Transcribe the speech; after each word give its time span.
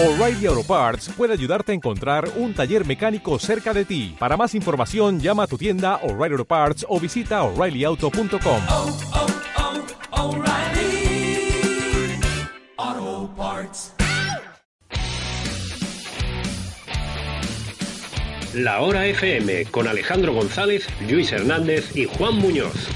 O'Reilly 0.00 0.46
Auto 0.46 0.62
Parts 0.62 1.08
puede 1.16 1.32
ayudarte 1.32 1.72
a 1.72 1.74
encontrar 1.74 2.30
un 2.36 2.54
taller 2.54 2.86
mecánico 2.86 3.36
cerca 3.40 3.74
de 3.74 3.84
ti. 3.84 4.14
Para 4.16 4.36
más 4.36 4.54
información, 4.54 5.18
llama 5.18 5.42
a 5.42 5.46
tu 5.48 5.58
tienda 5.58 5.96
O'Reilly 6.04 6.34
Auto 6.34 6.44
Parts 6.44 6.86
o 6.88 7.00
visita 7.00 7.42
oreillyauto.com. 7.42 8.62
oh, 8.68 8.96
oh, 12.78 13.30
Parts. 13.36 13.92
La 18.54 18.80
Hora 18.80 19.04
FM 19.04 19.64
con 19.72 19.88
Alejandro 19.88 20.32
González, 20.32 20.86
Luis 21.10 21.32
Hernández 21.32 21.96
y 21.96 22.04
Juan 22.04 22.36
Muñoz. 22.36 22.88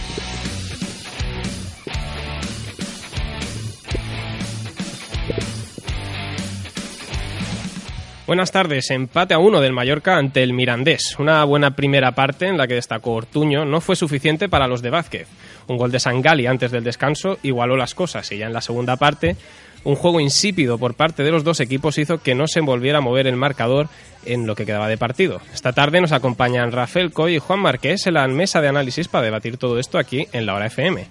Buenas 8.32 8.50
tardes. 8.50 8.90
Empate 8.90 9.34
a 9.34 9.38
uno 9.38 9.60
del 9.60 9.74
Mallorca 9.74 10.16
ante 10.16 10.42
el 10.42 10.54
Mirandés. 10.54 11.18
Una 11.18 11.44
buena 11.44 11.76
primera 11.76 12.12
parte 12.12 12.46
en 12.46 12.56
la 12.56 12.66
que 12.66 12.72
destacó 12.72 13.12
Ortuño 13.12 13.66
no 13.66 13.82
fue 13.82 13.94
suficiente 13.94 14.48
para 14.48 14.66
los 14.66 14.80
de 14.80 14.88
Vázquez. 14.88 15.28
Un 15.66 15.76
gol 15.76 15.92
de 15.92 16.00
Sangali 16.00 16.46
antes 16.46 16.70
del 16.70 16.82
descanso 16.82 17.38
igualó 17.42 17.76
las 17.76 17.94
cosas 17.94 18.32
y 18.32 18.38
ya 18.38 18.46
en 18.46 18.54
la 18.54 18.62
segunda 18.62 18.96
parte 18.96 19.36
un 19.84 19.96
juego 19.96 20.18
insípido 20.18 20.78
por 20.78 20.94
parte 20.94 21.24
de 21.24 21.30
los 21.30 21.44
dos 21.44 21.60
equipos 21.60 21.98
hizo 21.98 22.22
que 22.22 22.34
no 22.34 22.46
se 22.46 22.62
volviera 22.62 22.98
a 22.98 23.00
mover 23.02 23.26
el 23.26 23.36
marcador 23.36 23.88
en 24.24 24.46
lo 24.46 24.54
que 24.54 24.64
quedaba 24.64 24.88
de 24.88 24.96
partido. 24.96 25.42
Esta 25.52 25.74
tarde 25.74 26.00
nos 26.00 26.12
acompañan 26.12 26.72
Rafael 26.72 27.12
Coy 27.12 27.36
y 27.36 27.38
Juan 27.38 27.60
Marqués 27.60 28.06
en 28.06 28.14
la 28.14 28.26
mesa 28.28 28.62
de 28.62 28.68
análisis 28.68 29.08
para 29.08 29.26
debatir 29.26 29.58
todo 29.58 29.78
esto 29.78 29.98
aquí 29.98 30.26
en 30.32 30.46
la 30.46 30.54
hora 30.54 30.66
FM. 30.66 31.06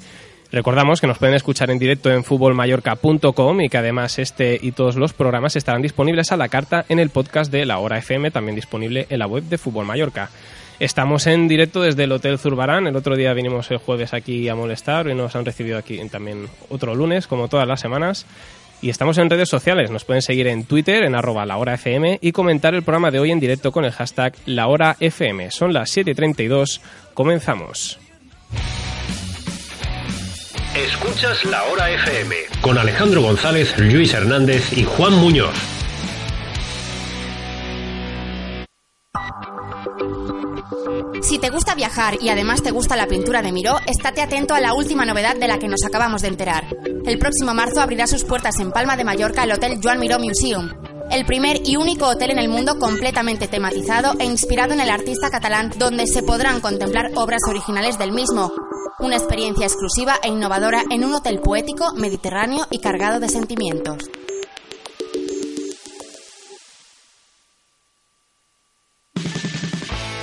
Recordamos 0.51 0.99
que 0.99 1.07
nos 1.07 1.17
pueden 1.17 1.35
escuchar 1.35 1.71
en 1.71 1.79
directo 1.79 2.11
en 2.11 2.25
futbolmallorca.com 2.25 3.61
y 3.61 3.69
que 3.69 3.77
además 3.77 4.19
este 4.19 4.59
y 4.61 4.73
todos 4.73 4.97
los 4.97 5.13
programas 5.13 5.55
estarán 5.55 5.81
disponibles 5.81 6.33
a 6.33 6.37
la 6.37 6.49
carta 6.49 6.85
en 6.89 6.99
el 6.99 7.09
podcast 7.09 7.49
de 7.51 7.65
La 7.65 7.79
Hora 7.79 7.97
FM, 7.97 8.31
también 8.31 8.55
disponible 8.55 9.07
en 9.09 9.19
la 9.19 9.27
web 9.27 9.43
de 9.43 9.57
Fútbol 9.57 9.85
Mallorca. 9.85 10.29
Estamos 10.81 11.25
en 11.27 11.47
directo 11.47 11.81
desde 11.81 12.03
el 12.03 12.11
Hotel 12.11 12.37
Zurbarán. 12.37 12.87
El 12.87 12.95
otro 12.95 13.15
día 13.15 13.33
vinimos 13.33 13.71
el 13.71 13.77
jueves 13.77 14.13
aquí 14.13 14.49
a 14.49 14.55
molestar 14.55 15.07
y 15.07 15.13
nos 15.13 15.35
han 15.35 15.45
recibido 15.45 15.77
aquí 15.77 15.97
también 16.09 16.47
otro 16.69 16.95
lunes, 16.95 17.27
como 17.27 17.47
todas 17.47 17.67
las 17.67 17.79
semanas. 17.79 18.25
Y 18.81 18.89
estamos 18.89 19.19
en 19.19 19.29
redes 19.29 19.47
sociales. 19.47 19.91
Nos 19.91 20.05
pueden 20.05 20.23
seguir 20.23 20.47
en 20.47 20.65
Twitter, 20.65 21.03
en 21.03 21.13
arroba 21.13 21.45
lahorafm 21.45 22.17
y 22.19 22.31
comentar 22.31 22.73
el 22.73 22.81
programa 22.81 23.11
de 23.11 23.19
hoy 23.19 23.31
en 23.31 23.39
directo 23.39 23.71
con 23.71 23.85
el 23.85 23.91
hashtag 23.91 24.33
lahorafm. 24.47 25.51
Son 25.51 25.71
las 25.71 25.95
7.32. 25.95 26.81
Comenzamos. 27.13 27.99
Escuchas 30.75 31.43
La 31.43 31.65
Hora 31.65 31.91
FM 31.91 32.33
con 32.61 32.77
Alejandro 32.77 33.21
González, 33.21 33.77
Luis 33.77 34.13
Hernández 34.13 34.71
y 34.71 34.85
Juan 34.85 35.13
Muñoz. 35.15 35.53
Si 41.21 41.39
te 41.39 41.49
gusta 41.49 41.75
viajar 41.75 42.19
y 42.21 42.29
además 42.29 42.63
te 42.63 42.71
gusta 42.71 42.95
la 42.95 43.07
pintura 43.07 43.41
de 43.41 43.51
Miró, 43.51 43.79
estate 43.85 44.21
atento 44.21 44.53
a 44.53 44.61
la 44.61 44.73
última 44.73 45.05
novedad 45.05 45.35
de 45.35 45.49
la 45.49 45.59
que 45.59 45.67
nos 45.67 45.83
acabamos 45.85 46.21
de 46.21 46.29
enterar. 46.29 46.63
El 47.05 47.19
próximo 47.19 47.53
marzo 47.53 47.81
abrirá 47.81 48.07
sus 48.07 48.23
puertas 48.23 48.57
en 48.61 48.71
Palma 48.71 48.95
de 48.95 49.03
Mallorca 49.03 49.43
el 49.43 49.51
Hotel 49.51 49.77
Joan 49.83 49.99
Miró 49.99 50.19
Museum, 50.19 50.69
el 51.11 51.25
primer 51.25 51.59
y 51.65 51.75
único 51.75 52.07
hotel 52.07 52.31
en 52.31 52.39
el 52.39 52.47
mundo 52.47 52.79
completamente 52.79 53.49
tematizado 53.49 54.13
e 54.19 54.23
inspirado 54.23 54.71
en 54.71 54.79
el 54.79 54.89
artista 54.89 55.29
catalán, 55.29 55.73
donde 55.77 56.07
se 56.07 56.23
podrán 56.23 56.61
contemplar 56.61 57.11
obras 57.15 57.41
originales 57.49 57.99
del 57.99 58.13
mismo. 58.13 58.53
Una 59.01 59.15
experiencia 59.15 59.65
exclusiva 59.65 60.19
e 60.21 60.27
innovadora 60.27 60.83
en 60.91 61.03
un 61.03 61.15
hotel 61.15 61.39
poético, 61.39 61.91
mediterráneo 61.95 62.67
y 62.69 62.77
cargado 62.77 63.19
de 63.19 63.29
sentimientos. 63.29 63.97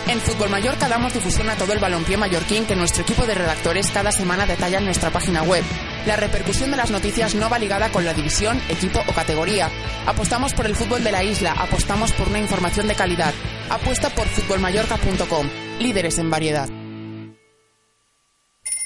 En 0.06 0.20
Fútbol 0.20 0.50
Mallorca 0.50 0.88
damos 0.88 1.12
difusión 1.12 1.50
a 1.50 1.56
todo 1.56 1.72
el 1.72 1.80
balompié 1.80 2.16
mallorquín 2.16 2.66
que 2.66 2.76
nuestro 2.76 3.02
equipo 3.02 3.26
de 3.26 3.34
redactores 3.34 3.90
cada 3.90 4.12
semana 4.12 4.46
detalla 4.46 4.78
en 4.78 4.84
nuestra 4.84 5.10
página 5.10 5.42
web. 5.42 5.64
La 6.06 6.14
repercusión 6.14 6.70
de 6.70 6.76
las 6.76 6.92
noticias 6.92 7.34
no 7.34 7.50
va 7.50 7.58
ligada 7.58 7.90
con 7.90 8.04
la 8.04 8.14
división, 8.14 8.60
equipo 8.68 9.00
o 9.06 9.12
categoría. 9.12 9.70
Apostamos 10.06 10.54
por 10.54 10.66
el 10.66 10.76
fútbol 10.76 11.02
de 11.02 11.12
la 11.12 11.24
isla, 11.24 11.52
apostamos 11.58 12.12
por 12.12 12.28
una 12.28 12.38
información 12.38 12.86
de 12.86 12.94
calidad. 12.94 13.34
Apuesta 13.68 14.08
por 14.10 14.28
futbolmallorca.com, 14.28 15.48
líderes 15.80 16.18
en 16.18 16.30
variedad. 16.30 16.87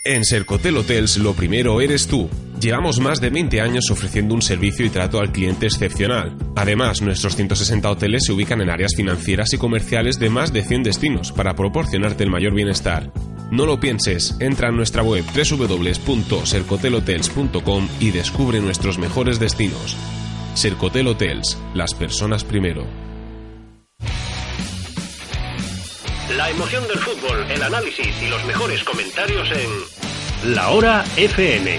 En 0.04 0.24
Sercotel 0.24 0.76
Hotels 0.76 1.16
lo 1.18 1.32
primero 1.32 1.80
eres 1.80 2.08
tú. 2.08 2.28
Llevamos 2.60 2.98
más 2.98 3.20
de 3.20 3.30
20 3.30 3.60
años 3.60 3.88
ofreciendo 3.88 4.34
un 4.34 4.42
servicio 4.42 4.84
y 4.84 4.90
trato 4.90 5.20
al 5.20 5.30
cliente 5.30 5.66
excepcional. 5.66 6.36
Además, 6.56 7.02
nuestros 7.02 7.36
160 7.36 7.88
hoteles 7.88 8.24
se 8.26 8.32
ubican 8.32 8.60
en 8.60 8.70
áreas 8.70 8.96
financieras 8.96 9.52
y 9.52 9.58
comerciales 9.58 10.18
de 10.18 10.28
más 10.28 10.52
de 10.52 10.64
100 10.64 10.82
destinos 10.82 11.30
para 11.30 11.54
proporcionarte 11.54 12.24
el 12.24 12.30
mayor 12.30 12.52
bienestar. 12.52 13.12
No 13.52 13.64
lo 13.64 13.78
pienses, 13.78 14.34
entra 14.40 14.70
en 14.70 14.76
nuestra 14.76 15.04
web 15.04 15.24
www.sercotelhotels.com 15.24 17.88
y 18.00 18.10
descubre 18.10 18.60
nuestros 18.60 18.98
mejores 18.98 19.38
destinos. 19.38 19.96
Sercotel 20.54 21.06
Hotels, 21.06 21.56
las 21.74 21.94
personas 21.94 22.42
primero. 22.42 23.11
La 26.36 26.48
emoción 26.48 26.86
del 26.88 26.98
fútbol, 26.98 27.44
el 27.50 27.62
análisis 27.62 28.22
y 28.22 28.28
los 28.28 28.44
mejores 28.46 28.82
comentarios 28.84 29.48
en 29.50 30.54
La 30.54 30.70
Hora 30.70 31.04
FM. 31.16 31.76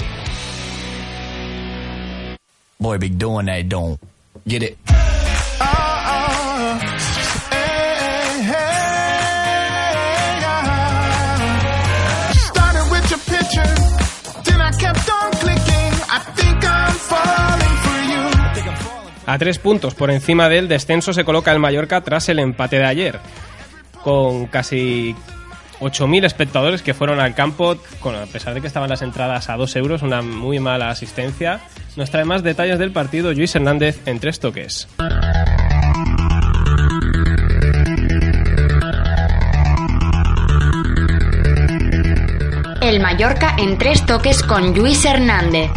Boy, 2.78 2.98
be 3.00 3.10
doing 3.10 3.48
that, 3.48 3.64
don't 3.66 4.00
get 4.46 4.64
it. 4.64 4.78
A 19.26 19.38
tres 19.40 19.58
puntos 19.58 19.96
por 19.96 20.12
encima 20.12 20.50
del 20.50 20.68
descenso 20.68 21.14
se 21.14 21.24
coloca 21.24 21.52
el 21.52 21.60
Mallorca 21.60 22.02
tras 22.02 22.30
el 22.30 22.40
empate 22.40 22.78
de 22.78 22.86
ayer. 22.86 23.20
Con 24.04 24.48
casi 24.48 25.16
8.000 25.80 26.26
espectadores 26.26 26.82
que 26.82 26.94
fueron 26.94 27.20
al 27.20 27.36
campo, 27.36 27.78
con, 28.00 28.16
a 28.16 28.26
pesar 28.26 28.54
de 28.54 28.62
que 28.62 28.68
estaban 28.68 28.90
las 28.90 29.02
entradas 29.02 29.50
a 29.50 29.58
2 29.58 29.76
euros, 29.76 30.02
una 30.02 30.22
muy 30.22 30.60
mala 30.60 30.90
asistencia. 30.90 31.62
Nos 31.96 32.10
trae 32.10 32.26
más 32.26 32.44
detalles 32.44 32.80
del 32.80 32.92
partido 32.92 33.34
Luis 33.34 33.56
Hernández 33.56 34.02
en 34.08 34.20
tres 34.20 34.40
toques. 34.40 34.88
El 42.82 43.00
Mallorca 43.00 43.56
en 43.58 43.78
tres 43.78 44.06
toques 44.06 44.44
con 44.44 44.74
Luis 44.76 45.06
Hernández. 45.06 45.72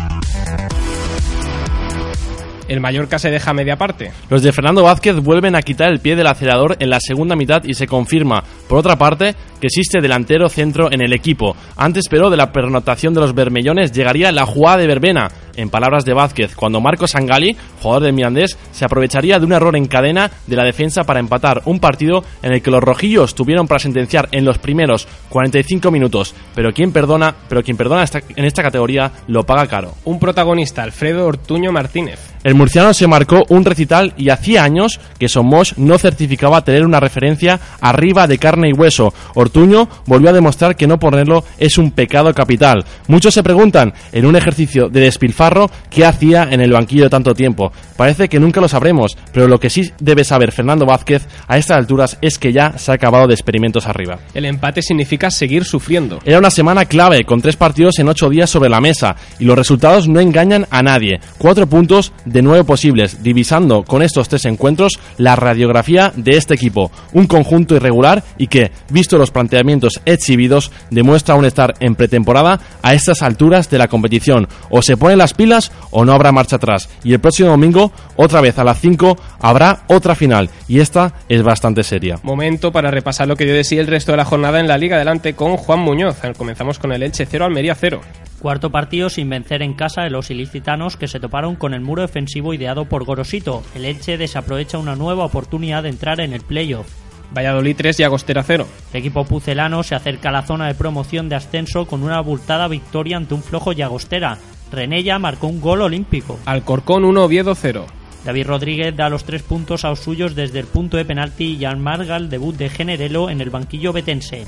El 2.69 2.81
Mallorca 2.81 3.19
se 3.19 3.31
deja 3.31 3.53
media 3.53 3.77
parte. 3.77 4.13
Los 4.29 4.43
de 4.43 4.53
Fernando 4.53 4.83
Vázquez 4.83 5.17
vuelven 5.17 5.55
a 5.55 5.63
quitar 5.63 5.91
el 5.91 6.01
pie 6.01 6.17
del 6.17 6.27
acelerador 6.27 6.77
en 6.79 6.91
la 6.91 7.01
segunda 7.01 7.37
mitad 7.37 7.63
y 7.65 7.75
se 7.75 7.87
confirma, 7.87 8.43
por 8.69 8.79
otra 8.79 8.97
parte, 8.97 9.35
que 9.61 9.69
existe 9.69 10.01
delantero 10.01 10.49
centro 10.49 10.91
en 10.91 11.01
el 11.01 11.13
equipo. 11.13 11.57
Antes, 11.77 12.05
pero, 12.09 12.31
de 12.31 12.37
la 12.37 12.53
pernotación 12.53 13.15
de 13.15 13.21
los 13.21 13.35
bermellones 13.35 13.93
llegaría 13.93 14.33
la 14.33 14.47
jugada 14.47 14.79
de 14.79 14.87
verbena, 14.87 15.31
en 15.57 15.71
palabras 15.71 16.05
de 16.05 16.15
Vázquez, 16.15 16.55
cuando 16.55 16.81
Marco 16.81 17.07
Sangali, 17.07 17.57
jugador 17.83 18.05
del 18.05 18.13
Mirandés, 18.13 18.57
se 18.73 18.85
aprovecharía 18.85 19.39
de 19.39 19.47
un 19.47 19.53
error 19.53 19.77
en 19.77 19.87
cadena 19.87 20.31
de 20.47 20.57
la 20.57 20.65
defensa 20.65 21.05
para 21.05 21.21
empatar 21.21 21.63
un 21.65 21.81
partido 21.81 22.25
en 22.43 22.53
el 22.53 22.63
que 22.63 22.71
los 22.71 22.83
rojillos 22.83 23.35
tuvieron 23.35 23.67
para 23.67 23.79
sentenciar 23.79 24.29
en 24.33 24.45
los 24.45 24.59
primeros 24.59 25.09
45 25.29 25.91
minutos, 25.91 26.35
pero 26.55 26.73
quien 26.73 26.93
perdona, 26.93 27.35
pero 27.49 27.63
quien 27.63 27.77
perdona 27.77 28.05
en 28.37 28.45
esta 28.45 28.63
categoría 28.63 29.11
lo 29.29 29.45
paga 29.45 29.67
caro. 29.67 29.95
Un 30.05 30.19
protagonista, 30.19 30.83
Alfredo 30.83 31.27
Ortuño 31.27 31.73
Martínez. 31.73 32.37
El 32.45 32.55
murciano 32.55 32.95
se 32.95 33.09
marcó 33.09 33.45
un 33.49 33.65
recital 33.65 34.15
y 34.17 34.29
hacía 34.29 34.63
años 34.63 35.01
que 35.19 35.29
Somos 35.29 35.77
no 35.79 35.99
certificaba 35.99 36.63
tener 36.63 36.85
una 36.85 37.01
referencia 37.01 37.59
arriba 37.81 38.27
de 38.29 38.39
carne 38.39 38.69
y 38.69 38.73
hueso. 38.73 39.13
Ortuño 39.35 39.89
volvió 40.07 40.31
a 40.31 40.33
demostrar 40.33 40.77
que 40.77 40.87
no 40.87 40.99
ponerlo 40.99 41.45
es 41.59 41.77
un 41.77 41.91
pecado 41.91 42.33
capital. 42.35 42.85
Muchos 43.09 43.35
se 43.35 43.43
preguntan, 43.43 43.93
en 44.13 44.27
un 44.27 44.37
ejercicio 44.37 44.89
de 44.89 45.01
despilfarro, 45.01 45.46
qué 45.91 46.05
hacía 46.05 46.49
en 46.51 46.61
el 46.61 46.73
banquillo 46.73 47.11
tanto 47.11 47.35
tiempo. 47.35 47.73
Parece 47.97 48.29
que 48.29 48.41
nunca 48.41 48.61
lo 48.61 48.69
sabremos, 48.69 49.17
pero 49.33 49.49
lo 49.49 49.59
que 49.59 49.71
sí 49.71 49.93
debe 50.01 50.25
saber 50.25 50.53
Fernando 50.53 50.87
Vázquez 50.87 51.27
a 51.49 51.59
estas 51.59 51.79
alturas 51.79 52.19
es 52.21 52.39
que 52.39 52.53
ya 52.53 52.79
se 52.79 52.91
ha 52.91 52.95
acabado 52.95 53.27
de 53.27 53.35
experimentos 53.35 53.87
arriba. 53.87 54.19
El 54.35 54.45
empate 54.45 54.83
significa 54.83 55.31
seguir 55.31 55.65
sufriendo. 55.65 56.21
Era 56.25 56.39
una 56.39 56.51
semana 56.51 56.85
clave, 56.85 57.25
con 57.25 57.41
tres 57.41 57.57
partidos 57.57 57.99
en 57.99 58.09
ocho 58.09 58.29
días 58.29 58.51
sobre 58.51 58.71
la 58.71 58.81
mesa, 58.81 59.17
y 59.39 59.45
los 59.45 59.57
resultados 59.57 60.09
no 60.09 60.21
engañan 60.21 60.67
a 60.71 60.83
nadie. 60.83 61.21
Cuatro 61.39 61.67
puntos 61.67 62.13
de 62.25 62.43
nueve 62.43 62.65
posibles, 62.65 63.23
divisando 63.23 63.83
con 63.83 64.03
estos 64.03 64.29
tres 64.29 64.45
encuentros 64.45 64.99
la 65.17 65.37
radiografía 65.37 66.13
de 66.17 66.37
este 66.37 66.55
equipo. 66.55 66.91
Un 67.13 67.27
conjunto 67.27 67.75
irregular 67.75 68.23
y 68.39 68.49
que, 68.49 68.73
visto 68.91 69.19
los 69.19 69.31
planteamientos 69.31 70.01
exhibidos, 70.05 70.71
demuestra 70.91 71.35
aún 71.35 71.45
estar 71.45 71.75
en 71.81 71.95
pretemporada 71.95 72.61
a 72.83 72.95
estas 72.95 73.23
alturas 73.23 73.71
de 73.71 73.79
la 73.79 73.89
competición. 73.89 74.49
O 74.71 74.83
se 74.83 74.97
ponen 74.97 75.19
las 75.19 75.35
pilas 75.35 75.73
o 75.91 76.05
no 76.05 76.13
habrá 76.13 76.33
marcha 76.33 76.57
atrás. 76.57 76.89
Y 77.05 77.13
el 77.13 77.21
próximo 77.21 77.51
domingo 77.51 77.86
otra 78.17 78.41
vez 78.41 78.59
a 78.59 78.65
las 78.65 78.81
5, 78.81 79.17
habrá 79.41 79.83
otra 79.89 80.15
final. 80.15 80.51
Y 80.69 80.81
esta 80.81 81.15
es 81.29 81.43
bastante 81.43 81.83
seria. 81.83 82.19
Momento 82.23 82.73
para 82.73 82.91
repasar 82.91 83.29
lo 83.29 83.37
que 83.37 83.45
dio 83.45 83.55
de 83.55 83.65
sí 83.65 83.79
el 83.79 83.87
resto 83.87 84.13
de 84.13 84.19
la 84.19 84.25
jornada 84.25 84.61
en 84.61 84.69
la 84.69 84.79
Liga 84.79 84.97
Adelante 84.97 85.35
con 85.35 85.57
Juan 85.57 85.81
Muñoz. 85.81 86.19
Comenzamos 86.37 86.79
con 86.79 86.93
el 86.93 87.03
Elche 87.03 87.27
0, 87.27 87.45
Almería 87.45 87.75
0. 87.75 88.01
Cuarto 88.41 88.71
partido 88.71 89.09
sin 89.09 89.31
vencer 89.31 89.63
en 89.63 89.75
casa 89.75 90.03
de 90.03 90.11
los 90.11 90.31
ilicitanos 90.31 90.97
que 90.97 91.09
se 91.09 91.21
toparon 91.21 91.57
con 91.57 91.75
el 91.75 91.81
muro 91.81 92.03
defensivo 92.03 92.53
ideado 92.55 92.85
por 92.85 93.05
Gorosito. 93.05 93.63
El 93.75 93.85
Elche 93.85 94.19
desaprovecha 94.19 94.79
una 94.79 94.95
nueva 94.95 95.25
oportunidad 95.25 95.83
de 95.83 95.89
entrar 95.89 96.21
en 96.21 96.33
el 96.33 96.43
playoff. 96.43 96.87
Valladolid 97.35 97.77
3 97.77 98.01
y 98.01 98.03
Agostera 98.05 98.43
0. 98.43 98.67
El 98.93 99.01
equipo 99.01 99.25
pucelano 99.25 99.83
se 99.83 99.95
acerca 99.95 100.29
a 100.29 100.33
la 100.33 100.43
zona 100.43 100.67
de 100.67 100.75
promoción 100.75 101.29
de 101.29 101.37
ascenso 101.37 101.87
con 101.87 102.03
una 102.03 102.19
abultada 102.19 102.69
victoria 102.69 103.17
ante 103.17 103.35
un 103.35 103.43
flojo 103.43 103.73
Llagostera. 103.73 104.39
Renella 104.77 105.19
marcó 105.19 105.47
un 105.47 105.59
gol 105.59 105.81
olímpico. 105.81 106.39
Alcorcón 106.45 107.07
1, 107.07 107.25
Oviedo 107.25 107.55
0. 107.55 107.87
David 108.27 108.47
Rodríguez 108.47 108.95
da 108.95 109.09
los 109.09 109.25
tres 109.25 109.43
puntos 109.43 109.87
a 109.87 109.89
los 109.89 110.01
suyos 110.01 110.35
desde 110.35 110.59
el 110.59 110.67
punto 110.67 110.99
de 110.99 111.07
penalti 111.07 111.57
y 111.59 111.65
amarga 111.65 112.17
el 112.17 112.29
debut 112.29 112.55
de 112.55 112.69
Generelo 112.69 113.31
en 113.31 113.41
el 113.41 113.49
banquillo 113.49 113.95
betense. 113.95 114.47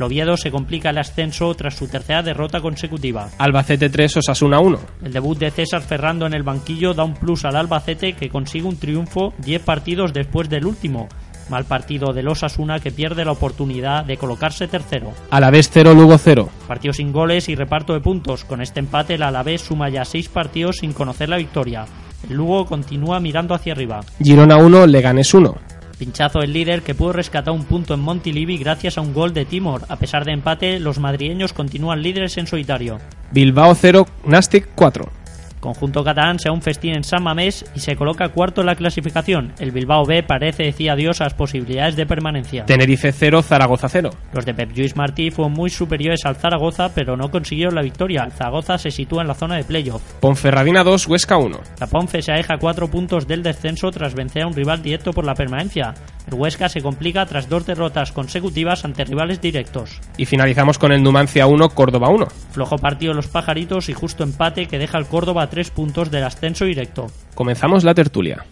Oviedo 0.00 0.36
se 0.36 0.50
complica 0.50 0.90
el 0.90 0.98
ascenso 0.98 1.54
tras 1.54 1.76
su 1.76 1.88
tercera 1.88 2.22
derrota 2.22 2.60
consecutiva. 2.60 3.28
Albacete 3.38 3.88
3, 3.88 4.18
Osasuna 4.18 4.60
1. 4.60 4.78
El 5.04 5.12
debut 5.12 5.38
de 5.38 5.50
César 5.50 5.82
Ferrando 5.82 6.26
en 6.26 6.34
el 6.34 6.42
banquillo 6.42 6.94
da 6.94 7.04
un 7.04 7.14
plus 7.14 7.44
al 7.44 7.56
Albacete 7.56 8.14
que 8.14 8.28
consigue 8.28 8.66
un 8.66 8.78
triunfo 8.78 9.34
10 9.38 9.62
partidos 9.62 10.12
después 10.12 10.48
del 10.48 10.66
último. 10.66 11.08
Mal 11.50 11.64
partido 11.64 12.12
del 12.12 12.28
Osasuna 12.28 12.78
que 12.78 12.92
pierde 12.92 13.24
la 13.24 13.32
oportunidad 13.32 14.04
de 14.04 14.16
colocarse 14.16 14.68
tercero. 14.68 15.12
Alavés 15.30 15.68
0, 15.72 15.94
Lugo 15.94 16.16
0. 16.16 16.48
Partido 16.68 16.94
sin 16.94 17.12
goles 17.12 17.48
y 17.48 17.56
reparto 17.56 17.92
de 17.92 18.00
puntos. 18.00 18.44
Con 18.44 18.62
este 18.62 18.78
empate 18.78 19.14
el 19.14 19.24
Alavés 19.24 19.62
suma 19.62 19.88
ya 19.88 20.04
6 20.04 20.28
partidos 20.28 20.76
sin 20.78 20.92
conocer 20.92 21.28
la 21.28 21.38
victoria. 21.38 21.86
El 22.28 22.36
Lugo 22.36 22.66
continúa 22.66 23.18
mirando 23.18 23.54
hacia 23.54 23.72
arriba. 23.72 24.00
Girona 24.22 24.58
1, 24.58 24.86
Leganés 24.86 25.34
1. 25.34 25.56
Pinchazo 25.98 26.40
el 26.40 26.52
líder 26.52 26.82
que 26.82 26.94
pudo 26.94 27.12
rescatar 27.12 27.52
un 27.52 27.64
punto 27.64 27.94
en 27.94 28.00
Montilivi 28.00 28.56
gracias 28.56 28.96
a 28.96 29.00
un 29.00 29.12
gol 29.12 29.34
de 29.34 29.44
Timor. 29.44 29.82
A 29.88 29.96
pesar 29.96 30.24
de 30.24 30.32
empate, 30.32 30.78
los 30.78 30.98
madrileños 30.98 31.52
continúan 31.52 32.00
líderes 32.00 32.38
en 32.38 32.46
solitario. 32.46 32.98
Bilbao 33.32 33.74
0, 33.74 34.06
Nastic 34.24 34.68
4. 34.76 35.19
Conjunto 35.60 36.02
catalán 36.02 36.38
se 36.38 36.48
da 36.48 36.54
un 36.54 36.62
festín 36.62 36.96
en 36.96 37.04
San 37.04 37.22
Mamés 37.22 37.64
y 37.74 37.80
se 37.80 37.94
coloca 37.94 38.30
cuarto 38.30 38.62
en 38.62 38.66
la 38.66 38.74
clasificación. 38.74 39.52
El 39.58 39.72
Bilbao 39.72 40.06
B 40.06 40.22
parece 40.22 40.64
decir 40.64 40.90
adiós 40.90 41.20
a 41.20 41.24
las 41.24 41.34
posibilidades 41.34 41.96
de 41.96 42.06
permanencia. 42.06 42.64
Tenerife 42.64 43.12
0, 43.12 43.42
Zaragoza 43.42 43.88
0. 43.88 44.10
Los 44.32 44.46
de 44.46 44.54
Pep 44.54 44.72
Lluís 44.72 44.96
Martí 44.96 45.30
fueron 45.30 45.52
muy 45.52 45.68
superiores 45.68 46.24
al 46.24 46.36
Zaragoza, 46.36 46.92
pero 46.94 47.16
no 47.16 47.30
consiguieron 47.30 47.74
la 47.74 47.82
victoria. 47.82 48.24
El 48.24 48.32
Zaragoza 48.32 48.78
se 48.78 48.90
sitúa 48.90 49.22
en 49.22 49.28
la 49.28 49.34
zona 49.34 49.56
de 49.56 49.64
playoff. 49.64 50.02
Ponferradina 50.20 50.82
2, 50.82 51.06
Huesca 51.06 51.36
1. 51.36 51.60
La 51.78 51.86
Ponfe 51.86 52.22
se 52.22 52.32
aleja 52.32 52.56
cuatro 52.58 52.88
puntos 52.88 53.26
del 53.26 53.42
descenso 53.42 53.90
tras 53.90 54.14
vencer 54.14 54.42
a 54.42 54.46
un 54.46 54.54
rival 54.54 54.82
directo 54.82 55.12
por 55.12 55.26
la 55.26 55.34
permanencia. 55.34 55.94
El 56.26 56.34
Huesca 56.34 56.68
se 56.68 56.80
complica 56.80 57.26
tras 57.26 57.48
dos 57.48 57.66
derrotas 57.66 58.12
consecutivas 58.12 58.84
ante 58.84 59.04
rivales 59.04 59.40
directos. 59.40 60.00
Y 60.16 60.26
finalizamos 60.26 60.78
con 60.78 60.92
el 60.92 61.02
Numancia 61.02 61.46
1, 61.46 61.68
Córdoba 61.70 62.08
1. 62.08 62.26
Flojo 62.52 62.76
partido 62.78 63.12
de 63.12 63.16
los 63.16 63.28
pajaritos 63.28 63.88
y 63.88 63.94
justo 63.94 64.22
empate 64.22 64.66
que 64.66 64.78
deja 64.78 64.96
al 64.96 65.06
Córdoba 65.06 65.49
a 65.50 65.52
tres 65.52 65.70
puntos 65.70 66.12
del 66.12 66.22
ascenso 66.22 66.64
directo. 66.64 67.08
Comenzamos 67.34 67.82
la 67.82 67.92
tertulia. 67.92 68.44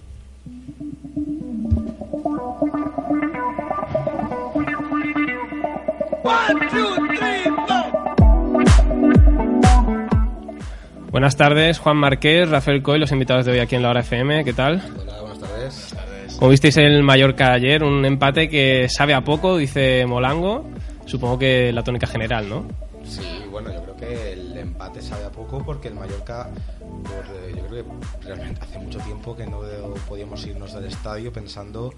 Buenas 11.12 11.37
tardes, 11.37 11.79
Juan 11.79 11.97
Marqués, 11.97 12.49
Rafael 12.49 12.83
Coy, 12.83 12.99
los 12.99 13.12
invitados 13.12 13.47
de 13.47 13.53
hoy 13.53 13.59
aquí 13.61 13.77
en 13.77 13.83
la 13.83 13.91
Hora 13.91 14.01
FM. 14.01 14.44
¿Qué 14.44 14.53
tal? 14.53 14.83
Hola, 15.01 15.21
buenas 15.21 15.39
tardes. 15.39 15.94
Como 16.37 16.51
visteis 16.51 16.77
el 16.79 17.03
Mallorca 17.05 17.53
ayer, 17.53 17.85
un 17.85 18.05
empate 18.05 18.49
que 18.49 18.89
sabe 18.89 19.15
a 19.15 19.23
poco, 19.23 19.56
dice 19.56 20.05
Molango. 20.06 20.69
Supongo 21.06 21.39
que 21.39 21.73
la 21.73 21.83
tónica 21.85 22.09
general, 22.09 22.49
¿no? 22.49 22.67
Sí, 23.05 23.23
bueno, 23.51 23.73
yo 23.73 23.83
creo 23.83 23.97
que 23.97 24.33
el 24.33 24.48
empate 24.79 25.03
sabe 25.03 25.25
a 25.25 25.33
poco 25.33 25.65
porque 25.65 25.89
el 25.89 25.95
Mallorca, 25.95 26.49
por, 26.79 27.37
eh, 27.37 27.53
yo 27.57 27.67
creo 27.67 27.85
que 27.85 28.25
realmente 28.25 28.61
hace 28.63 28.79
mucho 28.79 29.01
tiempo 29.01 29.37
que 29.37 29.45
no 29.45 29.61
podíamos 30.09 30.47
irnos 30.47 30.73
del 30.73 30.85
estadio 30.85 31.33
pensando 31.33 31.93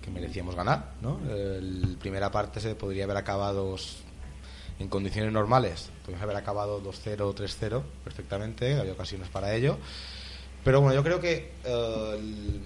que 0.00 0.10
merecíamos 0.10 0.54
ganar, 0.56 0.92
¿no? 1.02 1.20
El 1.28 1.98
primera 2.00 2.30
parte 2.30 2.60
se 2.60 2.74
podría 2.76 3.04
haber 3.04 3.18
acabado 3.18 3.76
en 4.78 4.88
condiciones 4.88 5.34
normales, 5.34 5.90
podríamos 6.00 6.22
haber 6.22 6.36
acabado 6.36 6.82
2-0 6.82 7.20
o 7.20 7.34
3-0 7.34 7.82
perfectamente, 8.02 8.80
había 8.80 8.94
ocasiones 8.94 9.28
para 9.28 9.54
ello. 9.54 9.76
Pero 10.64 10.80
bueno, 10.80 10.94
yo 10.94 11.04
creo 11.04 11.20
que, 11.20 11.52
eh, 11.62 12.60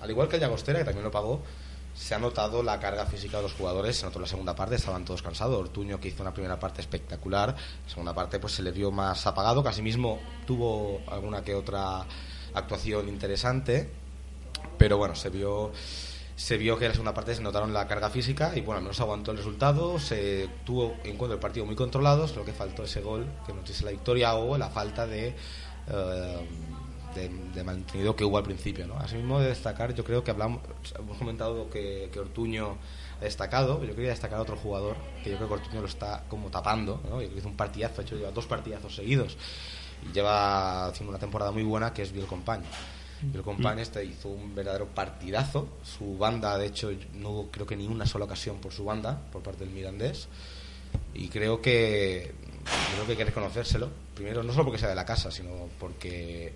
al 0.00 0.10
igual 0.10 0.28
que 0.28 0.36
el 0.36 0.40
Llagostera, 0.40 0.78
que 0.78 0.86
también 0.86 1.04
lo 1.04 1.10
pagó, 1.10 1.42
se 1.94 2.14
ha 2.14 2.18
notado 2.18 2.62
la 2.62 2.80
carga 2.80 3.06
física 3.06 3.38
de 3.38 3.44
los 3.44 3.52
jugadores, 3.52 3.96
se 3.96 4.06
notó 4.06 4.18
en 4.18 4.22
la 4.22 4.28
segunda 4.28 4.54
parte, 4.54 4.76
estaban 4.76 5.04
todos 5.04 5.22
cansados. 5.22 5.58
Ortuño, 5.58 6.00
que 6.00 6.08
hizo 6.08 6.22
una 6.22 6.32
primera 6.32 6.58
parte 6.58 6.80
espectacular, 6.80 7.48
la 7.50 7.88
segunda 7.88 8.14
parte 8.14 8.38
pues 8.38 8.54
se 8.54 8.62
le 8.62 8.72
vio 8.72 8.90
más 8.90 9.26
apagado, 9.26 9.62
que 9.62 9.68
asimismo 9.68 10.20
tuvo 10.46 11.00
alguna 11.08 11.42
que 11.42 11.54
otra 11.54 12.04
actuación 12.54 13.08
interesante, 13.08 13.90
pero 14.78 14.98
bueno, 14.98 15.14
se 15.14 15.30
vio 15.30 15.72
se 16.34 16.56
vio 16.56 16.78
que 16.78 16.86
en 16.86 16.88
la 16.88 16.94
segunda 16.94 17.14
parte 17.14 17.34
se 17.34 17.42
notaron 17.42 17.72
la 17.72 17.86
carga 17.86 18.10
física 18.10 18.52
y 18.56 18.62
bueno, 18.62 18.78
al 18.78 18.82
menos 18.82 19.00
aguantó 19.00 19.30
el 19.30 19.36
resultado, 19.36 19.98
se 19.98 20.48
tuvo 20.64 20.96
en 21.04 21.16
cuenta 21.16 21.34
el 21.34 21.40
partido 21.40 21.66
muy 21.66 21.76
controlado, 21.76 22.26
solo 22.26 22.44
que 22.44 22.52
faltó 22.52 22.84
ese 22.84 23.00
gol 23.00 23.26
que 23.46 23.52
nos 23.52 23.64
diese 23.64 23.84
la 23.84 23.92
victoria 23.92 24.34
o 24.34 24.56
la 24.58 24.68
falta 24.68 25.06
de, 25.06 25.28
eh, 25.28 26.48
de, 27.14 27.28
de 27.28 27.64
mantenido 27.64 28.14
que 28.16 28.24
hubo 28.24 28.38
al 28.38 28.44
principio. 28.44 28.86
¿no? 28.86 28.96
Asimismo 28.96 29.40
de 29.40 29.48
destacar, 29.48 29.94
yo 29.94 30.04
creo 30.04 30.22
que 30.22 30.30
hablamos, 30.30 30.62
hemos 30.98 31.16
comentado 31.18 31.68
que, 31.70 32.08
que 32.12 32.20
Ortuño 32.20 32.76
ha 33.20 33.24
destacado, 33.24 33.82
yo 33.84 33.94
quería 33.94 34.10
destacar 34.10 34.38
a 34.38 34.42
otro 34.42 34.56
jugador 34.56 34.96
que 35.22 35.30
yo 35.30 35.36
creo 35.36 35.48
que 35.48 35.54
Ortuño 35.54 35.80
lo 35.80 35.86
está 35.86 36.24
como 36.28 36.50
tapando, 36.50 37.00
¿no? 37.04 37.20
Yo 37.20 37.28
creo 37.28 37.32
que 37.32 37.38
hizo 37.38 37.48
un 37.48 37.56
partidazo, 37.56 37.96
de 37.96 38.02
hecho 38.02 38.16
lleva 38.16 38.30
dos 38.30 38.46
partidazos 38.46 38.94
seguidos 38.94 39.36
y 40.08 40.12
lleva 40.12 40.86
haciendo 40.86 41.10
una 41.10 41.18
temporada 41.18 41.50
muy 41.50 41.62
buena 41.62 41.92
que 41.92 42.02
es 42.02 42.12
Biel 42.12 42.26
Compañ. 42.26 42.62
Biel 43.22 43.44
Compañ 43.44 43.78
este 43.78 44.04
hizo 44.04 44.28
un 44.28 44.54
verdadero 44.54 44.86
partidazo. 44.88 45.68
Su 45.84 46.18
banda, 46.18 46.58
de 46.58 46.66
hecho, 46.66 46.90
no 47.14 47.30
hubo 47.30 47.50
creo 47.50 47.66
que 47.66 47.76
ni 47.76 47.86
una 47.86 48.04
sola 48.04 48.24
ocasión 48.24 48.58
por 48.58 48.72
su 48.72 48.84
banda, 48.84 49.20
por 49.30 49.42
parte 49.42 49.64
del 49.64 49.72
Mirandés. 49.72 50.28
Y 51.14 51.28
creo 51.28 51.62
que 51.62 52.32
creo 52.94 53.06
que 53.06 53.12
hay 53.12 53.18
que 53.18 53.24
reconocérselo. 53.24 53.90
Primero, 54.14 54.42
no 54.42 54.52
solo 54.52 54.64
porque 54.64 54.78
sea 54.78 54.88
de 54.88 54.94
la 54.94 55.06
casa, 55.06 55.30
sino 55.30 55.68
porque 55.78 56.52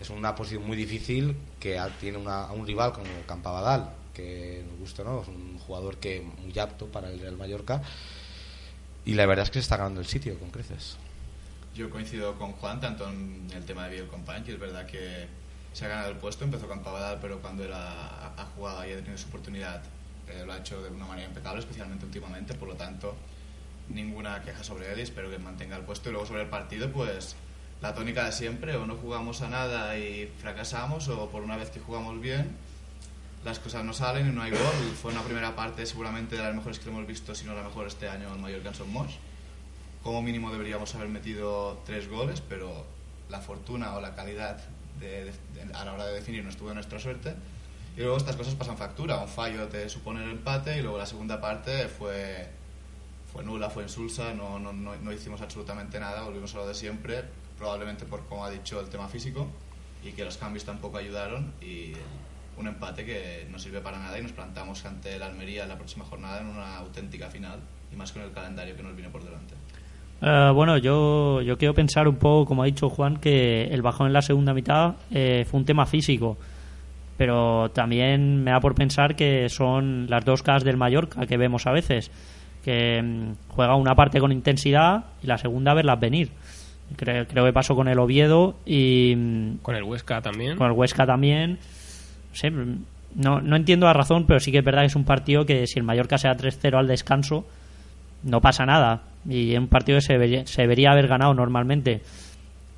es 0.00 0.10
una 0.10 0.34
posición 0.34 0.66
muy 0.66 0.76
difícil 0.76 1.36
que 1.58 1.80
tiene 2.00 2.18
una- 2.18 2.44
a 2.44 2.52
un 2.52 2.66
rival 2.66 2.92
como 2.92 3.06
Campabadal, 3.26 3.90
que 4.14 4.64
nos 4.68 4.78
gusta, 4.78 5.04
¿no? 5.04 5.22
Es 5.22 5.28
un 5.28 5.58
jugador 5.58 5.98
que 5.98 6.22
muy 6.42 6.58
apto 6.58 6.86
para 6.86 7.10
el 7.10 7.20
Real 7.20 7.36
Mallorca. 7.36 7.82
Y 9.04 9.14
la 9.14 9.26
verdad 9.26 9.44
es 9.44 9.50
que 9.50 9.54
se 9.54 9.60
está 9.60 9.76
ganando 9.76 10.00
el 10.00 10.06
sitio 10.06 10.38
con 10.38 10.50
creces. 10.50 10.96
Yo 11.74 11.88
coincido 11.90 12.36
con 12.36 12.52
Juan 12.52 12.80
tanto 12.80 13.08
en 13.08 13.48
el 13.54 13.64
tema 13.64 13.84
de 13.84 13.90
Biel 13.94 14.06
Compañ, 14.08 14.42
que 14.44 14.52
es 14.52 14.58
verdad 14.60 14.86
que 14.86 15.26
se 15.72 15.84
ha 15.84 15.88
ganado 15.88 16.10
el 16.10 16.16
puesto, 16.16 16.44
empezó 16.44 16.66
con 16.66 16.80
Pavadal, 16.82 17.18
pero 17.22 17.38
cuando 17.40 17.64
él 17.64 17.72
ha, 17.72 18.32
ha 18.36 18.44
jugado 18.56 18.86
y 18.88 18.92
ha 18.92 18.96
tenido 18.96 19.16
su 19.16 19.28
oportunidad, 19.28 19.82
eh, 20.28 20.42
lo 20.44 20.52
ha 20.52 20.58
hecho 20.58 20.82
de 20.82 20.90
una 20.90 21.06
manera 21.06 21.28
impecable, 21.28 21.60
especialmente 21.60 22.04
últimamente, 22.04 22.54
por 22.54 22.68
lo 22.68 22.74
tanto, 22.74 23.14
ninguna 23.88 24.42
queja 24.42 24.62
sobre 24.64 24.92
él 24.92 24.98
y 24.98 25.02
espero 25.02 25.30
que 25.30 25.38
mantenga 25.38 25.76
el 25.76 25.82
puesto. 25.84 26.08
Y 26.08 26.12
luego 26.12 26.26
sobre 26.26 26.42
el 26.42 26.48
partido, 26.48 26.90
pues 26.90 27.36
la 27.82 27.94
tónica 27.94 28.24
de 28.24 28.32
siempre, 28.32 28.76
o 28.76 28.86
no 28.86 28.96
jugamos 28.96 29.40
a 29.42 29.48
nada 29.48 29.96
y 29.96 30.30
fracasamos, 30.40 31.08
o 31.08 31.28
por 31.30 31.42
una 31.42 31.56
vez 31.56 31.70
que 31.70 31.80
jugamos 31.80 32.20
bien, 32.20 32.56
las 33.44 33.58
cosas 33.58 33.84
no 33.84 33.92
salen 33.94 34.28
y 34.28 34.32
no 34.32 34.42
hay 34.42 34.50
gol. 34.50 34.60
Fue 35.00 35.12
una 35.12 35.22
primera 35.22 35.56
parte 35.56 35.86
seguramente 35.86 36.36
de 36.36 36.42
las 36.42 36.54
mejores 36.54 36.78
que 36.78 36.88
hemos 36.90 37.06
visto, 37.06 37.34
si 37.34 37.46
no 37.46 37.54
la 37.54 37.62
mejor 37.62 37.86
este 37.86 38.08
año 38.08 38.34
en 38.34 38.40
Mallorca 38.40 38.68
en 38.68 38.74
Son 38.74 38.88
como 40.02 40.22
mínimo 40.22 40.50
deberíamos 40.50 40.94
haber 40.94 41.08
metido 41.08 41.82
tres 41.84 42.08
goles, 42.08 42.40
pero 42.46 42.86
la 43.28 43.40
fortuna 43.40 43.94
o 43.94 44.00
la 44.00 44.14
calidad 44.14 44.58
de- 44.98 45.24
de- 45.26 45.32
de- 45.66 45.74
a 45.74 45.84
la 45.84 45.92
hora 45.92 46.06
de 46.06 46.14
definir 46.14 46.42
no 46.42 46.48
estuvo 46.50 46.68
de 46.70 46.74
nuestra 46.74 46.98
suerte. 46.98 47.34
Y 47.96 48.00
luego 48.00 48.16
estas 48.16 48.36
cosas 48.36 48.54
pasan 48.54 48.78
factura. 48.78 49.18
Un 49.18 49.28
fallo 49.28 49.68
te 49.68 49.88
supone 49.90 50.22
el 50.24 50.30
empate 50.30 50.78
y 50.78 50.82
luego 50.82 50.96
la 50.96 51.04
segunda 51.06 51.40
parte 51.40 51.88
fue, 51.88 52.48
fue 53.32 53.44
nula, 53.44 53.68
fue 53.68 53.82
insulsa, 53.82 54.32
no, 54.32 54.58
no, 54.58 54.72
no, 54.72 54.96
no 54.96 55.12
hicimos 55.12 55.40
absolutamente 55.42 56.00
nada, 56.00 56.22
volvimos 56.22 56.54
a 56.54 56.58
lo 56.58 56.66
de 56.66 56.74
siempre, 56.74 57.24
probablemente 57.60 58.06
por 58.06 58.24
como 58.24 58.44
ha 58.44 58.50
dicho 58.50 58.80
el 58.80 58.88
tema 58.88 59.06
físico 59.06 59.46
y 60.02 60.12
que 60.12 60.24
los 60.24 60.38
cambios 60.38 60.64
tampoco 60.64 60.96
ayudaron 60.96 61.52
y 61.60 61.92
un 62.56 62.66
empate 62.66 63.04
que 63.04 63.46
no 63.50 63.58
sirve 63.58 63.80
para 63.80 63.98
nada 63.98 64.18
y 64.18 64.22
nos 64.22 64.32
plantamos 64.32 64.84
ante 64.86 65.14
el 65.14 65.22
Almería 65.22 65.66
la 65.66 65.76
próxima 65.76 66.04
jornada 66.06 66.40
en 66.40 66.46
una 66.46 66.78
auténtica 66.78 67.28
final 67.28 67.60
y 67.92 67.96
más 67.96 68.10
con 68.12 68.22
el 68.22 68.32
calendario 68.32 68.74
que 68.74 68.82
nos 68.82 68.96
viene 68.96 69.10
por 69.10 69.22
delante. 69.22 69.54
Eh, 70.22 70.50
bueno, 70.54 70.78
yo, 70.78 71.42
yo 71.42 71.58
quiero 71.58 71.74
pensar 71.74 72.08
un 72.08 72.16
poco, 72.16 72.46
como 72.46 72.62
ha 72.62 72.66
dicho 72.66 72.88
Juan, 72.88 73.18
que 73.18 73.64
el 73.64 73.82
bajón 73.82 74.06
en 74.06 74.12
la 74.14 74.22
segunda 74.22 74.54
mitad 74.54 74.94
eh, 75.10 75.44
fue 75.48 75.60
un 75.60 75.66
tema 75.66 75.86
físico. 75.86 76.38
Pero 77.16 77.70
también 77.70 78.42
me 78.42 78.50
da 78.50 78.60
por 78.60 78.74
pensar 78.74 79.14
que 79.14 79.48
son 79.50 80.08
las 80.08 80.24
dos 80.24 80.42
caras 80.42 80.64
del 80.64 80.78
Mallorca 80.78 81.26
que 81.26 81.36
vemos 81.36 81.66
a 81.66 81.72
veces. 81.72 82.10
Que 82.64 83.02
mm, 83.02 83.32
juega 83.48 83.74
una 83.74 83.94
parte 83.94 84.20
con 84.20 84.32
intensidad 84.32 85.04
y 85.22 85.26
la 85.26 85.38
segunda 85.38 85.72
a 85.72 85.74
verlas 85.74 86.00
venir. 86.00 86.30
Creo, 86.96 87.26
creo 87.26 87.44
que 87.44 87.52
pasó 87.52 87.74
con 87.74 87.88
el 87.88 87.98
Oviedo 87.98 88.56
y 88.66 89.14
mm, 89.16 89.58
Con 89.62 89.76
el 89.76 89.82
Huesca 89.84 90.20
también. 90.20 90.56
con 90.56 90.66
el 90.66 90.72
Huesca 90.72 91.06
también. 91.06 91.52
No 92.30 92.34
sé, 92.34 92.50
mm, 92.50 92.84
no, 93.16 93.40
no 93.40 93.56
entiendo 93.56 93.86
la 93.86 93.92
razón, 93.92 94.24
pero 94.26 94.40
sí 94.40 94.52
que 94.52 94.58
es 94.58 94.64
verdad 94.64 94.82
que 94.82 94.86
es 94.86 94.96
un 94.96 95.04
partido 95.04 95.44
que 95.46 95.66
si 95.66 95.78
el 95.78 95.84
Mallorca 95.84 96.18
sea 96.18 96.36
3-0 96.36 96.78
al 96.78 96.86
descanso, 96.86 97.46
no 98.22 98.40
pasa 98.40 98.66
nada. 98.66 99.02
Y 99.28 99.52
es 99.52 99.58
un 99.58 99.68
partido 99.68 99.98
que 99.98 100.02
se 100.02 100.12
debería, 100.14 100.46
se 100.46 100.62
debería 100.62 100.92
haber 100.92 101.08
ganado 101.08 101.34
normalmente. 101.34 102.02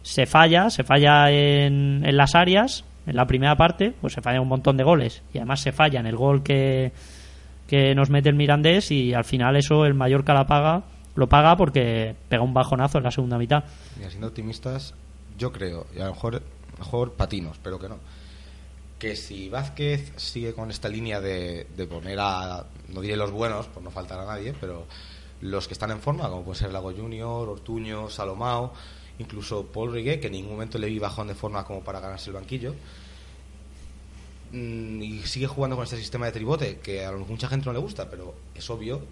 Se 0.03 0.27
falla, 0.27 0.71
se 0.71 0.83
falla 0.85 1.31
en, 1.31 2.03
en 2.05 2.17
las 2.17 2.35
áreas, 2.35 2.85
en 3.07 3.17
la 3.17 3.27
primera 3.27 3.57
parte, 3.57 3.93
pues 4.01 4.13
se 4.15 4.21
falla 4.21 4.41
un 4.41 4.49
montón 4.49 4.77
de 4.77 4.85
goles. 4.85 5.23
Y 5.33 5.39
además 5.39 5.61
se 5.61 5.73
falla 5.73 6.01
en 6.01 6.07
el 6.07 6.17
gol 6.17 6.43
que, 6.43 6.93
que 7.69 7.95
nos 7.95 8.11
mete 8.11 8.29
el 8.29 8.35
Mirandés 8.35 8.91
y 8.91 9.15
al 9.15 9.25
final 9.25 9.57
eso 9.57 9.85
el 9.87 9.95
Mallorca 9.95 10.35
la 10.35 10.47
paga, 10.47 10.83
lo 11.15 11.29
paga 11.29 11.57
porque 11.57 12.17
pega 12.29 12.43
un 12.43 12.55
bajonazo 12.55 12.99
en 12.99 13.05
la 13.05 13.11
segunda 13.11 13.39
mitad. 13.39 13.65
Mira, 13.97 14.11
siendo 14.11 14.29
optimistas, 14.29 14.95
yo 15.39 15.53
creo, 15.53 15.87
y 15.95 16.01
a 16.01 16.07
lo 16.07 16.13
mejor, 16.13 16.43
mejor 16.79 17.13
patinos, 17.13 17.59
pero 17.63 17.79
que 17.79 17.89
no, 17.89 17.99
que 18.99 19.17
si 19.17 19.49
Vázquez 19.49 20.13
sigue 20.17 20.55
con 20.55 20.71
esta 20.71 20.89
línea 20.89 21.21
de, 21.21 21.67
de 21.77 21.87
poner 21.87 22.19
a, 22.21 22.67
no 22.89 23.01
diré 23.01 23.17
los 23.17 23.31
buenos, 23.31 23.67
por 23.67 23.83
no 23.83 23.91
faltar 23.91 24.21
a 24.21 24.27
nadie, 24.27 24.55
pero 24.61 24.87
los 25.41 25.67
que 25.67 25.75
están 25.75 25.91
en 25.91 26.01
forma, 26.01 26.29
como 26.29 26.45
puede 26.45 26.61
ser 26.61 26.73
Lago 26.73 26.93
Junior, 26.93 27.49
Ortuño, 27.49 28.09
Salomao, 28.09 28.73
incluso 29.19 29.67
Paul 29.67 29.93
Riguet, 29.93 30.21
que 30.21 30.29
en 30.29 30.35
ningún 30.35 30.53
momento 30.53 30.79
le 30.79 30.87
vi 30.87 30.99
bajón 30.99 31.27
de 31.27 31.35
forma 31.35 31.65
como 31.65 31.81
para 31.81 32.01
ganarse 32.01 32.31
el 32.31 32.35
banquillo, 32.35 32.75
mm, 34.53 35.03
y 35.03 35.23
sigue 35.25 35.49
jugando 35.49 35.77
con 35.77 35.85
este 35.85 35.97
sistema 35.97 36.27
de 36.27 36.33
tribote, 36.33 36.79
que 36.79 37.05
a 37.05 37.13
mucha 37.13 37.49
gente 37.49 37.67
no 37.67 37.73
le 37.73 37.81
gusta, 37.81 38.09
pero 38.09 38.35
es 38.55 38.71
obvio 38.71 39.03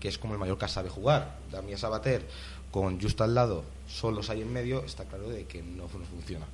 que 0.00 0.08
es 0.08 0.18
como 0.18 0.32
el 0.34 0.40
Mallorca 0.40 0.66
sabe 0.66 0.88
jugar. 0.88 1.38
Damián 1.52 1.78
Sabater 1.78 2.26
con 2.70 3.00
Justo 3.00 3.24
al 3.24 3.34
lado, 3.34 3.64
solos 3.88 4.30
ahí 4.30 4.42
en 4.42 4.52
medio, 4.52 4.84
está 4.84 5.04
claro 5.04 5.28
de 5.28 5.44
que 5.44 5.62
no, 5.62 5.88
funciona. 5.88 6.46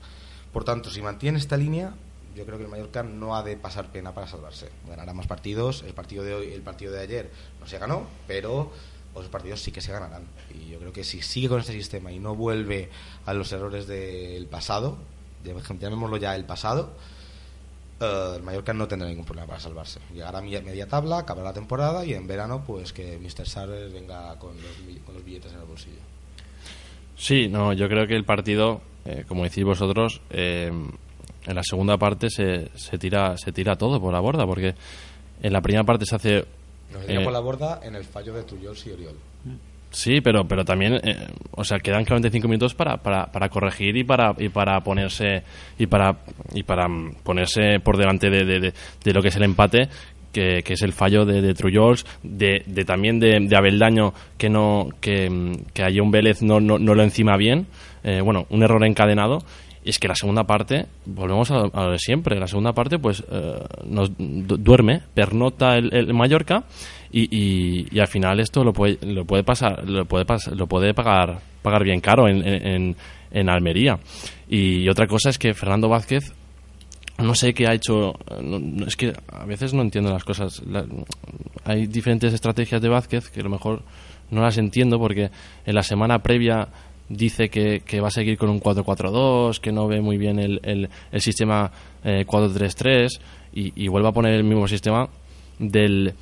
Por 0.52 0.64
tanto, 0.64 0.90
si 0.90 1.00
mantiene 1.02 1.38
esta 1.38 1.56
línea, 1.56 1.94
yo 2.34 2.44
creo 2.44 2.58
que 2.58 2.64
el 2.64 2.70
Mallorca 2.70 3.02
no 3.02 3.36
ha 3.36 3.42
de 3.42 3.56
pasar 3.56 3.92
pena 3.92 4.12
para 4.12 4.26
salvarse. 4.26 4.68
Ganará 4.88 5.14
más 5.14 5.26
partidos. 5.26 5.82
El 5.86 5.94
partido 5.94 6.24
de 6.24 6.34
hoy, 6.34 6.52
el 6.52 6.62
partido 6.62 6.92
de 6.92 7.00
ayer 7.00 7.30
no 7.60 7.66
se 7.66 7.78
ganó, 7.78 8.06
pero 8.26 8.72
otros 9.14 9.30
partidos 9.30 9.60
sí 9.60 9.72
que 9.72 9.80
se 9.80 9.92
ganarán. 9.92 10.24
Y 10.54 10.70
yo 10.70 10.78
creo 10.78 10.92
que 10.92 11.04
si 11.04 11.22
sigue 11.22 11.48
con 11.48 11.60
este 11.60 11.72
sistema 11.72 12.12
y 12.12 12.18
no 12.18 12.34
vuelve 12.34 12.90
a 13.24 13.32
los 13.32 13.52
errores 13.52 13.86
del 13.86 14.46
pasado, 14.46 14.98
llamémoslo 15.44 16.16
ya 16.16 16.34
el 16.34 16.44
pasado, 16.44 16.92
eh, 18.00 18.32
el 18.36 18.42
Mallorca 18.42 18.72
no 18.72 18.86
tendrá 18.88 19.08
ningún 19.08 19.24
problema 19.24 19.46
para 19.48 19.60
salvarse. 19.60 20.00
Llegará 20.12 20.38
a 20.38 20.42
media, 20.42 20.86
tabla, 20.86 21.18
acabará 21.18 21.48
la 21.48 21.54
temporada 21.54 22.04
y 22.04 22.14
en 22.14 22.26
verano 22.26 22.62
pues 22.66 22.92
que 22.92 23.18
Mr. 23.18 23.46
Sarver 23.46 23.90
venga 23.90 24.38
con 24.38 24.56
los, 24.60 24.86
bi- 24.86 25.00
con 25.00 25.14
los 25.14 25.24
billetes 25.24 25.52
en 25.52 25.60
el 25.60 25.64
bolsillo. 25.66 26.00
Sí, 27.16 27.48
no, 27.48 27.72
yo 27.72 27.88
creo 27.88 28.06
que 28.06 28.14
el 28.14 28.24
partido, 28.24 28.80
eh, 29.04 29.24
como 29.26 29.44
decís 29.44 29.64
vosotros, 29.64 30.20
eh, 30.30 30.70
en 31.46 31.54
la 31.54 31.62
segunda 31.62 31.96
parte 31.96 32.28
se, 32.28 32.70
se 32.76 32.98
tira 32.98 33.36
se 33.38 33.52
tira 33.52 33.76
todo 33.76 34.00
por 34.00 34.12
la 34.12 34.20
borda, 34.20 34.44
porque 34.46 34.74
en 35.42 35.52
la 35.52 35.60
primera 35.62 35.84
parte 35.84 36.04
se 36.04 36.16
hace... 36.16 36.44
Eh, 37.08 37.20
por 37.24 37.32
la 37.32 37.40
borda 37.40 37.80
en 37.82 37.94
el 37.94 38.04
fallo 38.04 38.34
de 38.34 38.42
Tuyols 38.42 38.86
y 38.86 38.90
Oriol. 38.92 39.16
Sí, 39.96 40.20
pero, 40.20 40.46
pero 40.46 40.62
también, 40.62 40.96
eh, 41.02 41.26
o 41.52 41.64
sea, 41.64 41.78
quedan 41.78 42.04
45 42.04 42.46
minutos 42.48 42.74
para, 42.74 42.98
para, 42.98 43.32
para 43.32 43.48
corregir 43.48 43.96
y 43.96 44.04
para, 44.04 44.34
y 44.36 44.50
para 44.50 44.78
ponerse 44.82 45.42
y 45.78 45.86
para 45.86 46.18
y 46.52 46.64
para 46.64 46.86
mm, 46.86 47.14
ponerse 47.24 47.80
por 47.82 47.96
delante 47.96 48.28
de, 48.28 48.44
de, 48.44 49.12
lo 49.14 49.22
que 49.22 49.28
es 49.28 49.36
el 49.36 49.44
empate, 49.44 49.88
que, 50.34 50.62
que 50.62 50.74
es 50.74 50.82
el 50.82 50.92
fallo 50.92 51.24
de, 51.24 51.40
de 51.40 51.54
Trujols, 51.54 52.04
de, 52.22 52.62
de 52.66 52.84
también 52.84 53.18
de, 53.18 53.38
de 53.40 53.56
Abeldaño 53.56 54.12
que 54.36 54.50
no 54.50 54.90
que, 55.00 55.30
mm, 55.30 55.52
que 55.72 55.82
a 55.82 55.88
John 55.90 56.10
Vélez 56.10 56.42
no, 56.42 56.60
no, 56.60 56.78
no 56.78 56.94
lo 56.94 57.02
encima 57.02 57.38
bien, 57.38 57.66
eh, 58.04 58.20
bueno, 58.20 58.44
un 58.50 58.62
error 58.62 58.84
encadenado. 58.84 59.38
Es 59.82 60.00
que 60.00 60.08
la 60.08 60.16
segunda 60.16 60.42
parte, 60.44 60.86
volvemos 61.04 61.48
a, 61.52 61.58
lo 61.72 61.92
de 61.92 61.98
siempre, 62.00 62.40
la 62.40 62.48
segunda 62.48 62.72
parte 62.72 62.98
pues 62.98 63.24
eh, 63.30 63.54
nos 63.86 64.10
du- 64.18 64.56
duerme, 64.58 65.00
pernota 65.14 65.76
el, 65.76 65.94
el 65.94 66.12
Mallorca 66.12 66.64
y, 67.20 67.86
y, 67.92 67.98
al 68.00 68.08
final 68.08 68.40
esto 68.40 68.62
lo 68.64 68.72
puede, 68.72 68.98
lo 69.06 69.24
puede 69.24 69.42
pasar, 69.44 69.88
lo 69.88 70.04
puede 70.04 70.26
pas- 70.26 70.50
lo 70.54 70.66
puede 70.66 70.92
pagar, 70.94 71.38
pagar 71.62 71.84
bien 71.84 72.00
caro 72.00 72.28
en, 72.28 72.46
en, 72.46 72.96
en 73.30 73.48
Almería. 73.48 73.98
Y 74.48 74.88
otra 74.88 75.06
cosa 75.06 75.30
es 75.30 75.38
que 75.38 75.54
Fernando 75.54 75.88
Vázquez 75.88 76.32
no 77.18 77.34
sé 77.34 77.54
qué 77.54 77.66
ha 77.66 77.72
hecho. 77.74 78.12
no- 78.42 78.86
es 78.86 78.96
que 78.96 79.12
a 79.32 79.44
veces 79.46 79.72
no 79.72 79.82
entiendo 79.82 80.10
las 80.12 80.24
cosas. 80.24 80.62
Hay 81.64 81.86
diferentes 81.86 82.32
estrategias 82.34 82.82
de 82.82 82.88
Vázquez 82.88 83.30
que 83.30 83.40
a 83.40 83.44
lo 83.44 83.50
mejor 83.50 83.82
no 84.30 84.42
las 84.42 84.58
entiendo 84.58 84.98
porque 84.98 85.30
en 85.64 85.74
la 85.74 85.82
semana 85.82 86.18
previa 86.18 86.68
dice 87.08 87.48
que, 87.48 88.00
va 88.00 88.08
a 88.08 88.10
seguir 88.10 88.36
con 88.36 88.50
un 88.50 88.60
4-4-2, 88.60 89.60
que 89.60 89.72
no 89.72 89.86
ve 89.86 90.00
muy 90.00 90.18
bien 90.18 90.38
el, 90.38 90.60
el, 90.64 90.88
el 91.12 91.20
sistema 91.20 91.70
eh, 92.04 92.24
4-3-3 92.26 93.08
y, 93.54 93.84
y 93.84 93.88
vuelve 93.88 94.08
a 94.08 94.12
poner 94.12 94.34
el 94.34 94.44
mismo 94.44 94.66
sistema 94.68 95.08
del, 95.58 96.12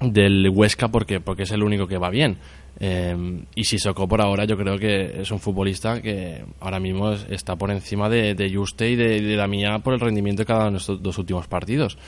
del 0.00 0.48
Huesca 0.50 0.88
porque, 0.88 1.20
porque 1.20 1.42
es 1.44 1.50
el 1.50 1.62
único 1.62 1.86
que 1.86 1.98
va 1.98 2.10
bien. 2.10 2.36
Eh, 2.80 3.42
y 3.56 3.64
Sissoko 3.64 4.06
por 4.06 4.20
ahora 4.20 4.44
yo 4.44 4.56
creo 4.56 4.78
que 4.78 5.20
es 5.20 5.30
un 5.32 5.40
futbolista 5.40 6.00
que 6.00 6.44
ahora 6.60 6.78
mismo 6.78 7.10
es- 7.10 7.26
está 7.28 7.56
por 7.56 7.72
encima 7.72 8.08
de, 8.08 8.34
de 8.36 8.54
Juste 8.54 8.88
y 8.88 8.94
de, 8.94 9.20
de 9.20 9.34
Damià 9.36 9.80
por 9.80 9.94
el 9.94 10.00
rendimiento 10.00 10.42
de 10.42 10.46
cada 10.46 10.62
uno 10.68 10.72
de 10.72 10.76
estos 10.78 11.02
dos 11.02 11.18
últimos 11.18 11.48
partidos. 11.48 11.98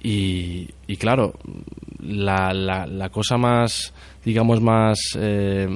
Y, 0.00 0.68
y 0.86 0.96
claro, 0.96 1.34
la, 2.00 2.52
la, 2.52 2.86
la 2.86 3.08
cosa 3.10 3.36
más, 3.36 3.92
digamos, 4.24 4.60
más, 4.60 4.98
eh, 5.18 5.68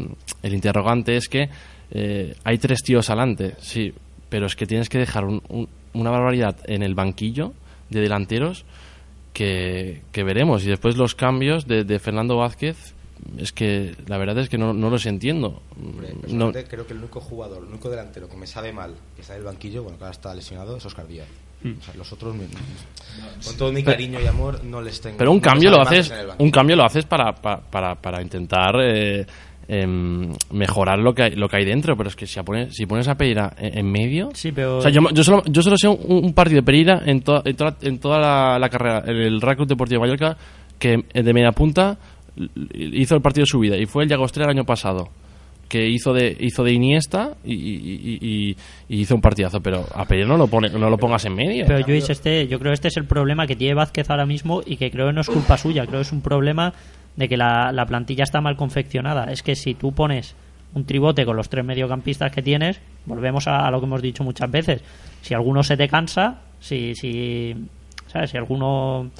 el 0.42 0.54
interrogante 0.54 1.16
es 1.16 1.28
que 1.28 1.48
eh, 1.92 2.34
hay 2.44 2.58
tres 2.58 2.82
tíos 2.82 3.08
adelante, 3.10 3.54
sí, 3.58 3.92
pero 4.28 4.46
es 4.46 4.56
que 4.56 4.66
tienes 4.66 4.88
que 4.88 4.98
dejar 4.98 5.24
un- 5.24 5.42
un- 5.48 5.68
una 5.94 6.10
barbaridad 6.10 6.56
en 6.66 6.82
el 6.82 6.94
banquillo 6.94 7.52
de 7.90 8.00
delanteros 8.00 8.64
que, 9.36 10.00
que 10.12 10.24
veremos. 10.24 10.64
Y 10.64 10.68
después 10.68 10.96
los 10.96 11.14
cambios 11.14 11.66
de, 11.66 11.84
de 11.84 11.98
Fernando 11.98 12.38
Vázquez, 12.38 12.94
es 13.36 13.52
que 13.52 13.94
la 14.06 14.16
verdad 14.16 14.38
es 14.38 14.48
que 14.48 14.56
no, 14.56 14.72
no 14.72 14.88
los 14.88 15.04
entiendo. 15.04 15.60
Hombre, 15.78 16.14
No, 16.14 16.20
personalmente 16.22 16.64
creo 16.64 16.86
que 16.86 16.94
el 16.94 17.00
único 17.00 17.20
jugador, 17.20 17.58
el 17.62 17.68
único 17.68 17.90
delantero 17.90 18.28
que 18.30 18.36
me 18.38 18.46
sabe 18.46 18.72
mal, 18.72 18.94
que 19.14 19.20
está 19.20 19.34
en 19.34 19.40
el 19.40 19.44
banquillo, 19.44 19.82
bueno, 19.82 19.98
que 19.98 20.04
ahora 20.04 20.12
está 20.14 20.34
lesionado, 20.34 20.78
es 20.78 20.86
Oscar 20.86 21.06
Díaz. 21.06 21.28
O 21.64 21.82
sea, 21.82 21.94
los 21.94 22.12
otros, 22.12 22.34
me- 22.34 22.46
con 23.44 23.56
todo 23.56 23.72
mi 23.72 23.82
Pero- 23.82 23.96
cariño 23.96 24.20
y 24.22 24.26
amor, 24.26 24.62
no 24.64 24.80
les 24.80 25.00
tengo. 25.00 25.16
Pero 25.18 25.30
un 25.32 25.38
no 25.38 25.42
cambio 25.42 25.70
lo 25.70 25.80
haces, 25.82 25.98
estén 26.00 26.14
en 26.14 26.20
el 26.20 26.26
banquillo. 26.28 26.44
un 26.46 26.50
cambio 26.52 26.76
lo 26.76 26.84
haces 26.84 27.04
para, 27.06 27.34
para, 27.34 27.60
para, 27.60 27.94
para 27.96 28.22
intentar 28.22 28.74
eh, 28.80 29.26
em, 29.68 30.32
mejorar 30.52 30.98
lo 30.98 31.14
que 31.14 31.22
hay, 31.24 31.30
lo 31.32 31.48
que 31.48 31.56
hay 31.56 31.64
dentro, 31.64 31.96
pero 31.96 32.08
es 32.08 32.16
que 32.16 32.26
si 32.26 32.40
pones, 32.42 32.74
si 32.74 32.86
pones 32.86 33.08
a 33.08 33.16
Pereira 33.16 33.52
en, 33.58 33.78
en 33.78 33.90
medio, 33.90 34.28
Sí, 34.34 34.52
pero- 34.52 34.78
o 34.78 34.80
sea, 34.80 34.90
yo, 34.90 35.00
yo 35.12 35.24
solo, 35.24 35.42
yo 35.46 35.62
solo 35.62 35.76
sé 35.76 35.88
un, 35.88 35.98
un 36.24 36.32
partido 36.32 36.60
de 36.60 36.64
Pereira 36.64 37.02
en, 37.04 37.20
toda 37.22 37.42
en 37.44 37.56
toda, 37.56 37.76
en 37.82 37.98
toda 37.98 38.18
la, 38.20 38.58
la 38.58 38.68
carrera, 38.68 39.02
el 39.06 39.40
Club 39.40 39.66
Deportivo 39.66 40.00
Mallorca, 40.02 40.36
que 40.78 40.96
de 41.12 41.32
media 41.34 41.52
punta 41.52 41.98
hizo 42.74 43.14
el 43.16 43.22
partido 43.22 43.42
de 43.44 43.46
su 43.50 43.58
vida 43.58 43.76
y 43.76 43.86
fue 43.86 44.04
el 44.04 44.10
Llagostre 44.10 44.44
el 44.44 44.50
año 44.50 44.64
pasado 44.64 45.08
que 45.68 45.88
hizo 45.88 46.12
de 46.12 46.36
hizo 46.38 46.62
de 46.62 46.72
Iniesta 46.72 47.32
y, 47.44 47.54
y- 47.54 47.58
y- 47.76 48.18
y- 48.20 48.56
y 48.88 49.00
hizo 49.00 49.14
un 49.16 49.20
partidazo 49.20 49.60
pero 49.60 49.84
a 49.94 50.04
Pereira 50.04 50.28
no 50.28 50.36
lo 50.36 50.46
pone 50.46 50.68
no 50.68 50.88
lo 50.90 50.96
pongas 50.98 51.24
en 51.24 51.34
medio. 51.34 51.64
Pero 51.66 51.80
Luis, 51.88 52.08
este, 52.08 52.46
yo 52.46 52.58
creo 52.60 52.70
que 52.70 52.74
este 52.74 52.88
es 52.88 52.96
el 52.98 53.06
problema 53.06 53.46
que 53.46 53.56
tiene 53.56 53.74
Vázquez 53.74 54.08
ahora 54.10 54.26
mismo 54.26 54.62
y 54.64 54.76
que 54.76 54.90
creo 54.92 55.06
que 55.08 55.12
no 55.14 55.22
es 55.22 55.26
culpa 55.28 55.56
suya, 55.56 55.86
creo 55.86 55.98
que 56.00 56.02
es 56.06 56.12
un 56.12 56.20
problema 56.20 56.72
de 57.16 57.28
que 57.28 57.36
la, 57.36 57.72
la 57.72 57.86
plantilla 57.86 58.24
está 58.24 58.40
mal 58.40 58.56
confeccionada. 58.56 59.24
Es 59.32 59.42
que 59.42 59.56
si 59.56 59.74
tú 59.74 59.92
pones 59.92 60.34
un 60.74 60.84
tribote 60.84 61.24
con 61.24 61.36
los 61.36 61.48
tres 61.48 61.64
mediocampistas 61.64 62.32
que 62.32 62.42
tienes, 62.42 62.80
volvemos 63.06 63.48
a, 63.48 63.66
a 63.66 63.70
lo 63.70 63.80
que 63.80 63.86
hemos 63.86 64.02
dicho 64.02 64.24
muchas 64.24 64.50
veces. 64.50 64.82
Si 65.22 65.34
alguno 65.34 65.62
se 65.62 65.76
te 65.76 65.88
cansa, 65.88 66.40
si, 66.60 66.94
si, 66.94 67.54
¿sabes? 68.06 68.30
si 68.30 68.36
alguno 68.36 69.10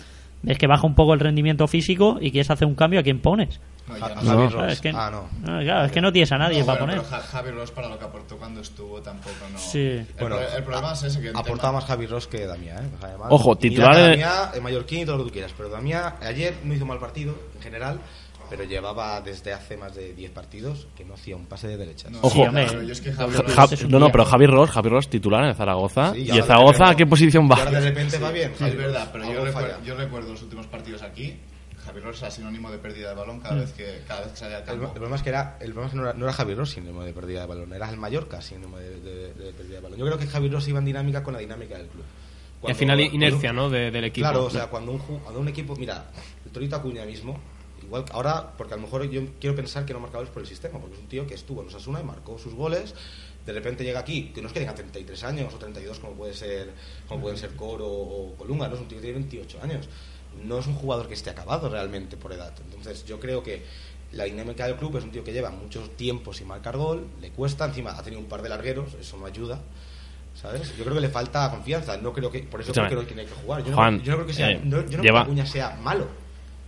ves 0.43 0.59
que 0.59 0.67
baja 0.67 0.87
un 0.87 0.95
poco 0.95 1.15
el 1.15 1.21
rendimiento 1.21 1.67
físico 1.67 2.19
y 2.21 2.31
quieres 2.31 2.51
hacer 2.51 2.67
un 2.69 2.75
cambio, 2.75 3.01
¿a 3.01 3.03
quién 3.03 3.21
pones? 3.21 3.61
No, 3.89 3.97
ya 3.97 4.09
no. 4.17 4.21
Javi 4.23 4.49
Ross. 4.49 4.73
Es 4.73 4.81
que, 4.81 4.89
Ah, 4.93 5.11
no. 5.13 5.29
claro, 5.61 5.85
es 5.87 5.93
que 5.93 6.01
no 6.01 6.11
tienes 6.13 6.33
a 6.33 6.39
nadie 6.39 6.59
No, 6.61 6.67
para 6.67 6.81
bueno, 6.81 6.93
poner. 7.03 7.09
pero 7.11 7.23
Ja- 7.23 7.29
Javi 7.29 7.51
Ross 7.53 7.71
para 7.71 7.89
lo 7.89 7.97
que 7.99 8.05
aportó 8.05 8.37
cuando 8.37 8.61
estuvo 8.61 9.01
tampoco 9.01 9.37
no. 9.53 9.59
Sí. 9.59 9.79
El, 9.79 10.07
Bueno, 10.19 10.37
pro- 10.39 10.57
el 10.57 10.63
problema 10.65 10.93
es 10.93 11.03
ese 11.05 11.21
que 11.21 11.31
Aportaba 11.33 11.75
más 11.75 11.85
Javi 11.85 12.07
Ross 12.07 12.27
que 12.27 12.47
Damián, 12.47 12.85
¿eh? 12.85 12.89
Además, 13.01 13.29
Ojo, 13.31 13.57
titular 13.57 13.95
de- 13.95 14.09
Damián, 14.11 14.49
el 14.55 14.63
mallorquín 14.63 15.01
y 15.03 15.05
todo 15.07 15.19
lo 15.19 15.23
que 15.25 15.29
tú 15.31 15.35
quieras, 15.35 15.53
pero 15.57 15.69
Damián 15.69 16.15
ayer 16.21 16.55
no 16.65 16.75
hizo 16.75 16.85
mal 16.85 16.99
partido 16.99 17.37
en 17.55 17.63
general, 17.63 18.01
pero 18.49 18.65
llevaba 18.65 19.21
desde 19.21 19.53
hace 19.53 19.77
más 19.77 19.95
de 19.95 20.13
10 20.15 20.31
partidos 20.31 20.87
que 20.97 21.05
no 21.05 21.15
hacía 21.15 21.37
un 21.37 21.47
pase 21.47 21.69
de 21.69 21.77
derecha. 21.77 22.09
No, 22.11 22.19
Ojo. 22.23 22.45
sí, 22.47 22.87
yo 22.87 22.93
es 22.93 23.01
que 23.01 23.13
Javi 23.13 23.35
Ja- 23.35 23.67
Ross- 23.67 23.89
no, 23.89 23.99
no, 23.99 24.11
pero 24.11 24.25
Javi 24.25 24.47
Ross, 24.47 24.71
Javi 24.71 24.89
Ross 24.89 25.09
titular 25.09 25.43
en 25.45 25.51
el 25.51 25.55
Zaragoza. 25.55 26.13
Sí, 26.13 26.23
¿Y 26.23 26.31
el 26.31 26.45
Zaragoza 26.45 26.91
a 26.91 26.97
qué 26.97 27.07
posición 27.07 27.47
Y 27.47 27.49
va? 27.49 27.57
ahora 27.57 27.71
de 27.73 27.81
repente 27.81 28.19
va 28.19 28.31
bien. 28.31 28.53
Es 28.59 28.77
verdad, 28.77 29.09
pero 29.13 29.25
yo 29.25 29.85
yo 29.85 29.95
recuerdo 29.97 30.31
los 30.33 30.43
últimos 30.43 30.67
partidos 30.67 31.03
aquí. 31.03 31.37
Javi 31.85 32.01
Ross 32.01 32.21
era 32.21 32.33
sinónimo 32.33 32.69
de 32.73 32.79
pérdida 32.79 33.11
de 33.11 33.15
balón 33.15 33.39
cada 33.39 33.55
vez 33.55 33.71
que 33.73 34.01
cada 34.09 34.23
vez 34.23 34.31
que 34.33 34.37
salía 34.39 34.57
al 34.57 34.63
El, 34.65 34.71
el 34.71 34.77
campo. 34.81 34.93
problema 34.95 35.15
es 35.17 35.23
que 35.23 35.29
era, 35.29 35.57
el 35.61 35.67
problema 35.73 35.87
es 35.87 35.91
que 35.93 35.97
no 35.99 36.03
era, 36.03 36.13
no 36.15 36.25
era 36.25 36.33
Javi 36.33 36.55
Ross 36.55 36.71
sinónimo 36.71 37.05
de 37.05 37.13
pérdida 37.13 37.43
de 37.43 37.47
balón, 37.47 37.73
era 37.73 37.89
el 37.89 37.97
Mallorca 37.97 38.43
sinónimo 38.43 38.79
de, 38.79 39.01
de- 39.01 39.35
de 39.35 39.53
pérdida 39.53 39.77
de 39.77 39.81
balón. 39.83 39.97
Yo 39.99 40.05
creo 40.07 40.19
que 40.19 40.27
Javi 40.27 40.49
Ross 40.49 40.67
iba 40.67 40.81
en 40.81 40.85
dinámica 40.85 41.23
con 41.23 41.33
la 41.35 41.39
dinámica 41.39 41.79
del 41.79 41.87
club. 41.87 42.03
Y 42.67 42.71
al 42.71 42.75
final 42.75 42.99
inercia, 42.99 43.53
¿no? 43.53 43.71
de- 43.71 43.93
del 43.93 44.03
equipo. 44.03 44.25
Claro, 44.25 44.47
o 44.47 44.51
sea, 44.51 44.67
cuando 44.67 44.91
un, 44.93 44.99
cuando 44.99 45.39
un 45.39 45.47
equipo, 45.47 45.77
mira, 45.77 46.07
el 46.45 46.51
Torito 46.51 46.75
Acuña 46.75 47.05
mismo, 47.05 47.39
Igual 47.83 48.05
ahora, 48.13 48.53
porque 48.57 48.75
a 48.75 48.77
lo 48.77 48.83
mejor 48.83 49.09
yo 49.09 49.23
quiero 49.41 49.55
pensar 49.55 49.85
que 49.85 49.93
no 49.93 50.01
marca 50.01 50.19
goles 50.19 50.33
por 50.33 50.43
el 50.43 50.49
sistema, 50.49 50.79
porque 50.79 50.97
es 50.97 51.01
un 51.03 51.09
tío 51.09 51.27
que 51.27 51.35
estuvo 51.35 51.63
en 51.63 51.69
Osasuna 51.69 52.01
y 52.01 52.05
marcó 52.05 52.39
sus 52.39 52.55
goles. 52.55 52.95
De 53.45 53.53
repente 53.53 53.85
llega 53.85 54.01
aquí, 54.01 54.33
que 54.35 54.41
no 54.43 54.49
es 54.49 54.53
que 54.53 54.61
tenga 54.61 54.75
33 54.75 55.23
años 55.25 55.55
o 55.55 55.59
32 55.59 56.01
como 56.01 56.15
puede 56.15 56.35
ser 56.35 56.73
como 57.09 57.23
pueden 57.23 57.39
ser 57.39 57.51
Coro 57.55 57.87
o 57.87 58.35
Colunga, 58.37 58.67
no 58.69 58.75
es 58.75 58.81
un 58.81 58.89
tío 58.89 58.99
que 58.99 59.03
tiene 59.03 59.19
28 59.19 59.63
años. 59.63 59.89
No 60.45 60.59
es 60.59 60.67
un 60.67 60.75
jugador 60.75 61.07
que 61.09 61.15
esté 61.15 61.31
acabado 61.31 61.69
realmente 61.69 62.17
por 62.17 62.33
edad. 62.33 62.53
Entonces 62.65 63.05
yo 63.05 63.21
creo 63.21 63.43
que 63.43 63.63
la 64.13 64.25
dinámica 64.25 64.67
del 64.67 64.77
club 64.77 64.97
es 64.97 65.05
un 65.05 65.11
tío 65.11 65.23
que 65.23 65.33
lleva 65.33 65.51
mucho 65.51 65.83
tiempo 65.91 66.33
sin 66.33 66.49
marcar 66.49 66.77
gol, 66.77 67.07
le 67.21 67.31
cuesta, 67.31 67.67
encima 67.67 67.97
ha 67.97 68.03
tenido 68.03 68.21
un 68.21 68.29
par 68.29 68.43
de 68.43 68.49
largueros, 68.49 68.95
eso 69.01 69.17
no 69.17 69.27
ayuda. 69.27 69.61
¿Sabes? 70.35 70.77
Yo 70.77 70.85
creo 70.85 70.97
que 70.97 71.01
le 71.01 71.09
falta 71.09 71.51
confianza, 71.51 71.97
no 71.97 72.13
creo 72.13 72.31
que 72.31 72.41
por 72.41 72.61
eso 72.61 72.71
Escúchame. 72.71 72.89
creo 72.89 73.01
que 73.01 73.07
tiene 73.07 73.25
que 73.25 73.35
jugar. 73.35 73.65
Yo, 73.65 73.75
Juan, 73.75 73.97
no, 73.97 74.03
yo 74.03 74.11
no 74.13 74.17
creo 74.19 74.27
que 74.27 74.35
sea, 74.35 74.51
eh, 74.51 74.61
no, 74.63 74.77
yo 74.83 74.99
no 74.99 75.03
creo 75.03 75.15
que 75.15 75.19
Acuña 75.21 75.47
sea 75.47 75.79
malo, 75.83 76.07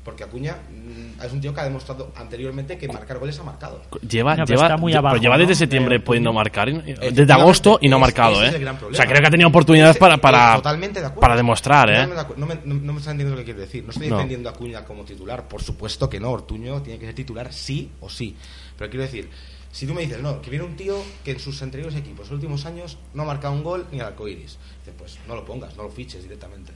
porque 0.08 0.24
Acuña 0.24 0.56
mm, 0.70 1.22
es 1.22 1.32
un 1.34 1.38
tío 1.42 1.52
que 1.52 1.60
ha 1.60 1.64
demostrado 1.64 2.12
anteriormente 2.16 2.78
que 2.78 2.88
marcar 2.88 3.18
goles 3.18 3.38
ha 3.38 3.42
marcado. 3.42 3.82
Lleva, 4.08 4.34
No, 4.36 4.46
pero 4.46 4.56
lleva, 4.56 4.62
está 4.68 4.76
muy 4.78 4.90
lle- 4.90 4.96
abajo, 4.96 5.12
pero 5.16 5.22
lleva 5.22 5.36
¿no? 5.36 5.40
desde 5.42 5.54
septiembre 5.54 6.00
pudiendo 6.00 6.32
marcar, 6.32 6.70
y- 6.70 6.80
desde 7.12 7.30
agosto 7.30 7.78
y 7.82 7.90
no 7.90 7.96
ha 7.96 7.98
marcado, 7.98 8.36
ese 8.36 8.44
¿eh? 8.44 8.48
es 8.48 8.54
el 8.54 8.60
gran 8.62 8.78
o 8.82 8.94
sea, 8.94 9.06
creo 9.06 9.20
que 9.20 9.26
ha 9.26 9.30
tenido 9.30 9.50
oportunidades 9.50 9.90
Ese- 9.96 10.00
para, 10.00 10.16
para, 10.16 10.56
totalmente 10.56 11.00
de 11.00 11.06
acuerdo. 11.06 11.20
para 11.20 11.36
demostrar, 11.36 11.90
¿eh? 11.90 12.06
No 12.06 12.08
me, 12.08 12.14
de 12.14 12.24
no 12.38 12.46
me, 12.46 12.54
no- 12.64 12.74
no 12.86 12.92
me 12.94 12.98
está 13.00 13.10
entendiendo 13.10 13.34
lo 13.34 13.40
que 13.40 13.44
quiero 13.44 13.60
decir. 13.60 13.84
No 13.84 13.90
estoy 13.90 14.08
No. 14.08 14.16
defendiendo 14.16 14.48
a 14.48 14.52
Acuña 14.52 14.82
como 14.86 15.04
titular. 15.04 15.46
Por 15.46 15.62
supuesto 15.62 16.08
que 16.08 16.18
no. 16.18 16.30
Ortuño 16.30 16.80
tiene 16.80 16.98
que 16.98 17.04
ser 17.04 17.14
titular 17.14 17.52
sí 17.52 17.90
o 18.00 18.08
sí. 18.08 18.34
Pero 18.78 18.88
quiero 18.90 19.02
decir, 19.04 19.28
si 19.72 19.86
tú 19.86 19.92
me 19.92 20.00
dices, 20.00 20.22
no, 20.22 20.40
que 20.40 20.48
viene 20.48 20.64
un 20.64 20.74
tío 20.76 20.96
que 21.22 21.32
en 21.32 21.38
sus 21.38 21.60
anteriores 21.60 21.94
equipos, 21.96 22.20
los 22.28 22.30
últimos 22.36 22.64
años, 22.64 22.96
no 23.12 23.24
ha 23.24 23.26
marcado 23.26 23.52
un 23.52 23.62
gol 23.62 23.86
ni 23.92 24.00
al 24.00 24.06
arcoiris. 24.06 24.56
Dices, 24.78 24.94
pues 24.96 25.18
no 25.28 25.34
lo 25.34 25.44
pongas, 25.44 25.76
no 25.76 25.82
lo 25.82 25.90
fiches 25.90 26.22
directamente. 26.22 26.72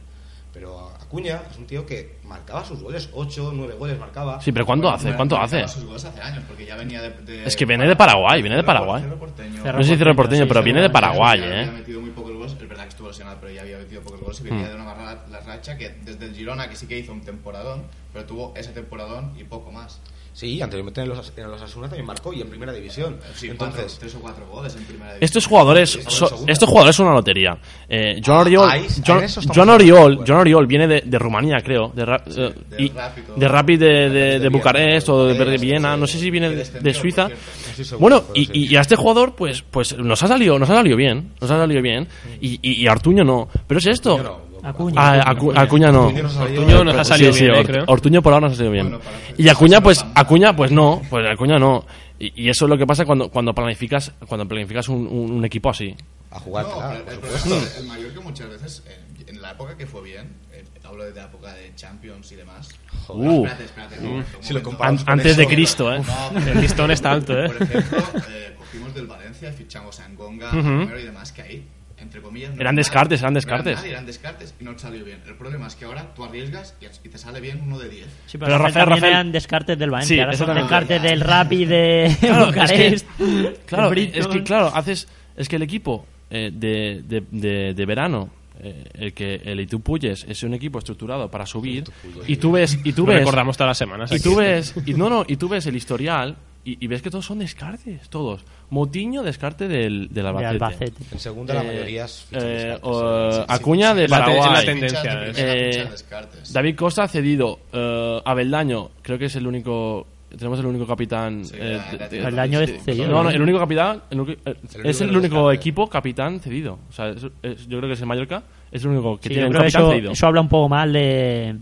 Pero 0.53 0.91
Acuña 1.01 1.41
es 1.51 1.57
un 1.57 1.67
tío 1.67 1.87
que 1.87 2.19
marcaba 2.25 2.63
sus 2.65 2.83
goles, 2.83 3.09
8, 3.15 3.53
9 3.55 3.75
goles 3.79 3.99
marcaba. 3.99 4.39
Sí, 4.41 4.53
pero 4.53 4.67
¿cuánto 4.67 4.91
hace? 4.91 5.13
¿Cuánto 5.15 5.39
hace? 5.39 5.67
sus 5.67 5.85
goles 5.85 6.05
hace 6.05 6.21
años, 6.21 6.45
porque 6.47 6.67
ya 6.67 6.77
venía 6.77 7.01
de, 7.01 7.11
de- 7.23 7.45
Es 7.47 7.57
que 7.57 7.65
viene 7.65 7.87
de 7.89 7.97
Paraguay, 7.97 8.43
viene 8.43 8.57
de 8.57 8.63
Paraguay. 8.65 9.03
No 9.03 9.83
sé 9.83 9.91
si 9.91 9.97
Cerro 9.97 10.15
Porteño, 10.15 10.47
pero 10.47 10.63
viene 10.63 10.83
de 10.83 10.91
Paraguay, 10.91 11.41
¿eh? 11.41 11.61
Había 11.61 11.73
metido 11.73 12.01
muy 12.03 12.11
pocos 12.11 12.33
goles, 12.37 12.53
es 12.53 12.69
verdad 12.69 12.83
que 12.85 12.89
estuvo 12.91 13.09
lesionado, 13.09 13.39
pero 13.41 13.53
ya 13.53 13.63
había 13.63 13.79
metido 13.79 14.03
pocos 14.03 14.21
goles 14.21 14.41
y 14.41 14.45
venía 14.45 14.67
Hmm. 14.67 14.69
de 14.69 14.75
una 14.75 14.93
la 15.31 15.41
racha 15.41 15.79
que 15.79 15.89
desde 16.05 16.27
el 16.27 16.35
Girona, 16.35 16.69
que 16.69 16.77
sí 16.77 16.87
que 16.87 16.99
hizo 16.99 17.13
un 17.13 17.23
temporadón, 17.23 17.85
pero 18.13 18.27
tuvo 18.27 18.53
ese 18.55 18.73
temporadón 18.73 19.33
y 19.39 19.45
poco 19.45 19.73
más. 19.73 20.01
Sí, 20.35 20.63
anteriormente 20.63 21.03
en 21.03 21.11
los, 21.11 21.33
en 21.37 21.51
los 21.51 21.61
Asuna 21.61 21.89
también 21.89 22.07
marcó 22.07 22.33
y 22.33 22.41
en 22.41 22.49
primera 22.49 22.73
división. 22.73 23.19
Sí, 23.35 23.49
Entonces, 23.51 23.83
cuatro- 23.83 23.99
tres 24.01 24.15
o 24.15 24.21
cuatro 24.21 24.47
goles 24.47 24.75
en 24.77 24.85
primera 24.85 25.07
división. 25.13 25.25
Estos 25.25 25.47
jugadores, 25.47 25.91
Sí, 25.91 26.01
so- 26.09 26.45
estos 26.47 26.69
jugadores 26.69 26.97
son 26.97 27.07
una 27.07 27.17
lotería. 27.17 27.59
Eh, 27.89 28.21
Joan 28.25 28.39
Ah, 28.39 28.41
Oriol, 28.41 28.71
ahí- 28.71 28.87
Joan 29.07 29.27
de 29.69 29.73
Oriol. 29.75 30.25
Joan 30.27 30.41
Oriol 30.41 30.67
viene 30.67 30.89
de, 30.89 31.03
de 31.03 31.19
Rumanía, 31.19 31.59
creo, 31.63 31.93
de, 31.95 32.05
Ra- 32.07 32.25
eh, 32.27 32.55
de 32.71 32.83
y- 32.83 32.89
Rapid 32.89 33.23
o- 33.31 33.39
de 33.39 33.49
Rapid 33.49 33.79
de, 33.79 33.87
de- 33.87 34.11
de 34.11 34.39
de 34.41 34.49
Bucarest 34.49 35.09
o 35.11 35.27
de, 35.27 35.35
de- 35.35 35.45
de 35.45 35.59
Viena, 35.59 35.95
sí, 35.95 36.01
no 36.01 36.07
sé 36.07 36.19
si 36.19 36.31
viene 36.31 36.49
de, 36.51 36.95
Suiza. 36.95 37.29
seguro, 37.75 37.99
Bueno, 37.99 38.25
y, 38.35 38.47
sí. 38.47 38.53
y- 38.71 38.77
a 38.77 38.81
este 38.81 38.97
jugador, 38.97 39.35
pues, 39.37 39.63
pues 39.71 39.97
nos 39.99 40.23
ha 40.23 40.29
salido, 40.29 40.59
nos 40.59 40.71
ha 40.71 40.75
salido 40.77 40.97
bien, 40.97 41.33
nos 41.43 41.51
ha 41.51 41.59
salido 41.59 41.83
bien, 41.83 42.09
y, 42.41 42.59
y, 42.63 42.83
y 42.83 42.87
a 42.87 42.93
Ortuño 42.93 43.23
no. 43.23 43.49
Pero 43.67 43.79
es 43.79 43.87
esto. 43.87 44.17
No, 44.63 44.69
Acuña. 44.69 44.95
Ah, 44.97 45.35
Acu- 45.35 45.53
Acuña 45.57 45.91
no. 45.91 46.07
Ortuño 46.07 46.85
nos 46.85 46.95
ha 46.97 47.05
salido 47.05 47.33
Sí, 47.33 47.41
sí, 47.41 47.45
bien, 47.47 47.57
eh, 47.57 47.65
creo. 47.65 47.85
Ortuño 47.89 48.23
por 48.23 48.33
ahora 48.33 48.47
nos 48.47 48.53
ha 48.55 48.57
salido 48.57 48.73
bien. 48.73 48.89
Bueno, 48.91 49.05
y 49.37 49.49
Acuña, 49.49 49.79
no 49.79 49.83
pues. 49.83 50.05
Acuña, 50.15 50.55
pues 50.55 50.71
no, 50.73 51.03
pues 51.11 51.27
Acuña 51.29 51.59
no. 51.59 51.85
Y, 52.19 52.45
y 52.45 52.49
eso 52.49 52.67
es 52.67 52.69
lo 52.71 52.79
que 52.79 52.87
pasa 52.87 53.05
cuando, 53.05 53.29
cuando 53.29 53.53
planificas, 53.55 54.13
cuando 54.29 54.47
planificas 54.47 54.89
un, 54.89 55.07
un- 55.07 55.33
un 55.33 55.45
equipo 55.45 55.71
así. 55.71 55.95
A 56.31 56.37
No, 56.37 56.41
jugártela, 56.41 57.03
pero 57.05 57.21
por 57.21 57.29
el, 57.31 57.37
supuesto. 57.39 57.49
problema 57.49 57.65
es 57.99 58.13
que 58.13 58.19
el 58.19 58.25
muchas 58.25 58.49
veces, 58.49 58.83
eh, 58.87 59.25
en 59.27 59.43
la 59.43 59.51
época 59.51 59.77
que 59.77 59.87
fue 59.87 60.03
bien, 60.03 60.31
eh, 60.53 60.65
hablo 60.85 61.05
de 61.05 61.13
la 61.13 61.25
época 61.25 61.53
de 61.55 61.75
Champions 61.75 62.31
y 62.33 62.37
demás. 62.37 62.69
Joder. 63.07 63.29
Uh. 63.29 63.35
espérate, 63.45 63.65
espérate, 63.65 64.01
momento, 64.01 64.39
un 64.39 64.45
Si 64.45 64.53
lo 64.55 64.61
An- 64.81 64.99
antes 65.07 65.37
de 65.37 65.43
eso, 65.43 65.51
Cristo, 65.53 65.93
¿eh? 65.95 66.01
No, 66.33 66.39
El 66.39 66.61
listón 66.61 66.91
está 66.93 67.11
alto, 67.11 67.33
¿eh? 67.39 67.49
Por 67.49 67.63
ejemplo, 67.63 67.99
eh, 68.31 68.55
cogimos 68.57 68.95
del 68.95 69.07
Valencia 69.09 69.51
y 69.51 69.53
fichamos 69.53 69.99
a 70.01 70.09
Ngonga, 70.09 70.49
Ujú. 70.51 70.59
Romero 70.63 71.01
y 71.01 71.03
demás, 71.05 71.33
que 71.33 71.43
ahí, 71.43 71.69
entre 72.03 72.21
comillas... 72.21 72.55
no 72.55 72.61
Eran 72.61 72.77
descartes, 72.77 73.21
eran 73.21 73.33
No 73.33 73.39
descartes. 73.39 73.77
nadie, 73.77 73.91
eran 73.93 74.05
descartes 74.07 74.55
y 74.61 74.65
no 74.65 74.79
salió 74.79 75.05
bien. 75.05 75.21
El 75.27 75.37
problema 75.37 75.67
es 75.69 75.75
que 75.77 75.85
ahora 75.85 76.13
tú 76.15 76.25
arriesgas 76.25 76.77
y 76.81 76.87
y 77.07 77.09
te 77.11 77.19
sale 77.19 77.41
bien 77.41 77.61
uno 77.65 77.79
de 77.79 77.89
10. 77.89 78.07
Sí, 78.27 78.39
Pero 78.39 78.47
pero, 78.47 78.59
Rafael, 78.59 78.75
también 78.75 78.97
Rafael- 79.01 79.11
eran 79.13 79.33
descartes 79.33 79.79
del 79.79 79.91
Valencia. 79.91 80.15
Sí, 80.17 80.21
ahora 80.21 80.37
son 80.37 80.55
descartes 80.55 81.03
del 81.03 81.21
Rapid 81.21 81.69
de 81.69 82.17
Claro, 82.21 82.47
Bucarest. 82.47 82.93
es 82.93 83.03
que, 83.05 83.57
claro, 83.67 83.93
es 83.93 84.27
que 84.27 84.43
claro, 84.45 84.67
haces, 84.75 85.09
es 85.37 85.49
que 85.49 85.57
el 85.57 85.63
equipo 85.63 86.07
eh, 86.31 86.51
de, 86.53 87.03
de, 87.07 87.23
de, 87.31 87.75
de 87.75 87.87
verano, 87.87 88.31
eh, 88.61 88.85
el 88.95 89.13
que 89.13 89.35
el 89.45 89.61
Itu 89.61 89.81
Puyes 89.81 90.25
es 90.29 90.43
un 90.43 90.55
equipo 90.55 90.79
estructurado 90.79 91.31
para 91.31 91.45
subir, 91.47 91.85
y 92.27 92.37
tú 92.37 92.53
ves, 92.53 92.79
y 92.85 92.93
tú 92.93 93.05
ves, 93.07 93.19
recordamos 93.19 93.57
todas 93.57 93.71
las 93.71 93.79
semanas. 93.79 94.13
y 94.13 94.21
tú 94.21 94.37
ves, 94.37 94.75
y 94.87 94.95
no, 94.95 95.09
no, 95.11 95.25
y 95.27 95.37
tú 95.37 95.49
ves 95.49 95.67
el 95.67 95.77
historial 95.77 96.37
y, 96.65 96.83
y 96.85 96.87
ves 96.87 97.03
que 97.03 97.11
todos 97.11 97.27
son 97.27 97.41
descartes, 97.41 98.09
todos. 98.09 98.45
Motiño 98.73 99.23
descarte 99.23 99.69
del, 99.69 100.09
del 100.09 100.15
De 100.25 100.29
Albacete. 100.29 100.49
Albacete. 100.49 101.03
En 101.13 101.19
segunda 101.19 101.53
la 101.53 101.63
Eh, 101.63 101.67
mayoría 101.67 102.05
es 102.07 102.27
eh, 102.33 102.79
sí. 102.83 103.41
Acuña 103.49 103.93
de 103.95 104.01
te- 104.01 104.05
es 104.07 104.11
la 104.11 104.19
Paraguay. 104.25 104.65
tendencia, 104.65 105.25
eh. 105.27 105.33
Eh, 105.37 105.87
descartes. 105.91 106.53
David 106.55 106.75
Costa 106.77 107.07
cedido. 107.07 107.59
Eh, 107.71 108.21
Abeldaño, 108.25 108.89
creo 109.03 109.19
que 109.19 109.27
es 109.27 109.37
el 109.37 109.47
único. 109.47 110.07
Tenemos 110.31 110.59
el 110.61 110.65
único 110.65 110.87
capitán. 110.87 111.45
Sí, 111.45 111.55
eh, 111.59 111.79
la- 111.93 111.99
la- 111.99 112.09
de- 112.09 112.17
la- 112.17 112.23
Abeldaño 112.29 112.61
es 112.63 112.83
cedido, 112.83 113.09
No, 113.09 113.23
no, 113.25 113.29
el 113.29 113.43
único 113.43 113.59
capitán. 113.59 114.03
el 114.09 114.21
eh, 114.21 114.39
El 114.77 114.87
es 114.87 115.01
el 115.03 115.15
único 115.15 115.53
equipo 115.53 115.87
capitán 115.91 116.41
cedido. 116.41 116.79
O 116.89 116.93
sea, 116.93 117.11
es- 117.11 117.27
es- 117.43 117.67
yo 117.69 117.77
creo 117.77 117.89
que 117.91 117.93
es 117.93 118.01
el 118.01 118.07
Mallorca. 118.07 118.43
Es 118.71 118.83
el 118.85 118.89
único 118.93 119.19
que 119.19 119.25
Sí, 119.29 119.35
tiene 119.35 119.49
un 119.49 119.53
capitán 119.53 119.83
eso, 119.83 119.91
cedido. 119.91 120.13
eso 120.13 120.27
habla 120.27 120.41
un 120.41 120.49
poco 120.49 120.71
mal 120.71 120.91
de... 120.95 121.57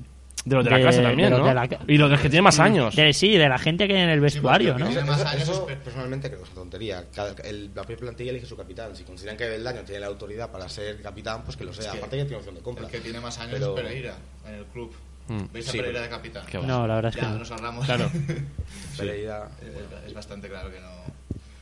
de 0.45 0.57
los 0.57 0.65
de 0.65 0.71
la 0.71 0.81
clase 0.81 1.03
también, 1.03 1.31
de 1.31 1.39
¿no? 1.39 1.47
de 1.47 1.55
la- 1.55 1.65
Y 1.87 1.97
los 1.99 2.09
de 2.09 2.15
los 2.17 2.21
que 2.21 2.29
tienen 2.31 2.45
más 2.45 2.59
años. 2.59 2.97
de- 2.97 3.13
sí, 3.13 3.37
de 3.37 3.49
la 3.49 3.59
gente 3.59 3.87
que 3.87 3.95
hay 3.95 4.03
en 4.03 4.09
el 4.09 4.21
vestuario, 4.21 4.73
¿no? 4.79 4.87
porque 4.87 4.99
Eso, 4.99 5.07
más 5.07 5.25
años 5.25 5.43
eso, 5.43 5.69
es- 5.69 5.77
personalmente 5.77 6.29
creo 6.29 6.41
que 6.41 6.45
es 6.45 6.51
una 6.53 6.61
tontería. 6.63 7.05
Cada- 7.15 7.35
el- 7.45 7.67
la 7.75 7.83
propia 7.83 7.97
plantilla 7.99 8.31
elige 8.31 8.47
su 8.47 8.57
capitán. 8.57 8.97
Si 8.97 9.05
consideran 9.05 9.37
que 9.37 9.47
Beldaño 9.49 9.83
tiene 9.83 10.01
la 10.01 10.07
autoridad 10.07 10.51
para 10.51 10.69
ser 10.69 11.01
capitán, 11.03 11.43
pues 11.45 11.57
que 11.57 11.65
lo 11.65 11.73
sea. 11.75 11.93
que 11.93 11.99
Aparte 11.99 12.17
que 12.17 12.23
tiene 12.25 12.37
opción 12.39 12.55
de 12.55 12.61
compra. 12.63 12.87
El 12.87 12.91
que 12.91 13.01
tiene 13.01 13.21
más 13.21 13.39
años 13.39 13.53
Pero- 13.59 13.77
es 13.77 13.83
Pereira 13.83 14.17
en 14.49 14.55
el 14.55 14.65
club. 14.67 14.93
Mm. 15.29 15.43
¿Veis 15.53 15.69
a 15.69 15.73
Sí, 15.73 15.79
Pereira 15.79 16.01
de 16.03 16.09
capitán? 16.09 16.43
No, 16.67 16.87
la 16.89 16.95
verdad 16.97 17.11
es 17.11 17.17
que 17.17 17.23
Ya, 17.23 17.29
no. 17.33 17.39
nos 17.39 17.51
hablamos. 17.53 17.85
Claro. 17.87 18.11
Pereira, 18.97 19.49
es 20.07 20.15
bastante 20.15 20.49
claro 20.49 20.71
que 20.71 20.81
no. 20.81 20.89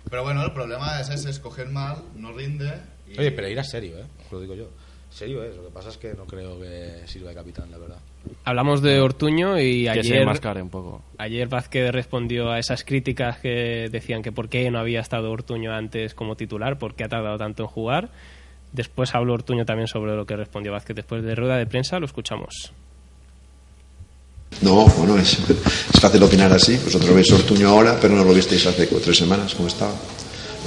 Pero 0.09 0.23
bueno, 0.23 0.43
el 0.45 0.53
problema 0.53 1.01
es 1.01 1.11
ese, 1.11 1.29
escoger 1.31 1.69
mal, 1.69 1.97
no 2.17 2.33
rinde. 2.33 2.73
Y... 3.09 3.19
Oye, 3.19 3.31
Pereira 3.33 3.61
es 3.63 3.69
serio, 3.71 3.99
¿eh? 3.99 4.05
Lo 4.31 4.41
digo 4.41 4.55
yo. 4.55 4.69
Serio 5.11 5.43
es. 5.43 5.57
Lo 5.57 5.65
que 5.65 5.71
pasa 5.71 5.89
es 5.89 5.97
que 5.97 6.13
no 6.15 6.25
creo 6.27 6.61
que 6.61 7.03
sirva 7.07 7.31
de 7.31 7.35
capitán, 7.35 7.71
la 7.71 7.79
verdad. 7.79 7.99
Hablamos 8.45 8.83
de 8.83 9.01
Ortuño 9.01 9.59
y 9.59 9.85
Que 9.85 9.95
se 10.05 10.11
ayer, 10.11 10.23
enmascare 10.23 10.63
un 10.63 10.69
poco. 10.69 11.03
ayer 11.17 11.49
Vázquez 11.49 11.91
respondió 11.93 12.51
a 12.51 12.59
esas 12.59 12.85
críticas 12.85 13.39
que 13.39 13.89
decían 13.91 14.23
que 14.23 14.33
por 14.33 14.49
qué 14.49 14.71
no 14.71 14.79
había 14.79 15.01
estado 15.01 15.31
Ortuño 15.31 15.73
antes 15.73 16.15
como 16.15 16.37
titular, 16.37 16.79
por 16.79 16.95
qué 16.95 17.05
ha 17.05 17.09
tardado 17.09 17.39
tanto 17.39 17.63
en 17.65 17.69
jugar. 17.69 18.11
Después 18.73 19.15
habló 19.15 19.33
Ortuño 19.35 19.65
también 19.65 19.89
sobre 19.89 20.15
lo 20.15 20.27
que 20.27 20.37
respondió 20.37 20.73
Vázquez 20.73 20.95
después 20.97 21.25
de 21.25 21.35
rueda 21.35 21.57
de 21.57 21.67
prensa, 21.67 21.99
lo 21.99 22.07
escuchamos. 22.07 22.73
No, 24.61 24.87
bueno, 24.87 25.17
es, 25.19 25.39
es 25.39 26.01
fácil 26.01 26.23
opinar 26.23 26.53
así. 26.53 26.77
Vosotros 26.85 27.15
veis 27.15 27.31
Ortuño 27.33 27.69
ahora, 27.69 27.99
pero 28.01 28.15
no 28.15 28.25
lo 28.25 28.35
visteis 28.35 28.67
hace 28.67 28.87
tres 28.87 29.17
semanas, 29.17 29.55
como 29.55 29.69
estaba. 29.69 29.93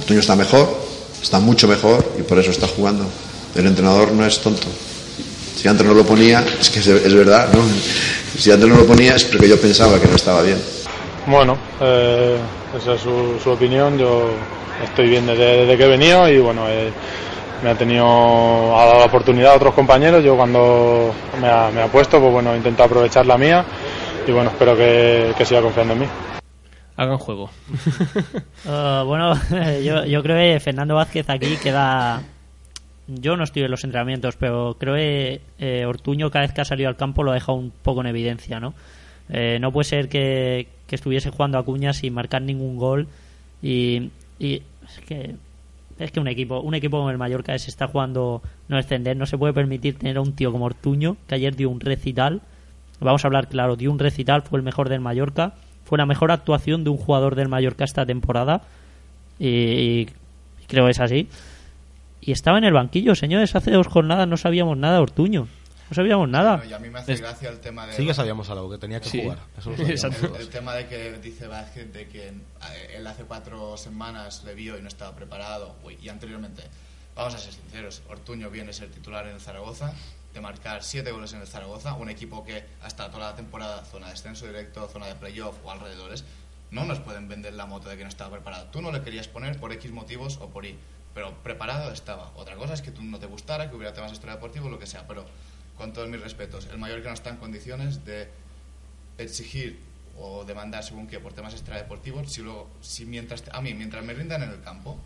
Ortuño 0.00 0.20
está 0.20 0.34
mejor, 0.36 0.68
está 1.22 1.38
mucho 1.40 1.68
mejor 1.68 2.04
y 2.18 2.22
por 2.22 2.38
eso 2.38 2.50
está 2.50 2.66
jugando. 2.66 3.06
El 3.54 3.66
entrenador 3.66 4.12
no 4.12 4.24
es 4.26 4.40
tonto. 4.40 4.68
Si 5.56 5.68
antes 5.68 5.86
no 5.86 5.94
lo 5.94 6.04
ponía, 6.04 6.44
es 6.60 6.70
que 6.70 6.80
es, 6.80 6.86
es 6.86 7.14
verdad, 7.14 7.48
¿no? 7.52 7.60
Si 8.36 8.50
antes 8.50 8.68
no 8.68 8.76
lo 8.76 8.86
ponía 8.86 9.14
es 9.14 9.24
porque 9.24 9.48
yo 9.48 9.60
pensaba 9.60 10.00
que 10.00 10.08
no 10.08 10.16
estaba 10.16 10.42
bien. 10.42 10.58
Bueno, 11.26 11.56
eh, 11.80 12.36
esa 12.76 12.94
es 12.94 13.00
su, 13.00 13.38
su 13.42 13.50
opinión. 13.50 13.98
Yo 13.98 14.30
estoy 14.82 15.08
bien 15.08 15.26
desde, 15.26 15.58
desde 15.58 15.76
que 15.76 15.84
he 15.84 15.88
venido 15.88 16.28
y 16.28 16.38
bueno, 16.38 16.68
eh, 16.68 16.90
me 17.62 17.70
ha 17.70 17.74
tenido 17.76 18.06
ha 18.76 18.86
dado 18.86 18.98
la 19.00 19.04
oportunidad 19.06 19.52
a 19.52 19.56
otros 19.56 19.74
compañeros. 19.74 20.24
Yo 20.24 20.36
cuando 20.36 21.14
me 21.40 21.48
ha, 21.48 21.70
me 21.70 21.82
ha 21.82 21.86
puesto, 21.86 22.18
pues 22.18 22.32
bueno, 22.32 22.56
intento 22.56 22.82
aprovechar 22.82 23.26
la 23.26 23.38
mía 23.38 23.64
y 24.26 24.32
bueno, 24.32 24.50
espero 24.50 24.76
que, 24.76 25.32
que 25.36 25.44
siga 25.44 25.60
confiando 25.60 25.92
en 25.92 26.00
mí. 26.00 26.06
Hagan 26.96 27.18
juego. 27.18 27.50
Uh, 28.64 29.04
bueno, 29.04 29.34
yo, 29.82 30.04
yo 30.04 30.22
creo 30.22 30.36
que 30.36 30.60
Fernando 30.60 30.94
Vázquez 30.94 31.28
aquí 31.28 31.56
queda. 31.56 32.22
Yo 33.20 33.36
no 33.36 33.44
estoy 33.44 33.62
en 33.62 33.70
los 33.70 33.84
entrenamientos, 33.84 34.36
pero 34.36 34.76
creo 34.78 34.94
que 34.94 35.40
eh, 35.58 35.84
Ortuño 35.86 36.30
cada 36.30 36.44
vez 36.44 36.52
que 36.52 36.60
ha 36.60 36.64
salido 36.64 36.88
al 36.88 36.96
campo 36.96 37.22
lo 37.22 37.30
ha 37.32 37.34
dejado 37.34 37.58
un 37.58 37.70
poco 37.70 38.00
en 38.00 38.06
evidencia, 38.06 38.60
¿no? 38.60 38.74
Eh, 39.28 39.58
no 39.60 39.72
puede 39.72 39.84
ser 39.84 40.08
que, 40.08 40.68
que 40.86 40.94
estuviese 40.94 41.30
jugando 41.30 41.58
a 41.58 41.64
Cuña 41.64 41.92
sin 41.92 42.12
marcar 42.12 42.42
ningún 42.42 42.76
gol 42.76 43.08
y, 43.62 44.10
y 44.38 44.62
es 44.86 45.00
que 45.06 45.36
es 45.98 46.10
que 46.10 46.20
un 46.20 46.28
equipo 46.28 46.60
un 46.60 46.74
equipo 46.74 46.98
como 46.98 47.10
el 47.10 47.18
Mallorca 47.18 47.56
se 47.58 47.70
está 47.70 47.86
jugando 47.86 48.42
no 48.68 48.76
descender, 48.76 49.16
no 49.16 49.26
se 49.26 49.38
puede 49.38 49.52
permitir 49.52 49.98
tener 49.98 50.16
a 50.16 50.20
un 50.20 50.32
tío 50.32 50.50
como 50.52 50.66
Ortuño 50.66 51.16
que 51.28 51.34
ayer 51.34 51.54
dio 51.54 51.70
un 51.70 51.80
recital. 51.80 52.42
Vamos 53.00 53.24
a 53.24 53.28
hablar 53.28 53.48
claro, 53.48 53.76
dio 53.76 53.90
un 53.90 53.98
recital, 53.98 54.42
fue 54.42 54.58
el 54.58 54.64
mejor 54.64 54.88
del 54.88 55.00
Mallorca, 55.00 55.54
fue 55.84 55.98
la 55.98 56.06
mejor 56.06 56.30
actuación 56.30 56.84
de 56.84 56.90
un 56.90 56.96
jugador 56.96 57.34
del 57.34 57.48
Mallorca 57.48 57.84
esta 57.84 58.06
temporada 58.06 58.62
y, 59.38 59.48
y 59.48 60.08
creo 60.68 60.84
que 60.84 60.92
es 60.92 61.00
así. 61.00 61.28
Y 62.24 62.32
estaba 62.32 62.56
en 62.58 62.64
el 62.64 62.72
banquillo, 62.72 63.14
señores, 63.14 63.54
hace 63.56 63.72
dos 63.72 63.88
jornadas 63.88 64.26
no 64.28 64.36
sabíamos 64.36 64.76
nada 64.78 64.94
de 64.94 65.00
Ortuño. 65.00 65.48
No 65.90 65.94
sabíamos 65.94 66.28
nada. 66.28 66.56
Bueno, 66.56 66.70
y 66.70 66.72
a 66.72 66.78
mí 66.78 66.88
me 66.88 67.00
hace 67.00 67.16
gracia 67.16 67.50
el 67.50 67.58
tema 67.60 67.86
de... 67.86 67.92
Sí 67.94 68.06
que 68.06 68.14
sabíamos 68.14 68.48
algo, 68.48 68.70
que 68.70 68.78
tenía 68.78 69.00
que 69.00 69.08
Sí. 69.10 69.22
jugar. 69.22 69.40
Eso 69.58 70.14
El, 70.36 70.40
el 70.40 70.48
tema 70.48 70.74
de 70.74 70.86
que 70.86 71.18
dice 71.18 71.48
Vázquez 71.48 71.92
de 71.92 72.08
que 72.08 72.28
eh, 72.28 72.32
él 72.96 73.06
hace 73.06 73.24
cuatro 73.24 73.76
semanas 73.76 74.42
le 74.44 74.54
vio 74.54 74.78
y 74.78 74.82
no 74.82 74.88
estaba 74.88 75.14
preparado. 75.14 75.74
Uy, 75.84 75.98
y 76.00 76.08
anteriormente, 76.08 76.62
vamos 77.14 77.34
a 77.34 77.38
ser 77.38 77.52
sinceros, 77.52 78.00
Ortuño 78.08 78.48
viene 78.50 78.70
a 78.70 78.72
ser 78.72 78.88
titular 78.88 79.26
en 79.26 79.34
el 79.34 79.40
Zaragoza, 79.40 79.92
de 80.32 80.40
marcar 80.40 80.82
siete 80.82 81.10
goles 81.10 81.34
en 81.34 81.40
el 81.42 81.46
Zaragoza, 81.48 81.92
un 81.94 82.08
equipo 82.08 82.42
que 82.44 82.64
hasta 82.82 83.10
toda 83.10 83.30
la 83.32 83.36
temporada, 83.36 83.84
zona 83.84 84.06
de 84.06 84.12
descenso 84.12 84.46
directo, 84.46 84.88
zona 84.88 85.06
de 85.08 85.16
playoff 85.16 85.56
o 85.64 85.70
alrededores, 85.72 86.24
no 86.70 86.86
nos 86.86 87.00
pueden 87.00 87.28
vender 87.28 87.52
la 87.52 87.66
moto 87.66 87.90
de 87.90 87.98
que 87.98 88.04
no 88.04 88.08
estaba 88.08 88.30
preparado. 88.30 88.68
Tú 88.72 88.80
no 88.80 88.92
le 88.92 89.02
querías 89.02 89.28
poner 89.28 89.58
por 89.60 89.72
X 89.72 89.90
motivos 89.92 90.38
o 90.40 90.48
por 90.48 90.64
Y, 90.64 90.78
pero 91.14 91.34
preparado 91.42 91.92
estaba. 91.92 92.32
Otra 92.36 92.56
cosa 92.56 92.74
es 92.74 92.82
que 92.82 92.90
tú 92.90 93.02
no 93.02 93.18
te 93.18 93.26
gustara, 93.26 93.68
que 93.68 93.76
hubiera 93.76 93.92
temas 93.92 94.12
extradeportivos, 94.12 94.70
lo 94.70 94.78
que 94.78 94.86
sea, 94.86 95.06
pero 95.06 95.26
con 95.76 95.92
todos 95.92 96.08
mis 96.08 96.20
respetos, 96.20 96.68
el 96.70 96.78
Mallorca 96.78 97.08
no 97.08 97.14
está 97.14 97.30
en 97.30 97.36
condiciones 97.36 98.04
de 98.04 98.28
exigir 99.18 99.80
o 100.18 100.44
demandar 100.44 100.84
según 100.84 101.06
qué 101.06 101.18
por 101.20 101.32
temas 101.32 101.54
extradeportivos 101.54 102.30
si 102.30 102.42
luego 102.42 102.68
si 102.80 103.04
mientras 103.06 103.44
a 103.50 103.60
mí 103.60 103.74
mientras 103.74 104.04
me 104.04 104.12
rindan 104.12 104.42
en 104.42 104.50
el 104.50 104.60
campo 104.60 104.98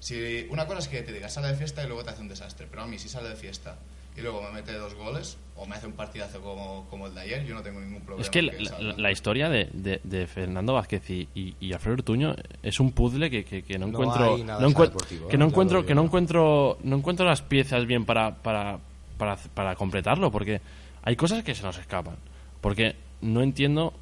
si 0.00 0.46
una 0.50 0.66
cosa 0.66 0.80
es 0.80 0.88
que 0.88 1.02
te 1.02 1.12
diga 1.12 1.28
sale 1.28 1.48
de 1.48 1.54
fiesta 1.54 1.82
y 1.82 1.86
luego 1.86 2.04
te 2.04 2.10
hace 2.10 2.20
un 2.20 2.28
desastre 2.28 2.66
pero 2.70 2.82
a 2.82 2.86
mí 2.86 2.98
si 2.98 3.08
sale 3.08 3.28
de 3.28 3.36
fiesta 3.36 3.76
y 4.16 4.20
luego 4.20 4.42
me 4.42 4.50
mete 4.52 4.72
dos 4.74 4.94
goles 4.94 5.38
o 5.56 5.66
me 5.66 5.76
hace 5.76 5.86
un 5.86 5.92
partidazo 5.92 6.40
como, 6.40 6.86
como 6.90 7.06
el 7.06 7.14
de 7.14 7.20
ayer 7.20 7.44
yo 7.46 7.54
no 7.54 7.62
tengo 7.62 7.80
ningún 7.80 8.00
problema 8.00 8.22
Es 8.22 8.30
que 8.30 8.42
la, 8.42 9.10
historia 9.12 9.48
de, 9.48 9.68
de- 9.72 10.00
de 10.04 10.26
Fernando 10.26 10.72
Vázquez 10.74 11.08
y, 11.10 11.28
y, 11.34 11.54
y 11.60 11.72
Alfredo 11.72 11.94
Ortuño 11.96 12.34
es 12.62 12.80
un 12.80 12.92
puzzle 12.92 13.30
que, 13.30 13.44
que- 13.44 13.62
que 13.62 13.78
no 13.78 13.86
No 13.86 13.92
encuentro 13.92 14.34
hay 14.36 14.42
nada 14.44 14.60
no, 14.60 14.68
encuent- 14.70 14.88
deportivo, 14.88 15.28
que 15.28 15.36
¿eh? 15.36 15.38
no 15.38 15.44
lo 15.46 15.50
encuentro 15.50 15.86
que 15.86 15.94
no 15.94 16.02
encuentro 16.04 16.78
no 16.82 16.96
encuentro 16.96 17.26
las 17.26 17.42
piezas 17.42 17.86
bien 17.86 18.04
para 18.04 18.34
para, 18.36 18.78
para 19.18 19.36
para 19.36 19.74
completarlo 19.76 20.30
porque 20.30 20.60
hay 21.02 21.16
cosas 21.16 21.42
que 21.44 21.54
se 21.54 21.62
nos 21.62 21.78
escapan. 21.78 22.16
Porque 22.60 22.94
no 23.22 23.42
entiendo 23.42 23.92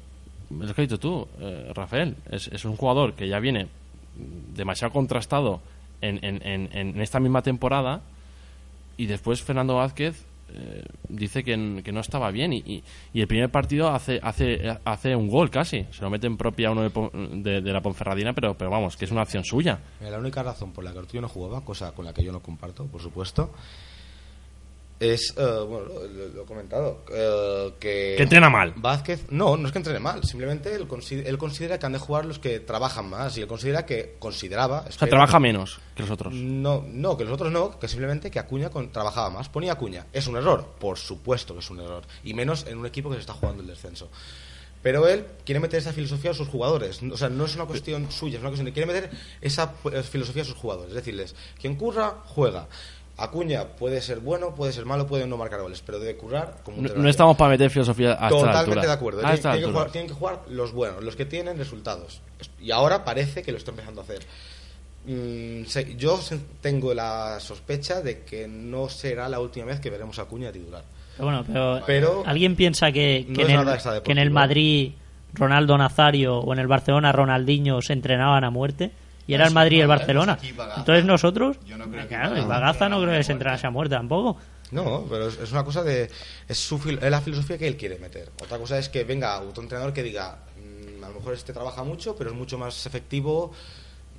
lo 0.49 0.65
que 0.65 0.81
has 0.81 0.87
dicho 0.89 0.99
tú 0.99 1.27
eh, 1.39 1.71
Rafael 1.75 2.15
es, 2.31 2.47
es 2.47 2.65
un 2.65 2.75
jugador 2.75 3.13
que 3.13 3.27
ya 3.27 3.39
viene 3.39 3.67
demasiado 4.55 4.91
contrastado 4.93 5.61
en, 6.01 6.23
en, 6.23 6.41
en, 6.45 6.69
en 6.77 7.01
esta 7.01 7.19
misma 7.19 7.41
temporada 7.41 8.01
y 9.01 9.07
después 9.07 9.41
Fernando 9.41 9.75
Vázquez 9.75 10.25
eh, 10.51 10.83
dice 11.07 11.43
que, 11.43 11.81
que 11.83 11.91
no 11.91 11.99
estaba 11.99 12.31
bien 12.31 12.53
y, 12.53 12.57
y- 12.65 12.83
y 13.13 13.21
el 13.21 13.27
primer 13.27 13.49
partido 13.49 13.89
hace 13.89 14.19
hace 14.23 14.75
hace 14.83 15.15
un 15.15 15.27
gol 15.27 15.49
casi. 15.51 15.85
Se 15.91 16.01
lo 16.01 16.09
mete 16.09 16.25
en 16.27 16.37
propia 16.37 16.71
uno 16.71 16.81
de, 16.89 16.91
de- 17.43 17.61
de 17.61 17.71
la 17.73 17.81
Ponferradina 17.81 18.33
pero 18.33 18.55
pero 18.57 18.69
vamos 18.71 18.97
que 18.97 19.05
es 19.05 19.11
una 19.11 19.21
acción 19.21 19.43
suya. 19.43 19.79
La 20.01 20.17
única 20.17 20.41
razón 20.41 20.71
por 20.71 20.83
la 20.83 20.91
que 20.91 20.97
Ortuño 20.99 21.21
no 21.21 21.29
jugaba, 21.29 21.63
cosa 21.63 21.91
con 21.93 22.03
la 22.05 22.13
que 22.13 22.23
yo 22.23 22.31
no 22.31 22.41
comparto, 22.41 22.87
por 22.87 22.99
supuesto, 23.01 23.53
es, 24.99 25.33
eh, 25.37 25.41
bueno, 25.67 25.87
lo, 26.33 26.43
he 26.43 26.45
comentado, 26.45 27.05
eh, 27.13 27.73
que... 27.79 28.15
Que 28.17 28.23
entrena 28.23 28.49
mal. 28.49 28.73
Vázquez, 28.75 29.25
no, 29.29 29.55
no 29.55 29.67
es 29.67 29.71
que 29.71 29.79
entrene 29.79 29.99
mal, 29.99 30.23
simplemente 30.23 30.75
él, 30.75 30.87
él 31.25 31.37
considera 31.37 31.79
que 31.79 31.85
han 31.85 31.93
de 31.93 31.99
jugar 31.99 32.25
los 32.25 32.39
que 32.39 32.59
trabajan 32.59 33.09
más 33.09 33.37
y 33.37 33.41
él 33.41 33.47
considera 33.47 33.85
que, 33.85 34.15
consideraba... 34.19 34.85
o 34.87 34.91
sea 34.91 35.07
trabaja 35.07 35.39
menos 35.39 35.79
que 35.95 36.03
los 36.03 36.11
otros 36.11 36.33
No, 36.33 36.85
no, 36.87 37.17
que 37.17 37.23
los 37.23 37.33
otros 37.33 37.51
no, 37.51 37.79
que 37.79 37.87
simplemente 37.87 38.29
que 38.29 38.39
Acuña 38.39 38.69
con- 38.69 38.91
trabajaba 38.91 39.29
más. 39.29 39.49
Ponía 39.49 39.73
Acuña. 39.73 40.05
¿Es 40.11 40.27
un 40.27 40.35
error? 40.35 40.75
Por 40.79 40.97
supuesto 40.97 41.53
que 41.53 41.59
es 41.61 41.69
un 41.69 41.79
error. 41.79 42.03
Y 42.23 42.33
menos 42.33 42.65
en 42.67 42.77
un 42.77 42.85
equipo 42.85 43.09
que 43.09 43.15
se 43.15 43.21
está 43.21 43.33
jugando 43.33 43.61
el 43.61 43.67
descenso. 43.67 44.09
Pero 44.81 45.07
él 45.07 45.25
quiere 45.45 45.59
meter 45.59 45.79
esa 45.79 45.91
filosofía 45.91 46.31
a 46.31 46.33
sus 46.33 46.47
jugadores. 46.47 47.01
O 47.03 47.17
sea, 47.17 47.27
no 47.27 47.45
es 47.45 47.55
una 47.55 47.65
cuestión 47.65 48.09
suya, 48.11 48.35
es 48.35 48.39
una 48.41 48.49
cuestión 48.49 48.65
de 48.65 48.71
quiere 48.73 48.87
meter 48.87 49.09
esa 49.41 49.73
eh, 49.91 50.03
filosofía 50.03 50.43
a 50.43 50.45
sus 50.45 50.55
jugadores. 50.55 50.91
Es 50.91 50.95
decirles, 50.95 51.35
quien 51.59 51.75
curra, 51.75 52.15
juega. 52.25 52.67
Acuña 53.19 53.65
puede 53.65 54.01
ser 54.01 54.19
bueno, 54.19 54.55
puede 54.55 54.71
ser 54.71 54.85
malo, 54.85 55.05
puede 55.05 55.27
no 55.27 55.37
marcar 55.37 55.61
goles, 55.61 55.83
pero 55.85 55.99
debe 55.99 56.15
currar 56.15 56.57
como 56.63 56.77
un 56.77 56.83
no, 56.85 56.93
no 56.93 57.09
estamos 57.09 57.35
para 57.35 57.51
meter 57.51 57.69
filosofía 57.69 58.11
a 58.11 58.13
esta 58.13 58.29
Totalmente 58.29 58.59
altura 58.59 58.81
de 58.81 58.91
acuerdo. 58.91 59.21
Tienen, 59.21 59.61
que 59.61 59.65
jugar, 59.65 59.91
tienen 59.91 60.07
que 60.07 60.13
jugar 60.13 60.41
los 60.49 60.71
buenos, 60.71 61.03
los 61.03 61.15
que 61.15 61.25
tienen 61.25 61.57
resultados. 61.57 62.21
Y 62.59 62.71
ahora 62.71 63.03
parece 63.03 63.43
que 63.43 63.51
lo 63.51 63.57
está 63.57 63.71
empezando 63.71 64.01
a 64.01 64.03
hacer. 64.03 64.19
Mm, 65.05 65.63
yo 65.97 66.19
tengo 66.61 66.93
la 66.93 67.39
sospecha 67.39 68.01
de 68.01 68.21
que 68.21 68.47
no 68.47 68.89
será 68.89 69.29
la 69.29 69.39
última 69.39 69.65
vez 69.65 69.79
que 69.79 69.89
veremos 69.89 70.19
a 70.19 70.23
Acuña 70.23 70.51
titular. 70.51 70.83
Pero 71.17 71.25
bueno, 71.25 71.43
pero, 71.45 71.81
Pero 71.85 72.23
¿alguien 72.25 72.55
piensa 72.55 72.91
que, 72.91 73.17
en, 73.17 73.39
el, 73.49 74.03
que 74.03 74.11
en 74.11 74.17
el 74.17 74.31
Madrid 74.31 74.93
Ronaldo 75.33 75.77
Nazario 75.77 76.37
o 76.37 76.53
en 76.53 76.59
el 76.59 76.67
Barcelona 76.67 77.11
Ronaldinho 77.11 77.81
se 77.81 77.93
entrenaban 77.93 78.43
a 78.43 78.49
muerte? 78.49 78.91
Y 79.29 79.33
era 79.35 79.47
el 79.47 79.53
Madrid 79.53 79.77
y 79.77 79.81
el 79.81 79.87
Barcelona. 79.87 80.37
Entonces 80.77 81.05
nosotros, 81.05 81.57
Yo 81.65 81.77
no 81.77 81.85
creo 81.89 82.01
que 82.03 82.07
claro, 82.07 82.29
Bagaza 82.31 82.41
el 82.41 82.47
Bagaza 82.47 82.89
no 82.89 83.01
creo 83.01 83.17
que 83.17 83.23
se 83.23 83.31
entrenase 83.31 83.67
a 83.67 83.69
muerte 83.69 83.95
tampoco. 83.95 84.37
No, 84.71 85.05
pero 85.09 85.27
es, 85.27 85.51
una 85.51 85.63
cosa 85.63 85.83
de. 85.83 86.09
Es, 86.47 86.57
su 86.59 86.77
fil- 86.79 86.99
es 87.01 87.09
la 87.11 87.21
filosofía 87.21 87.57
que 87.57 87.67
él 87.67 87.75
quiere 87.77 87.97
meter. 87.97 88.29
Otra 88.43 88.57
cosa 88.59 88.77
es 88.77 88.87
que 88.89 89.03
venga 89.03 89.39
otro 89.41 89.63
entrenador 89.63 89.93
que 89.93 90.03
diga: 90.03 90.39
"Mm, 90.57 91.03
a 91.03 91.07
lo 91.09 91.15
mejor 91.15 91.33
este 91.33 91.53
trabaja 91.53 91.83
mucho, 91.83 92.15
pero 92.15 92.29
es 92.29 92.35
mucho 92.35 92.57
más 92.59 92.85
efectivo, 92.85 93.51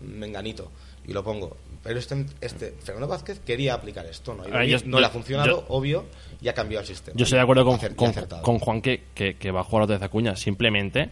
mm, 0.01 0.07
menganito. 0.19 0.71
Y 1.07 1.13
lo 1.13 1.23
pongo. 1.25 1.57
Pero 1.83 1.99
este, 1.99 2.27
este 2.41 2.75
Fernando 2.83 3.07
Vázquez 3.09 3.41
quería 3.41 3.75
aplicar 3.75 4.05
esto, 4.07 4.35
¿no? 4.35 4.47
Y 4.47 4.53
A 4.53 4.59
ver, 4.59 4.67
yo- 4.69 4.79
no 4.87 4.97
yo- 4.97 5.01
le 5.01 5.07
ha 5.07 5.11
funcionado, 5.11 5.47
yo- 5.49 5.65
obvio, 5.69 6.05
y 6.43 6.49
ha 6.49 6.53
cambiado 6.55 6.81
el 6.83 6.87
sistema. 6.87 7.17
Yo 7.17 7.23
estoy 7.25 7.39
de 7.39 7.43
acuerdo 7.43 7.65
con, 7.65 7.79
Acer- 7.79 8.41
con, 8.43 8.59
Juan 8.59 8.83
que, 8.83 9.05
que, 9.15 9.37
que 9.37 9.51
va 9.51 9.61
a 9.61 9.65
jugar 9.65 9.85
otra 9.85 9.97
vez 9.97 10.03
Acuña, 10.05 10.37
simplemente 10.37 11.11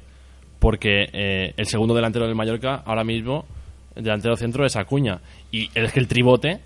porque 0.59 1.09
eh, 1.13 1.55
el 1.57 1.67
segundo 1.67 1.95
delantero 1.95 2.27
del 2.27 2.35
Mallorca 2.35 2.83
ahora 2.85 3.05
mismo, 3.05 3.47
el 3.99 4.05
delantero 4.05 4.37
centro 4.37 4.65
es 4.65 4.77
Acuña. 4.77 5.21
Y 5.51 5.69
es 5.75 5.93
que 5.93 5.99
el 5.99 6.07
tribote, 6.07 6.61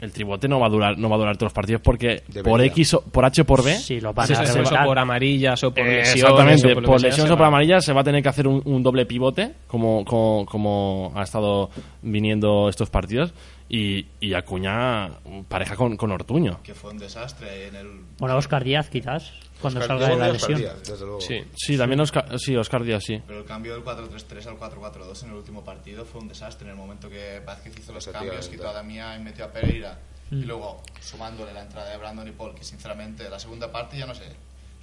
el 0.00 0.12
tribote 0.12 0.48
no 0.48 0.58
va 0.60 0.66
a 0.66 0.68
durar, 0.68 0.98
no 0.98 1.08
va 1.08 1.14
a 1.14 1.18
durar 1.18 1.36
todos 1.36 1.46
los 1.46 1.52
partidos 1.54 1.80
porque 1.80 2.22
por. 2.44 2.60
X 2.60 2.94
o, 2.94 3.00
por 3.02 3.24
H 3.24 3.42
o 3.42 3.44
por 3.44 3.64
B, 3.64 3.74
Sí, 3.76 4.00
lo 4.00 4.12
Sí, 4.26 4.34
sí, 4.34 4.42
o 4.58 4.84
por 4.84 4.98
amarillas 4.98 5.62
o 5.62 5.70
por 5.72 5.86
Eh, 5.86 5.98
lesiones. 5.98 6.14
Exactamente, 6.16 6.72
o 6.72 6.82
por, 6.82 7.00
lesiones 7.00 7.28
se 7.28 7.32
o 7.32 7.36
por 7.36 7.46
amarillas 7.46 7.84
se 7.84 7.92
va 7.92 8.00
a 8.00 8.04
tener 8.04 8.22
que 8.22 8.28
hacer 8.28 8.48
un, 8.48 8.60
un 8.64 8.82
doble 8.82 9.06
pivote, 9.06 9.52
como, 9.68 10.04
como, 10.04 10.44
como 10.44 11.12
ha 11.14 11.22
estado 11.22 11.70
viniendo 12.02 12.68
estos 12.68 12.90
partidos, 12.90 13.32
y, 13.68 14.06
y 14.20 14.34
Acuña 14.34 15.08
pareja 15.48 15.76
con, 15.76 15.96
con 15.96 16.10
Ortuño. 16.10 16.58
que 16.64 16.74
fue 16.74 16.90
un 16.90 16.98
desastre 16.98 17.68
en 17.68 17.76
el 17.76 17.86
Bueno, 18.18 18.36
Oscar 18.36 18.64
Díaz 18.64 18.90
quizás, 18.90 19.32
cuando 19.60 19.80
Oscar- 19.80 19.98
salga 19.98 20.14
de 20.14 20.20
la 20.20 20.32
lesión. 20.32 20.58
Díaz, 20.58 20.82
desde 20.82 21.04
luego. 21.04 21.20
Sí, 21.20 21.40
sí 21.56 21.76
también 21.78 22.00
Oscar, 22.00 22.38
sí, 22.38 22.56
Oscar 22.56 22.82
Díaz, 22.84 23.02
sí. 23.04 23.22
Pero 23.26 23.40
el 23.40 23.44
cambio 23.44 23.72
del 23.74 23.82
4-3-3 23.84 24.46
al 24.46 24.56
4-4-2 24.58 25.22
en 25.24 25.30
el 25.30 25.36
último 25.36 25.64
partido 25.64 26.04
fue 26.04 26.20
un 26.20 26.28
desastre. 26.28 26.66
En 26.66 26.72
el 26.72 26.76
momento 26.78 27.08
que 27.08 27.40
Vázquez 27.40 27.72
hizo 27.78 27.92
los 27.92 28.06
cambios, 28.06 28.48
quitó 28.48 28.68
a 28.68 28.72
Damián 28.72 29.20
y 29.20 29.24
metió 29.24 29.44
a 29.44 29.48
Pereira. 29.52 29.98
Mm. 30.30 30.42
Y 30.42 30.44
luego, 30.44 30.82
sumándole 31.00 31.52
la 31.52 31.62
entrada 31.62 31.90
de 31.90 31.96
Brandon 31.98 32.26
y 32.26 32.32
Paul, 32.32 32.54
que 32.54 32.64
sinceramente 32.64 33.28
la 33.30 33.38
segunda 33.38 33.70
parte 33.70 33.96
ya 33.96 34.06
no 34.06 34.14
sé. 34.14 34.24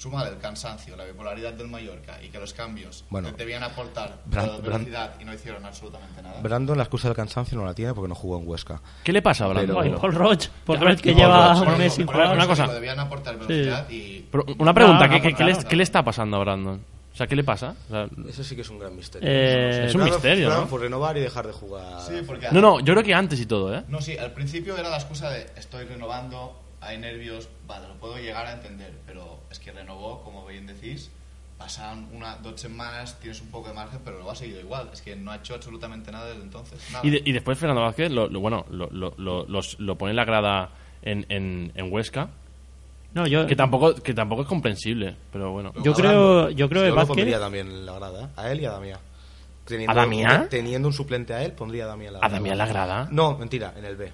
Suma 0.04 0.28
el 0.28 0.38
cansancio, 0.38 0.98
la 0.98 1.06
bipolaridad 1.06 1.54
del 1.54 1.70
Mallorca 1.70 2.20
y 2.22 2.28
que 2.28 2.38
los 2.38 2.54
cambios 2.54 3.06
Bueno, 3.10 3.32
te 3.32 3.38
debían 3.38 3.64
aportar 3.64 4.18
Bran- 4.30 4.58
eh, 4.58 4.62
velocidad 4.62 5.14
y 5.18 5.24
no 5.24 5.34
hicieron 5.34 5.66
absolutamente 5.66 6.22
nada. 6.22 6.42
Brandon, 6.42 6.76
la 6.78 6.84
excusa 6.84 7.08
del 7.08 7.16
cansancio 7.16 7.58
no 7.58 7.66
la 7.66 7.74
tiene 7.74 7.94
porque 7.94 8.10
no 8.10 8.16
jugó 8.16 8.38
en 8.38 8.46
Huesca. 8.46 8.82
¿Qué 9.02 9.14
le 9.14 9.22
pasa 9.22 9.46
a 9.46 9.48
Brandon? 9.48 9.78
Pero- 9.82 10.02
Paul 10.02 10.14
Roach, 10.14 10.48
Paul 10.66 10.78
Ya, 10.80 10.84
Roach 10.86 11.00
que 11.00 11.12
Paul 11.14 11.22
lleva 11.22 11.62
un 11.62 11.78
mes 11.78 11.94
sin 11.94 12.06
jugar. 12.06 12.36
una 12.36 12.46
cosa. 12.48 12.68
Debían 12.68 13.00
aportar 13.00 13.36
Sí. 13.36 13.40
velocidad 13.48 13.90
y... 13.90 14.26
Pero 14.30 14.44
una 14.60 14.74
pregunta, 14.74 15.08
No, 15.08 15.10
¿qué, 15.14 15.18
no, 15.20 15.24
qué- 15.24 15.34
qué 15.36 15.44
le, 15.46 15.52
claro. 15.54 15.70
qué 15.70 15.76
le 15.78 15.84
está 15.84 16.04
pasando 16.04 16.36
a 16.36 16.40
Brandon? 16.42 16.82
O 17.14 17.16
sea, 17.16 17.26
¿qué 17.28 17.36
le 17.38 17.44
pasa? 17.46 17.76
O 17.88 17.92
sea, 17.92 18.08
Eso 18.28 18.44
sí 18.44 18.56
que 18.56 18.62
es 18.64 18.70
un 18.70 18.80
gran 18.80 18.94
misterio. 18.96 19.30
Eh, 19.32 19.86
es 19.86 19.96
un 19.96 20.02
Brandon- 20.02 20.16
misterio, 20.16 20.48
Brandon 20.48 20.66
¿no? 20.66 20.70
Por 20.70 20.82
renovar 20.82 21.16
y 21.16 21.22
dejar 21.22 21.48
de 21.48 21.54
jugar. 21.54 22.02
Sí, 22.02 22.16
porque 22.28 22.48
No, 22.52 22.60
no, 22.60 22.80
yo 22.82 22.94
creo 22.94 23.04
que 23.04 23.14
antes 23.14 23.40
y 23.40 23.46
todo, 23.46 23.74
¿eh? 23.74 23.84
No, 23.88 24.02
sí, 24.02 24.18
al 24.18 24.32
principio 24.34 24.76
era 24.76 24.90
la 24.90 24.98
excusa 24.98 25.30
de 25.30 25.48
estoy 25.56 25.86
renovando, 25.86 26.60
hay 26.86 26.98
nervios, 26.98 27.50
vale, 27.68 27.88
lo 27.88 27.96
puedo 27.96 28.18
llegar 28.18 28.46
a 28.46 28.54
entender, 28.54 28.94
pero 29.06 29.40
es 29.52 29.60
que 29.60 29.72
renovó, 29.72 30.22
como 30.24 30.46
bien 30.46 30.66
decís, 30.68 31.12
pasan 31.58 32.08
una, 32.14 32.36
dos 32.38 32.60
semanas, 32.60 33.20
tienes 33.20 33.40
un 33.42 33.48
poco 33.50 33.70
de 33.70 33.74
margen, 33.76 34.00
pero 34.04 34.20
lo 34.20 34.30
ha 34.30 34.36
seguido 34.36 34.60
igual, 34.60 34.90
es 34.92 35.02
que 35.02 35.16
no 35.16 35.32
ha 35.32 35.38
hecho 35.38 35.56
absolutamente 35.56 36.12
nada 36.12 36.28
desde 36.28 36.42
entonces. 36.44 36.80
Nada. 36.92 37.06
Y, 37.06 37.10
de- 37.12 37.22
y 37.26 37.32
después 37.32 37.58
Fernando 37.58 37.82
Vázquez, 37.82 38.12
lo, 38.12 38.28
lo- 38.28 38.40
bueno, 38.40 38.66
lo, 38.70 38.90
lo, 38.92 39.14
lo- 39.18 39.46
los- 39.48 39.80
lo 39.80 39.98
pone 39.98 40.12
en 40.12 40.16
la 40.18 40.26
grada 40.26 40.70
en, 41.02 41.26
en, 41.30 41.72
en 41.76 41.92
Huesca. 41.94 42.30
No, 43.14 43.28
yo- 43.28 43.46
que 43.46 43.56
tampoco 43.56 43.94
que 43.96 44.14
tampoco 44.14 44.42
es 44.42 44.48
comprensible, 44.48 45.16
pero 45.32 45.52
bueno. 45.52 45.72
Yo 45.84 45.94
creo, 45.94 46.50
yo 46.50 46.68
creo 46.68 46.84
que 46.84 46.92
Vázquez... 46.92 47.08
pondría 47.16 47.40
también 47.40 47.68
en 47.68 47.86
la 47.86 47.94
grada, 47.94 48.24
¿eh? 48.26 48.28
a 48.36 48.52
él 48.52 48.60
y 48.62 48.66
a 48.66 48.72
Damián. 48.72 49.00
Teniendo, 49.66 49.92
¿A 49.94 49.96
Damián? 49.96 50.48
Teniendo 50.50 50.88
un 50.90 50.94
suplente 50.94 51.34
a 51.34 51.44
él, 51.44 51.54
pondría 51.54 51.86
a 51.86 51.88
Damián 51.88 52.14
la 52.14 52.20
¿A 52.24 52.28
Damián 52.30 52.58
la 52.58 52.66
grada? 52.66 53.08
No, 53.12 53.38
mentira, 53.38 53.74
en 53.78 53.86
el 53.86 53.96
B. 53.96 54.12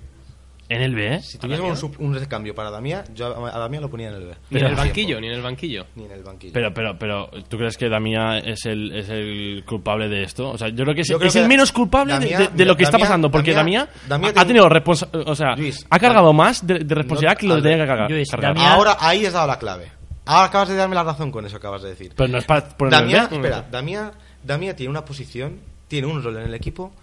¿En 0.70 0.84
el 0.84 0.94
B? 0.94 1.20
Si 1.24 1.40
tuviésemos 1.40 1.82
un, 1.82 1.96
un 1.98 2.14
recambio 2.14 2.54
para 2.54 2.70
Damián, 2.70 3.04
yo 3.16 3.36
a 3.46 3.56
a 3.56 3.60
Damián 3.60 3.82
lo 3.82 3.90
ponía 3.90 4.10
en 4.10 4.14
el 4.14 4.26
B. 4.28 4.36
Ni 4.52 4.60
en 4.60 4.66
el 4.66 4.70
Tiempo. 4.70 4.76
banquillo, 4.84 5.20
ni 5.22 5.28
en 5.28 5.34
el 5.34 5.42
banquillo. 5.42 5.86
Ni 5.96 6.06
en 6.06 6.12
el 6.12 6.24
banquillo. 6.24 6.54
Pero, 6.54 6.72
pero, 6.74 6.98
pero, 7.00 7.30
¿tú 7.50 7.58
crees 7.58 7.76
que 7.76 7.90
Damián 7.90 8.48
es 8.48 8.66
el, 8.68 8.96
es 8.96 9.10
el 9.10 9.64
culpable 9.68 10.08
de 10.08 10.22
esto? 10.24 10.52
O 10.52 10.58
sea, 10.60 10.70
yo 10.70 10.84
creo 10.84 10.94
que 10.94 11.02
es, 11.02 11.08
creo 11.08 11.22
es 11.24 11.34
que 11.34 11.40
el 11.42 11.48
menos 11.48 11.72
culpable 11.72 12.14
de- 12.14 12.20
Damián- 12.30 12.52
de, 12.52 12.58
de 12.58 12.66
lo 12.66 12.78
que 12.78 12.84
está 12.84 12.94
Damián- 12.98 13.08
pasando, 13.08 13.32
porque 13.32 13.52
Damián- 13.54 13.90
ha, 14.36 14.46
tenido 14.46 14.70
responsa 14.70 15.08
o 15.12 15.34
sea, 15.36 15.56
Luis, 15.56 15.86
ha 15.90 15.98
cargado 16.00 16.32
más 16.34 16.66
de, 16.66 16.80
de 16.80 16.96
responsabilidad 16.96 17.38
que 17.38 17.48
lo 17.48 17.56
que 17.56 17.62
tenía 17.64 17.78
que 17.80 17.88
cargar. 17.88 18.12
Luis, 18.12 18.30
cargar. 18.30 18.54
Damián- 18.54 18.72
Ahora 18.74 18.98
ahí 19.00 19.26
has 19.26 19.34
dado 19.34 19.48
la 19.48 19.58
clave. 19.58 19.92
Ahora 20.28 20.46
acabas 20.46 20.70
de 20.70 20.76
darme 20.76 20.94
la 20.94 21.04
razón 21.04 21.32
con 21.32 21.44
eso 21.48 21.60
que 21.60 21.66
acabas 21.66 21.82
de 21.82 21.90
decir. 21.90 22.14
Pero 22.16 22.30
no 22.32 22.38
es 22.38 22.46
para 22.46 22.68
Damián, 22.92 23.28
B. 23.32 23.38
espera, 23.38 23.66
Damián, 23.72 24.12
Damián 24.44 24.76
tiene 24.76 24.92
una 24.92 25.04
posición, 25.04 25.60
tiene 25.88 26.06
un 26.06 26.22
rol 26.24 26.38
en 26.38 26.44
el 26.44 26.54
equipo 26.54 26.94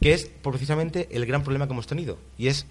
que 0.00 0.14
es 0.14 0.26
precisamente 0.26 1.08
el 1.12 1.26
gran 1.26 1.42
problema 1.42 1.66
que 1.66 1.72
hemos 1.72 1.86
tenido. 1.86 2.18
Y 2.38 2.48
es 2.48 2.66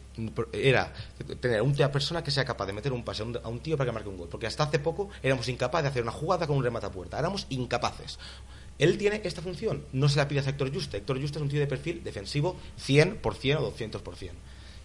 era 0.52 0.92
tener 1.40 1.62
una 1.62 1.92
persona 1.92 2.24
que 2.24 2.32
sea 2.32 2.44
capaz 2.44 2.66
de 2.66 2.74
meter 2.74 2.92
un 2.92 3.04
pase 3.04 3.22
a 3.22 3.48
un, 3.48 3.60
tío 3.60 3.78
para 3.78 3.90
que 3.90 3.94
marque 3.94 4.10
un 4.10 4.18
gol. 4.18 4.30
Porque 4.30 4.48
hasta 4.48 4.64
hace 4.64 4.80
poco 4.80 5.10
éramos 5.22 5.48
incapaces 5.48 5.84
de 5.84 5.90
hacer 5.90 6.04
una 6.04 6.12
jugada 6.12 6.48
con 6.48 6.58
un 6.58 6.64
remate 6.64 6.90
puerta. 6.90 7.20
Éramos 7.20 7.46
incapaces. 7.50 8.18
Él 8.80 8.98
tiene 8.98 9.22
esta 9.24 9.42
función. 9.42 9.84
No 9.94 10.10
se 10.10 10.18
la 10.18 10.28
pidas 10.28 10.48
a 10.48 10.52
Héctor 10.52 10.74
Juste. 10.74 10.98
Héctor 10.98 11.22
Juste 11.22 11.38
es 11.38 11.44
un 11.44 11.50
tío 11.50 11.60
de 11.60 11.68
perfil 11.68 12.04
defensivo 12.04 12.56
100% 12.86 13.58
o 13.60 13.74
200%. 13.76 14.32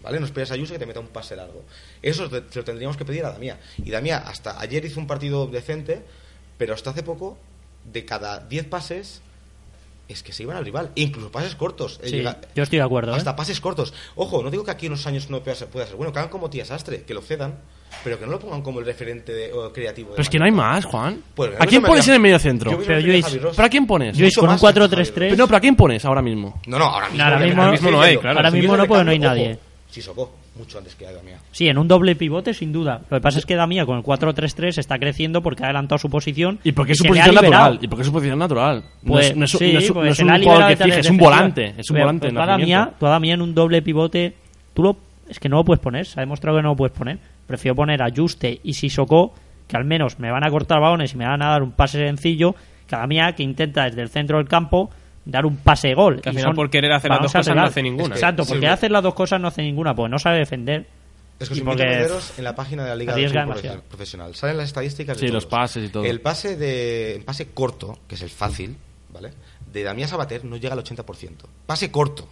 ¿Vale? 0.03 0.19
No 0.19 0.25
esperes 0.27 0.51
a 0.51 0.57
Juste 0.57 0.73
que 0.73 0.79
te 0.79 0.85
meta 0.85 0.99
un 0.99 1.07
pase 1.07 1.35
largo. 1.35 1.63
Eso 2.03 2.29
te- 2.29 2.43
lo 2.53 2.63
tendríamos 2.63 2.95
que 2.95 3.05
pedir 3.05 3.25
a 3.25 3.31
Damián. 3.31 3.57
Y 3.77 3.89
Damián 3.89 4.21
hasta 4.27 4.59
ayer 4.59 4.85
hizo 4.85 4.99
un 4.99 5.07
partido 5.07 5.47
decente, 5.47 6.03
pero 6.59 6.75
hasta 6.75 6.91
hace 6.91 7.01
poco, 7.01 7.39
de 7.91 8.05
cada 8.05 8.39
10 8.39 8.65
pases, 8.67 9.21
es 10.07 10.21
que 10.23 10.31
se 10.33 10.43
iban 10.43 10.57
al 10.57 10.65
rival. 10.65 10.91
Incluso 10.95 11.31
pases 11.31 11.55
cortos. 11.55 11.99
Eh, 12.03 12.09
Sí, 12.09 12.15
llega- 12.17 12.37
yo 12.55 12.63
estoy 12.63 12.77
de 12.79 12.85
acuerdo, 12.85 13.13
¿eh? 13.13 13.17
Hasta 13.17 13.35
pases 13.35 13.59
cortos. 13.59 13.93
Ojo, 14.15 14.43
no 14.43 14.51
digo 14.51 14.63
que 14.63 14.71
aquí 14.71 14.85
en 14.85 14.93
unos 14.93 15.05
años 15.07 15.29
no 15.29 15.41
pueda 15.41 15.55
ser, 15.55 15.67
pueda 15.67 15.85
ser 15.87 15.95
bueno, 15.95 16.13
que 16.13 16.19
hagan 16.19 16.29
como 16.29 16.49
Tía 16.49 16.65
Sastre, 16.65 17.03
que 17.03 17.13
lo 17.13 17.21
cedan, 17.21 17.55
pero 18.03 18.19
que 18.19 18.25
no 18.25 18.31
lo 18.33 18.39
pongan 18.39 18.61
como 18.61 18.79
el 18.79 18.85
referente 18.85 19.33
de- 19.33 19.51
o 19.53 19.71
creativo. 19.73 20.09
de 20.09 20.15
Pero 20.15 20.21
es 20.23 20.29
que 20.29 20.37
no 20.39 20.45
hay 20.45 20.51
más, 20.51 20.85
Juan. 20.85 21.23
Pues, 21.33 21.51
¿A 21.59 21.65
quién 21.65 21.81
pones 21.81 22.07
en 22.07 22.13
el 22.15 22.19
medio 22.19 22.37
centro? 22.39 22.71
Yo 22.71 22.77
Pero 22.77 22.87
prefiero 22.87 23.11
Luis- 23.13 23.25
Javi 23.25 23.37
Ross. 23.39 23.55
¿Pero 23.55 23.65
a 23.65 23.69
quién 23.69 23.87
pones? 23.87 24.19
Luis, 24.19 24.35
con 24.35 24.43
un 24.45 24.51
más 24.51 24.59
que 24.61 24.65
4-3-3. 24.67 25.29
Pero, 25.31 25.37
no, 25.37 25.47
¿pero 25.47 25.57
a 25.57 25.61
quién 25.61 25.75
pones 25.75 26.05
ahora 26.05 26.21
mismo? 26.21 26.61
No, 26.67 26.77
no, 26.77 26.85
ahora 26.85 27.09
mismo, 27.09 27.23
Ahora 27.23 27.39
mismo- 27.39 27.61
ahora 27.61 27.71
mismo 27.71 27.91
no 27.91 28.01
hay, 28.01 28.17
claro. 28.17 28.37
ahora 28.37 28.51
mismo 28.51 28.77
no, 28.77 28.85
porque 28.85 29.03
no 29.03 29.11
hay 29.11 29.19
nadie. 29.19 29.51
ojo, 29.53 29.59
Sissoko, 29.89 30.35
mucho 30.57 30.77
antes 30.77 30.95
que 30.95 31.05
Damián. 31.05 31.39
Sí, 31.51 31.67
en 31.67 31.77
un 31.77 31.87
doble 31.87 32.15
pivote, 32.15 32.53
sin 32.53 32.71
duda. 32.71 33.01
Lo 33.09 33.17
que 33.17 33.21
pasa 33.21 33.39
es 33.39 33.45
que 33.45 33.55
Damía 33.55 33.85
con 33.85 33.97
el 33.97 34.03
4-3-3 34.03 34.77
está 34.77 34.97
creciendo 34.97 35.41
porque 35.41 35.63
ha 35.63 35.67
adelantado 35.67 35.99
su 35.99 36.09
posición. 36.09 36.59
¿Y 36.63 36.71
por 36.71 36.85
qué 36.85 36.93
es 36.93 36.97
su 36.97 37.03
se 37.03 37.11
le 37.11 37.19
ha 37.21 37.25
posición 37.25 37.43
natural? 37.51 37.79
¿Y 37.81 37.87
por 37.87 37.97
qué 37.97 38.01
es 38.01 38.07
su 38.07 38.13
posición 38.13 38.39
natural? 38.39 38.83
No 39.03 39.11
Pues, 39.13 39.29
es, 39.31 39.35
no 39.37 39.45
es, 39.45 39.51
sí, 39.51 39.73
no 39.73 39.79
es- 39.79 39.91
pues 39.91 40.05
no 40.05 40.11
es 40.11 40.19
un 40.39 40.43
jugador 40.43 40.67
que 40.77 40.83
fije, 40.83 40.99
es 41.01 41.09
un 41.09 41.17
volante. 41.17 41.73
Es 41.77 41.89
un 41.89 41.93
Pero, 41.95 42.05
volante. 42.05 42.19
pues, 42.21 42.29
en 42.29 42.35
tú 42.35 42.41
a 42.41 42.45
nacimiento. 42.45 42.75
Damián- 42.79 42.93
tú 42.99 43.05
a 43.05 43.09
Damián 43.09 43.33
en 43.35 43.41
un 43.41 43.55
doble 43.55 43.81
pivote, 43.81 44.33
tú 44.73 44.83
lo, 44.83 44.97
es 45.29 45.39
que 45.39 45.49
no 45.49 45.57
lo 45.57 45.65
puedes 45.65 45.81
poner. 45.81 46.05
Se 46.05 46.19
ha 46.19 46.21
demostrado 46.21 46.57
que 46.57 46.63
no 46.63 46.69
lo 46.69 46.75
puedes 46.75 46.97
poner. 46.97 47.19
Prefiero 47.47 47.75
poner 47.75 48.01
a 48.01 48.07
Juste 48.15 48.59
y 48.63 48.73
Sissoko, 48.73 49.33
que 49.67 49.77
al 49.77 49.83
menos 49.85 50.19
me 50.19 50.31
van 50.31 50.43
a 50.45 50.49
cortar 50.49 50.79
balones 50.79 51.13
y 51.13 51.17
me 51.17 51.25
van 51.25 51.41
a 51.41 51.49
dar 51.49 51.63
un 51.63 51.71
pase 51.71 51.99
sencillo, 51.99 52.55
que 52.87 52.95
a 52.95 52.99
Damián 52.99 53.33
que 53.33 53.43
intenta 53.43 53.83
desde 53.85 54.01
el 54.01 54.09
centro 54.09 54.37
del 54.37 54.47
campo 54.47 54.89
dar 55.25 55.45
un 55.45 55.57
pase 55.57 55.89
de 55.89 55.95
gol. 55.95 56.21
Que 56.21 56.29
al 56.29 56.35
Y 56.35 56.37
final 56.37 56.51
son 56.51 56.55
por 56.55 56.69
querer 56.69 56.91
hacer 56.93 57.11
las 57.11 57.21
dos 57.21 57.33
cosas 57.33 57.55
no 57.55 57.63
hace 57.63 57.81
ninguna. 57.83 58.15
Exacto, 58.15 58.45
porque 58.45 58.61
sí. 58.61 58.67
hacer 58.67 58.91
las 58.91 59.03
dos 59.03 59.13
cosas 59.13 59.41
no 59.41 59.47
hace 59.47 59.61
ninguna, 59.63 59.95
pues 59.95 60.09
no 60.09 60.19
sabe 60.19 60.39
defender. 60.39 60.85
Es 61.39 61.49
que 61.49 61.55
os 61.55 61.61
porque 61.61 62.07
en 62.37 62.43
la 62.43 62.55
página 62.55 62.83
de 62.83 62.89
la 62.89 62.95
Liga 62.95 63.13
de 63.13 63.27
Fútbol 63.27 63.81
Profesional. 63.89 64.35
Salen 64.35 64.57
las 64.57 64.67
estadísticas 64.67 65.19
de 65.19 65.27
Sí, 65.27 65.33
los 65.33 65.45
pases 65.45 65.85
y 65.85 65.89
todo. 65.89 66.05
El 66.05 66.21
pase 66.21 66.55
de 66.55 67.15
el 67.15 67.23
pase 67.23 67.49
corto, 67.49 67.99
que 68.07 68.15
es 68.15 68.21
el 68.21 68.29
fácil, 68.29 68.77
¿vale? 69.09 69.31
De 69.71 69.83
Damián 69.83 70.07
Sabater 70.07 70.45
no 70.45 70.55
llega 70.55 70.73
al 70.73 70.83
80%. 70.83 71.31
Pase 71.65 71.91
corto, 71.91 72.29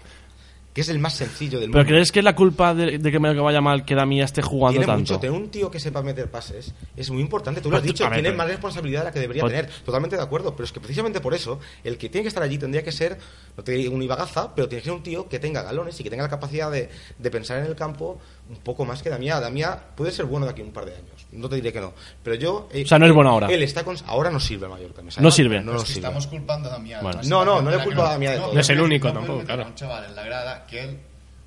que 0.74 0.82
es 0.82 0.90
el 0.90 0.98
más 1.00 1.14
sencillo 1.14 1.60
del 1.60 1.70
¿Pero 1.70 1.84
mundo. 1.84 1.94
crees 1.94 2.12
que 2.12 2.20
es 2.20 2.26
la 2.26 2.36
culpa 2.36 2.74
de, 2.74 2.98
de 2.98 3.12
que 3.12 3.20
me 3.20 3.34
vaya 3.34 3.62
mal 3.62 3.86
que 3.86 3.94
Damián 3.94 4.26
esté 4.26 4.42
jugando 4.42 4.80
Tiene 4.80 4.86
tanto? 4.88 5.14
mucho, 5.14 5.20
tener 5.20 5.40
un 5.40 5.50
tío 5.50 5.70
que 5.70 5.80
sepa 5.80 6.02
meter 6.02 6.32
pases 6.32 6.74
es 6.98 7.10
muy 7.12 7.22
importante. 7.22 7.62
Tú 7.62 7.70
lo 7.70 7.78
has 7.78 7.84
Pues, 7.84 7.94
dicho, 7.94 8.06
tiene 8.10 8.24
pero- 8.30 8.38
más 8.38 8.48
responsabilidad 8.48 9.02
de 9.02 9.06
la 9.06 9.12
que 9.12 9.20
debería 9.20 9.42
Pues- 9.42 9.54
tener. 9.54 9.70
Totalmente 9.86 10.16
de 10.16 10.24
acuerdo. 10.24 10.56
Pero 10.56 10.66
es 10.66 10.72
que 10.72 10.80
precisamente 10.80 11.22
por 11.22 11.34
eso, 11.36 11.60
el 11.84 11.98
que 11.98 12.10
tiene 12.10 12.24
que 12.24 12.30
estar 12.30 12.42
allí 12.42 12.58
tendría 12.58 12.84
que 12.84 12.92
ser, 12.92 13.18
no 13.56 13.64
te 13.64 13.74
digo 13.74 13.94
un 13.94 14.02
Ibagaza, 14.02 14.54
pero 14.56 14.68
tiene 14.68 14.82
que 14.82 14.86
ser 14.90 14.96
un 14.98 15.04
tío 15.04 15.30
que 15.30 15.38
tenga 15.40 15.62
galones 15.62 16.00
y 16.00 16.04
que 16.04 16.10
tenga 16.10 16.24
la 16.24 16.30
capacidad 16.30 16.72
de, 16.72 16.90
de 17.20 17.32
pensar 17.32 17.60
en 17.60 17.66
el 17.66 17.76
campo 17.76 18.20
un 18.50 18.58
poco 18.58 18.84
más 18.84 19.04
que 19.04 19.10
Damián. 19.12 19.42
Damián 19.42 19.80
puede 19.96 20.12
ser 20.12 20.26
bueno 20.26 20.46
de 20.48 20.54
aquí 20.54 20.62
a 20.62 20.66
un 20.66 20.72
par 20.74 20.86
de 20.86 20.96
años. 20.96 21.13
No 21.34 21.50
te 21.50 21.56
diré 21.56 21.74
que 21.74 21.82
no. 21.82 21.94
Pero 22.24 22.36
yo. 22.36 22.70
eh, 22.72 22.84
O 22.84 22.88
sea, 22.88 23.00
no 23.00 23.06
es 23.06 23.10
él- 23.10 23.14
bueno 23.14 23.30
ahora. 23.32 23.48
Él 23.48 23.64
está 23.64 23.84
con, 23.84 23.96
ahora 24.08 24.30
no 24.32 24.40
sirve 24.40 24.66
el 24.68 24.72
Mallorca. 24.72 25.02
me 25.02 25.10
No 25.20 25.32
sirve. 25.32 25.62
No, 25.62 25.74
nos 25.74 25.84
sirve. 25.84 26.00
estamos 26.00 26.28
culpando 26.28 26.70
a 26.70 26.74
Damián. 26.74 27.02
Bueno. 27.04 27.20
No, 27.26 27.44
no, 27.46 27.62
no 27.62 27.72
le 27.72 27.84
culpo 27.84 28.02
a 28.04 28.12
Damián. 28.12 28.40
No 28.54 28.60
es 28.60 28.70
el 28.70 28.82
único 28.82 29.12
tampoco, 29.12 29.44
claro. 29.44 29.66
un 29.66 29.76
chaval 29.76 30.06
en 30.06 30.16
la 30.16 30.24
grada 30.24 30.66
que 30.68 30.84
él 30.84 31.00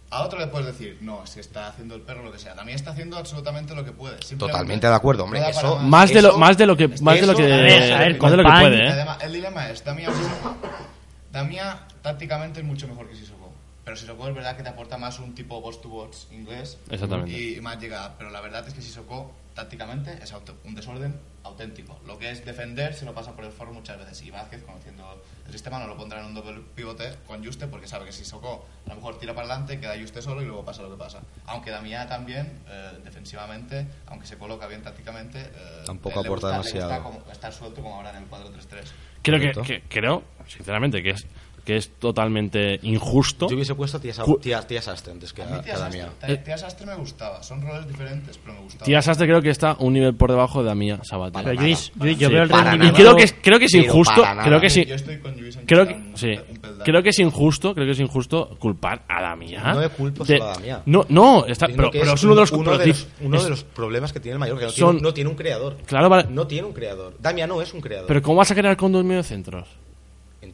a 0.09 0.23
otro 0.23 0.39
le 0.39 0.47
puedes 0.47 0.67
decir, 0.69 0.99
no, 1.01 1.25
es 1.25 1.31
que 1.31 1.41
está 1.41 1.67
haciendo 1.69 1.97
el 1.97 2.01
perro 2.01 2.23
lo 2.23 2.31
que 2.33 2.39
sea. 2.39 2.55
También 2.55 2.77
está 2.77 2.93
haciendo 2.93 3.17
absolutamente 3.19 3.75
lo 3.75 3.85
que 3.85 3.91
puede. 3.93 4.17
Totalmente 4.39 4.87
de 4.87 4.95
acuerdo, 4.95 5.25
hombre, 5.25 5.41
no 5.41 5.49
eso- 5.49 5.79
Más 5.81 6.11
de 6.13 6.23
lo, 6.23 6.39
más 6.39 6.57
de 6.57 6.65
lo 6.67 6.77
que, 6.77 6.87
más 7.03 7.21
de 7.21 7.27
lo 7.27 7.35
que, 7.35 7.43
a 7.53 7.57
ver, 7.57 7.93
a 7.93 7.99
ver, 7.99 8.21
más 8.21 8.31
de 8.31 8.37
lo 8.37 8.43
que 8.45 8.49
Compañ- 8.49 8.61
puede, 8.61 8.85
¿eh? 8.87 8.89
Además, 8.89 9.19
el 9.23 9.33
dilema 9.33 9.69
es, 9.69 9.85
Damián, 9.85 10.13
Damián 11.33 11.79
tácticamente 12.03 12.61
es 12.61 12.67
mucho 12.67 12.87
mejor 12.89 13.09
que 13.09 13.17
Sissoko. 13.17 13.53
Pero 13.85 13.97
Sissoko 13.97 14.29
es 14.29 14.35
verdad 14.35 14.57
que 14.57 14.63
te 14.63 14.69
aporta 14.69 14.97
más 14.97 15.19
un 15.19 15.35
tipo 15.35 15.61
box 15.61 15.81
to 15.81 15.89
box 15.89 16.29
inglés 16.33 16.79
Exactamente. 16.91 17.33
y 17.39 17.61
más 17.61 17.79
llegada. 17.81 18.15
Pero 18.17 18.31
la 18.31 18.41
verdad 18.41 18.67
es 18.67 18.75
que 18.75 18.83
Sissoko 18.83 19.33
tácticamente 19.57 20.19
es 20.23 20.33
auto- 20.33 20.57
un 20.65 20.75
desorden 20.77 21.19
auténtico. 21.43 21.99
Lo 22.07 22.19
que 22.19 22.31
es 22.31 22.45
defender 22.45 22.95
se 22.95 23.05
lo 23.05 23.15
pasa 23.15 23.35
por 23.35 23.45
el 23.45 23.51
foro 23.51 23.73
muchas 23.73 23.99
veces. 23.99 24.23
Y 24.23 24.31
Vázquez, 24.31 24.63
conociendo 24.63 25.21
el 25.47 25.53
sistema, 25.53 25.79
no 25.79 25.87
lo 25.89 25.97
pondrá 25.97 26.21
en 26.21 26.27
un 26.27 26.35
doble 26.35 26.61
pivote 26.75 27.17
con 27.27 27.45
Juste 27.45 27.67
porque 27.67 27.89
sabe 27.89 28.05
que 28.05 28.13
Sissoko 28.13 28.67
a 28.85 28.91
lo 28.91 28.97
mejor 28.97 29.19
tira 29.19 29.35
para 29.35 29.47
adelante, 29.49 29.81
queda 29.81 29.99
Juste 29.99 30.21
solo 30.23 30.43
y 30.43 30.45
luego 30.45 30.65
pasa 30.65 30.83
lo 30.83 30.91
que 30.91 30.97
pasa. 30.99 31.21
Aunque 31.47 31.71
Damián 31.71 32.07
también, 32.09 32.61
eh, 32.69 32.99
defensivamente, 33.03 33.87
aunque 34.07 34.27
se 34.27 34.37
coloca 34.37 34.67
bien 34.67 34.83
tácticamente, 34.83 35.41
eh, 35.41 35.83
Tampoco 35.87 36.21
aporta 36.21 36.51
demasiado. 36.51 37.03
como- 37.03 37.23
estar 37.33 37.53
suelto 37.53 37.83
como 37.83 37.97
ahora 37.97 38.11
en 38.11 38.17
el 38.17 38.25
4-3-3. 38.29 38.93
Creo 39.23 39.41
que- 39.65 39.83
creo, 39.89 40.23
sinceramente, 40.47 41.03
que 41.03 41.11
es 41.11 41.27
que 41.67 41.77
es 41.77 41.91
totalmente 41.99 42.79
injusto. 42.83 43.49
Yo 43.49 43.57
hubiese 43.57 43.75
puesto 43.75 43.99
tía, 44.01 44.15
Sa- 44.15 44.23
Cu- 44.23 44.39
tía, 44.39 44.63
tía 44.63 44.81
Sastre 44.81 45.13
antes 45.13 45.33
que 45.33 45.43
A 45.43 45.47
mí 45.47 45.57
que 45.57 45.63
Tía 45.65 45.75
a 45.75 45.79
Sastre, 45.79 45.99
Damián. 46.01 46.17
Tía- 46.25 46.45
Tía 46.45 46.59
Sastre 46.59 46.87
me 46.87 46.95
gustaba. 46.95 47.43
Son 47.43 47.61
roles 47.61 47.89
diferentes, 47.89 48.39
pero 48.39 48.55
me 48.55 48.61
gustaba. 48.61 48.85
Tía 48.87 49.03
Sastre 49.03 49.27
creo 49.27 49.43
que 49.43 49.51
está 49.51 49.75
un 49.81 49.93
nivel 49.93 50.15
por 50.15 50.31
debajo 50.31 50.61
de 50.63 50.69
Damián 50.69 51.01
Sabater. 51.05 51.43
Pero 51.45 51.67
yo 51.67 51.77
Sí. 51.77 51.91
veo 52.33 52.43
el 52.45 52.49
para 52.49 52.63
Y 52.63 52.71
rendimiento. 52.71 52.97
creo 53.03 53.17
que 53.17 53.23
es, 53.25 53.35
creo 53.43 53.59
que 53.59 53.65
es 53.65 53.75
injusto, 53.75 54.23
creo 54.45 54.61
que 54.61 54.71
sí, 54.71 54.85
Yo 54.87 54.95
estoy 54.95 55.19
con 55.19 55.37
Luis 55.41 55.57
en 55.57 55.67
creo 55.67 55.87
que 55.87 55.95
que 55.95 55.99
está 55.99 56.09
un- 56.11 56.17
sí, 56.17 56.29
un 56.51 56.79
creo 56.85 57.03
que 57.03 57.09
es 57.09 57.19
injusto, 57.19 57.75
creo 57.75 57.87
que 57.87 57.93
es 57.93 58.01
injusto 58.01 58.57
culpar 58.61 59.03
a 59.09 59.21
Damián. 59.23 59.75
No 59.75 59.81
le 59.81 59.89
culpo 59.89 60.25
de- 60.25 60.39
solo 60.39 60.49
a 60.51 60.53
Damián. 60.55 60.83
No, 60.87 61.05
no, 61.09 61.47
está, 61.47 61.67
pero, 61.67 61.93
es 61.93 62.23
uno 62.23 62.35
de 62.37 62.41
los, 62.43 62.53
uno 62.53 62.79
de 62.79 62.87
los, 62.87 63.07
uno 63.21 63.43
de 63.43 63.51
los 63.51 63.65
problemas 63.65 64.13
que 64.13 64.21
tiene 64.21 64.35
el 64.35 64.39
Mallorca, 64.39 64.61
que 64.61 64.67
no, 64.67 64.71
Son- 64.73 64.91
tiene, 64.97 65.03
no 65.09 65.15
tiene 65.15 65.31
un 65.31 65.37
creador. 65.37 65.77
Claro, 65.85 66.09
vale. 66.09 66.29
No 66.31 66.47
tiene 66.47 66.69
un 66.69 66.73
creador. 66.73 67.17
Damián 67.21 67.49
no 67.49 67.61
es 67.61 67.75
un 67.75 67.81
creador. 67.81 68.07
Pero 68.07 68.23
¿cómo 68.23 68.37
vas 68.37 68.53
a 68.53 68.55
crear 68.55 68.77
con 68.77 68.93
dos 68.93 69.05
mediocentros? 69.05 69.67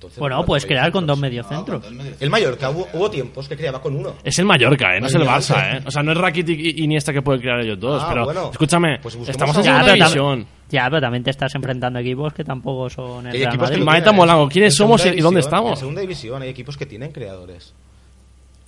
Entonces, 0.06 0.18
Bueno, 0.18 0.36
no 0.36 0.44
puedes 0.44 0.64
puede 0.64 0.74
crear 0.74 0.90
con 0.92 1.06
dos 1.06 1.18
mediocentros. 1.18 1.80
mediocentros. 1.82 2.20
El 2.22 2.30
Mallorca 2.30 2.70
hubo, 2.70 2.88
hubo 2.92 3.10
tiempos 3.10 3.48
que 3.48 3.56
creaba 3.56 3.80
con 3.80 3.96
uno. 3.96 4.14
Es 4.24 4.38
el 4.38 4.44
Mallorca, 4.44 4.96
¿eh? 4.96 5.00
No 5.00 5.06
es 5.06 5.14
el 5.14 5.22
Barça. 5.22 5.76
¿eh? 5.78 5.82
O 5.86 5.90
sea, 5.90 6.02
no 6.02 6.12
es 6.12 6.18
Rakitic 6.18 6.58
y 6.58 6.84
Iniesta 6.84 7.12
que 7.12 7.22
puede 7.22 7.40
crear 7.40 7.60
ellos 7.60 7.78
dos. 7.78 8.02
Ah, 8.02 8.08
pero, 8.10 8.24
bueno. 8.24 8.50
escúchame, 8.52 8.98
Pues 9.02 9.14
estamos 9.28 9.56
en 9.58 9.64
segunda 9.64 9.92
división. 9.92 10.46
ya, 10.68 10.84
pero 10.90 11.00
también 11.00 11.22
te 11.22 11.30
estás 11.30 11.54
enfrentando 11.54 11.98
a 11.98 12.02
equipos 12.02 12.32
que 12.32 12.44
tampoco 12.44 12.90
son 12.90 13.26
el 13.26 13.32
Hay 13.32 13.38
Real 13.40 13.48
equipos 13.50 13.70
que 13.70 13.76
Madrid. 13.78 14.02
tienen. 14.02 14.16
Molango, 14.16 14.48
¿quiénes 14.48 14.74
somos 14.74 15.04
y 15.06 15.20
dónde 15.20 15.40
estamos? 15.40 15.70
En 15.72 15.76
segunda 15.76 16.00
división 16.00 16.42
hay 16.42 16.48
equipos 16.48 16.76
que 16.76 16.86
tienen 16.86 17.12
creadores. 17.12 17.72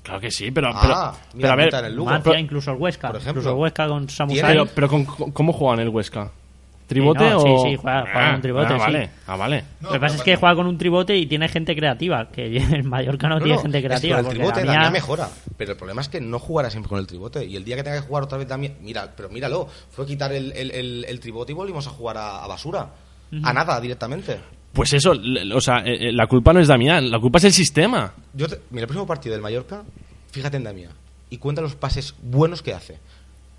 Claro 0.02 0.20
que 0.20 0.30
sí, 0.30 0.50
pero, 0.50 0.68
Ah, 0.68 0.80
pero, 0.82 0.94
mira, 1.34 1.56
pero 1.56 1.76
a 1.78 1.80
ver, 1.80 1.90
el 1.90 1.96
Lugo. 1.96 2.10
Mancia, 2.10 2.38
incluso 2.38 2.70
el 2.72 2.76
Huesca. 2.76 3.08
por 3.08 3.16
ejemplo. 3.16 3.40
incluso 3.40 3.56
el 3.56 3.60
Huesca 3.62 3.88
con 3.88 4.08
Samu 4.10 4.34
pero, 4.40 4.66
pero 4.66 4.88
con- 4.88 5.04
con- 5.06 5.30
¿cómo 5.32 5.52
juegan 5.54 5.80
el 5.80 5.88
Huesca? 5.88 6.30
¿Tribote 6.86 7.30
no, 7.30 7.38
o...? 7.38 7.64
sí, 7.64 7.70
sí, 7.70 7.76
juega- 7.76 8.02
juega 8.02 8.32
con 8.32 8.40
tribote, 8.42 8.66
ah, 8.66 8.76
sí. 8.76 8.78
vale, 8.78 9.10
ah, 9.26 9.36
vale. 9.36 9.64
Lo 9.80 9.90
que 9.92 10.00
pasa 10.00 10.16
es 10.16 10.22
que 10.22 10.36
juega 10.36 10.54
con 10.54 10.66
un 10.66 10.76
tribote 10.76 11.16
y 11.16 11.26
tiene 11.26 11.48
gente 11.48 11.74
creativa, 11.74 12.28
que 12.30 12.56
el 12.72 12.84
Mallorca 12.84 13.26
no, 13.28 13.36
No, 13.36 13.40
tiene 13.42 13.56
no, 13.56 13.62
gente 13.62 13.78
es 13.78 13.82
que 13.82 13.88
creativa. 13.88 14.16
con 14.18 14.26
el 14.26 14.32
tribote 14.32 14.60
Damián- 14.60 14.74
Damián 14.74 14.92
mejora. 14.92 15.28
Pero 15.56 15.72
el 15.72 15.76
problema 15.78 16.02
es 16.02 16.08
que 16.10 16.20
no 16.20 16.38
jugará 16.38 16.68
siempre 16.70 16.90
con 16.90 16.98
el 16.98 17.06
tribote. 17.06 17.44
Y 17.44 17.56
el 17.56 17.64
día 17.64 17.76
que 17.76 17.84
tenga 17.84 18.00
que 18.00 18.06
jugar 18.06 18.24
otra 18.24 18.36
vez 18.36 18.46
Damián. 18.48 18.74
Mira, 18.82 19.10
pero 19.16 19.28
míralo. 19.30 19.66
Fue 19.90 20.04
quitar 20.04 20.32
el, 20.32 20.52
el, 20.52 20.70
el- 20.72 21.04
el 21.08 21.20
tribote 21.20 21.52
y 21.52 21.54
volvimos 21.54 21.86
a 21.86 21.90
jugar 21.90 22.18
a, 22.18 22.44
a 22.44 22.46
basura. 22.46 22.88
A 23.42 23.52
nada 23.52 23.80
directamente. 23.80 24.38
Pues 24.74 24.92
eso, 24.92 25.12
o 25.54 25.60
sea, 25.60 25.78
eh, 25.86 26.08
eh, 26.08 26.12
la 26.12 26.26
culpa 26.26 26.52
no 26.52 26.60
es 26.60 26.68
Damián, 26.68 27.10
la 27.10 27.18
culpa 27.18 27.38
es 27.38 27.44
el 27.44 27.52
sistema. 27.52 28.12
Yo 28.34 28.46
te- 28.48 28.60
mira, 28.70 28.82
el 28.82 28.88
próximo 28.88 29.06
partido 29.06 29.32
del 29.34 29.40
Mallorca, 29.42 29.82
fíjate 30.32 30.56
en 30.58 30.64
Damián. 30.64 30.90
Y 31.30 31.38
cuenta 31.38 31.62
los 31.62 31.74
pases 31.76 32.14
buenos 32.22 32.60
que 32.62 32.74
hace. 32.74 32.98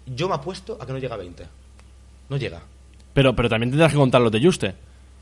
Yo 0.05 0.27
me 0.29 0.35
apuesto 0.35 0.77
a 0.79 0.85
que 0.85 0.93
no 0.93 0.99
llega 0.99 1.15
a 1.15 1.17
20. 1.17 1.45
No 2.29 2.37
llega. 2.37 2.61
Pero, 3.15 3.35
pero 3.35 3.49
también 3.49 3.71
tendrás 3.71 3.91
que 3.91 3.97
contar 3.97 4.21
los 4.21 4.31
de 4.31 4.39
Juste. 4.39 4.75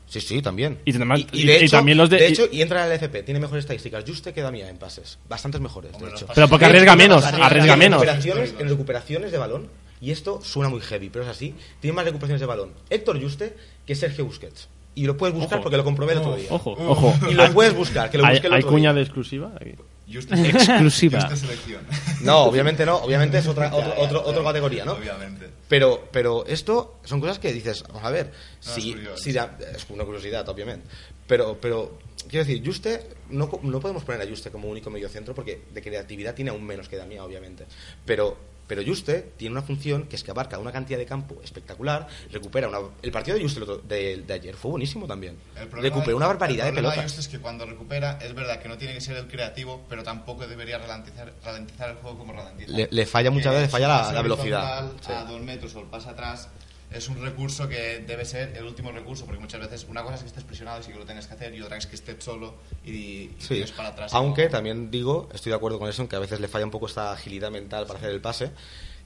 Sí, 0.06 0.20
sí, 0.20 0.42
también. 0.42 0.80
Y, 0.84 0.92
tendrás- 0.92 1.20
Y, 1.20 1.28
y- 1.32 1.46
de 1.46 1.60
y 1.60 1.64
hecho, 1.64 1.76
también 1.78 1.96
los 1.96 2.10
de... 2.10 2.18
de 2.18 2.28
y- 2.28 2.32
hecho, 2.32 2.46
y 2.52 2.60
entra 2.60 2.84
en 2.84 2.92
el 2.92 2.98
LFP, 2.98 3.22
tiene 3.24 3.40
mejores 3.40 3.64
estadísticas 3.64 4.04
Juste 4.06 4.34
que 4.34 4.42
Damián 4.42 4.68
en 4.68 4.76
pases. 4.76 5.18
Bastantes 5.30 5.62
mejores, 5.62 5.92
de 5.98 6.08
hecho. 6.10 6.26
Pero 6.34 6.46
porque 6.48 6.66
arriesga 6.66 6.94
menos, 6.94 7.24
arriesga 7.24 7.72
en 7.72 7.78
menos. 7.78 8.00
Recuperaciones, 8.02 8.54
en 8.58 8.68
recuperaciones 8.68 9.32
de 9.32 9.38
balón, 9.38 9.68
y 10.02 10.10
esto 10.10 10.40
suena 10.42 10.68
muy 10.68 10.80
heavy, 10.82 11.08
pero 11.08 11.24
es 11.24 11.30
así, 11.30 11.54
tiene 11.80 11.94
más 11.94 12.04
recuperaciones 12.04 12.40
de 12.40 12.46
balón 12.46 12.72
Héctor 12.90 13.22
Juste 13.22 13.56
que 13.86 13.94
Sergio 13.94 14.26
Busquets. 14.26 14.68
Y 14.96 15.06
lo 15.06 15.16
puedes 15.16 15.34
buscar 15.34 15.54
Ojo. 15.54 15.62
porque 15.64 15.76
lo 15.78 15.84
comprobé 15.84 16.12
el 16.12 16.18
otro 16.18 16.36
día. 16.36 16.48
Ojo, 16.50 16.72
ojo. 16.78 17.14
Y 17.30 17.34
lo 17.34 17.50
puedes 17.52 17.74
buscar, 17.74 18.10
que 18.10 18.18
lo 18.18 18.26
¿Hay, 18.26 18.34
busqué 18.34 18.46
el 18.48 18.52
hay 18.52 18.58
otro 18.60 18.70
cuña 18.72 18.90
día. 18.90 18.96
de 18.98 19.02
exclusiva? 19.02 19.52
Aquí. 19.60 19.70
Exclusiva. 20.06 21.20
Juste 21.22 21.36
selección. 21.46 21.82
No, 22.22 22.44
obviamente 22.44 22.84
no, 22.86 22.96
obviamente 22.96 23.38
es 23.38 23.46
otra, 23.46 23.74
otro, 23.74 23.94
otro, 23.98 24.22
otra 24.24 24.42
categoría, 24.44 24.84
¿no? 24.84 24.92
Obviamente. 24.92 25.48
Pero, 25.68 26.08
pero 26.12 26.44
esto 26.46 27.00
son 27.04 27.20
cosas 27.20 27.38
que 27.38 27.52
dices, 27.52 27.82
vamos 27.88 28.04
a 28.04 28.10
ver, 28.10 28.32
si, 28.60 28.92
es 28.92 29.20
si 29.20 29.32
da- 29.32 29.56
es 29.74 29.86
una 29.88 30.04
curiosidad, 30.04 30.48
obviamente. 30.48 30.86
Pero, 31.26 31.58
pero 31.60 31.98
quiero 32.28 32.44
decir, 32.44 32.62
Juste, 32.64 33.06
no, 33.30 33.48
co- 33.48 33.60
no 33.62 33.80
podemos 33.80 34.04
poner 34.04 34.20
a 34.20 34.26
Juste 34.28 34.50
como 34.50 34.68
único 34.68 34.90
mediocentro 34.90 35.34
porque 35.34 35.62
de 35.72 35.82
creatividad 35.82 36.34
tiene 36.34 36.50
aún 36.50 36.64
menos 36.64 36.88
que 36.88 36.96
Damián, 36.96 37.20
obviamente. 37.24 37.64
Pero 38.04 38.36
Pero 38.66 38.82
Juste 38.86 39.32
tiene 39.36 39.52
una 39.52 39.62
función 39.62 40.04
que 40.04 40.16
es 40.16 40.24
que 40.24 40.30
abarca 40.30 40.58
una 40.58 40.72
cantidad 40.72 40.98
de 40.98 41.04
campo 41.04 41.36
espectacular, 41.44 42.06
recupera 42.32 42.66
una... 42.68 42.78
El 43.02 43.12
partido 43.12 43.36
de 43.36 43.42
Juste 43.42 43.60
de, 43.86 44.22
de 44.26 44.32
ayer 44.34 44.54
fue 44.56 44.70
buenísimo 44.70 45.06
también. 45.06 45.36
Recuperó 45.70 46.02
de- 46.06 46.14
una 46.14 46.26
barbaridad 46.26 46.64
de 46.64 46.68
el 46.70 46.74
problema 46.76 46.94
pelotas. 46.94 47.12
Just 47.12 47.18
es 47.26 47.28
que 47.28 47.38
cuando 47.40 47.66
recupera, 47.66 48.18
es 48.22 48.34
verdad 48.34 48.60
que 48.62 48.68
no 48.68 48.78
tiene 48.78 48.94
que 48.94 49.00
ser 49.02 49.16
el 49.18 49.26
creativo, 49.28 49.84
pero 49.88 50.02
tampoco 50.02 50.46
debería 50.46 50.78
ralentizar, 50.78 51.32
ralentizar 51.44 51.90
el 51.90 51.96
juego 51.96 52.18
como 52.18 52.32
ralentiza. 52.32 52.70
Le- 52.72 52.88
le 52.90 53.06
falla 53.06 53.30
muchas 53.30 53.52
Que 53.52 53.56
veces, 53.58 53.70
su 53.70 53.76
falla 53.76 54.12
la- 54.12 54.22
velocidad. 54.22 54.92
Sí. 55.04 55.12
A 55.12 55.24
dos 55.24 55.40
metros 55.42 55.74
o 55.74 55.80
el 55.80 55.86
pase 55.86 56.08
atrás 56.08 56.48
es 56.94 57.08
un 57.08 57.20
recurso 57.22 57.68
que 57.68 58.04
debe 58.06 58.24
ser 58.24 58.54
el 58.56 58.64
último 58.64 58.92
recurso, 58.92 59.26
porque 59.26 59.40
muchas 59.40 59.60
veces 59.60 59.86
una 59.88 60.02
cosa 60.02 60.14
es 60.14 60.20
que 60.22 60.28
estés 60.28 60.44
presionado 60.44 60.80
y 60.80 60.84
sí 60.84 60.92
que 60.92 60.98
lo 60.98 61.04
tengas 61.04 61.26
que 61.26 61.34
hacer, 61.34 61.54
y 61.54 61.60
otra 61.60 61.76
es 61.76 61.86
que 61.86 61.96
estés 61.96 62.16
solo 62.22 62.54
y, 62.84 62.90
y 62.92 63.30
Sí, 63.38 63.54
tires 63.54 63.72
para 63.72 63.88
atrás. 63.90 64.14
aunque 64.14 64.48
también 64.48 64.90
digo, 64.90 65.28
estoy 65.34 65.50
de 65.50 65.56
acuerdo 65.56 65.78
con 65.78 65.88
eso, 65.88 66.02
en 66.02 66.08
que 66.08 66.16
a 66.16 66.20
veces 66.20 66.40
le 66.40 66.48
falla 66.48 66.64
un 66.64 66.70
poco 66.70 66.86
esta 66.86 67.12
agilidad 67.12 67.50
mental 67.50 67.86
para 67.86 67.98
hacer 67.98 68.10
el 68.10 68.20
pase, 68.20 68.50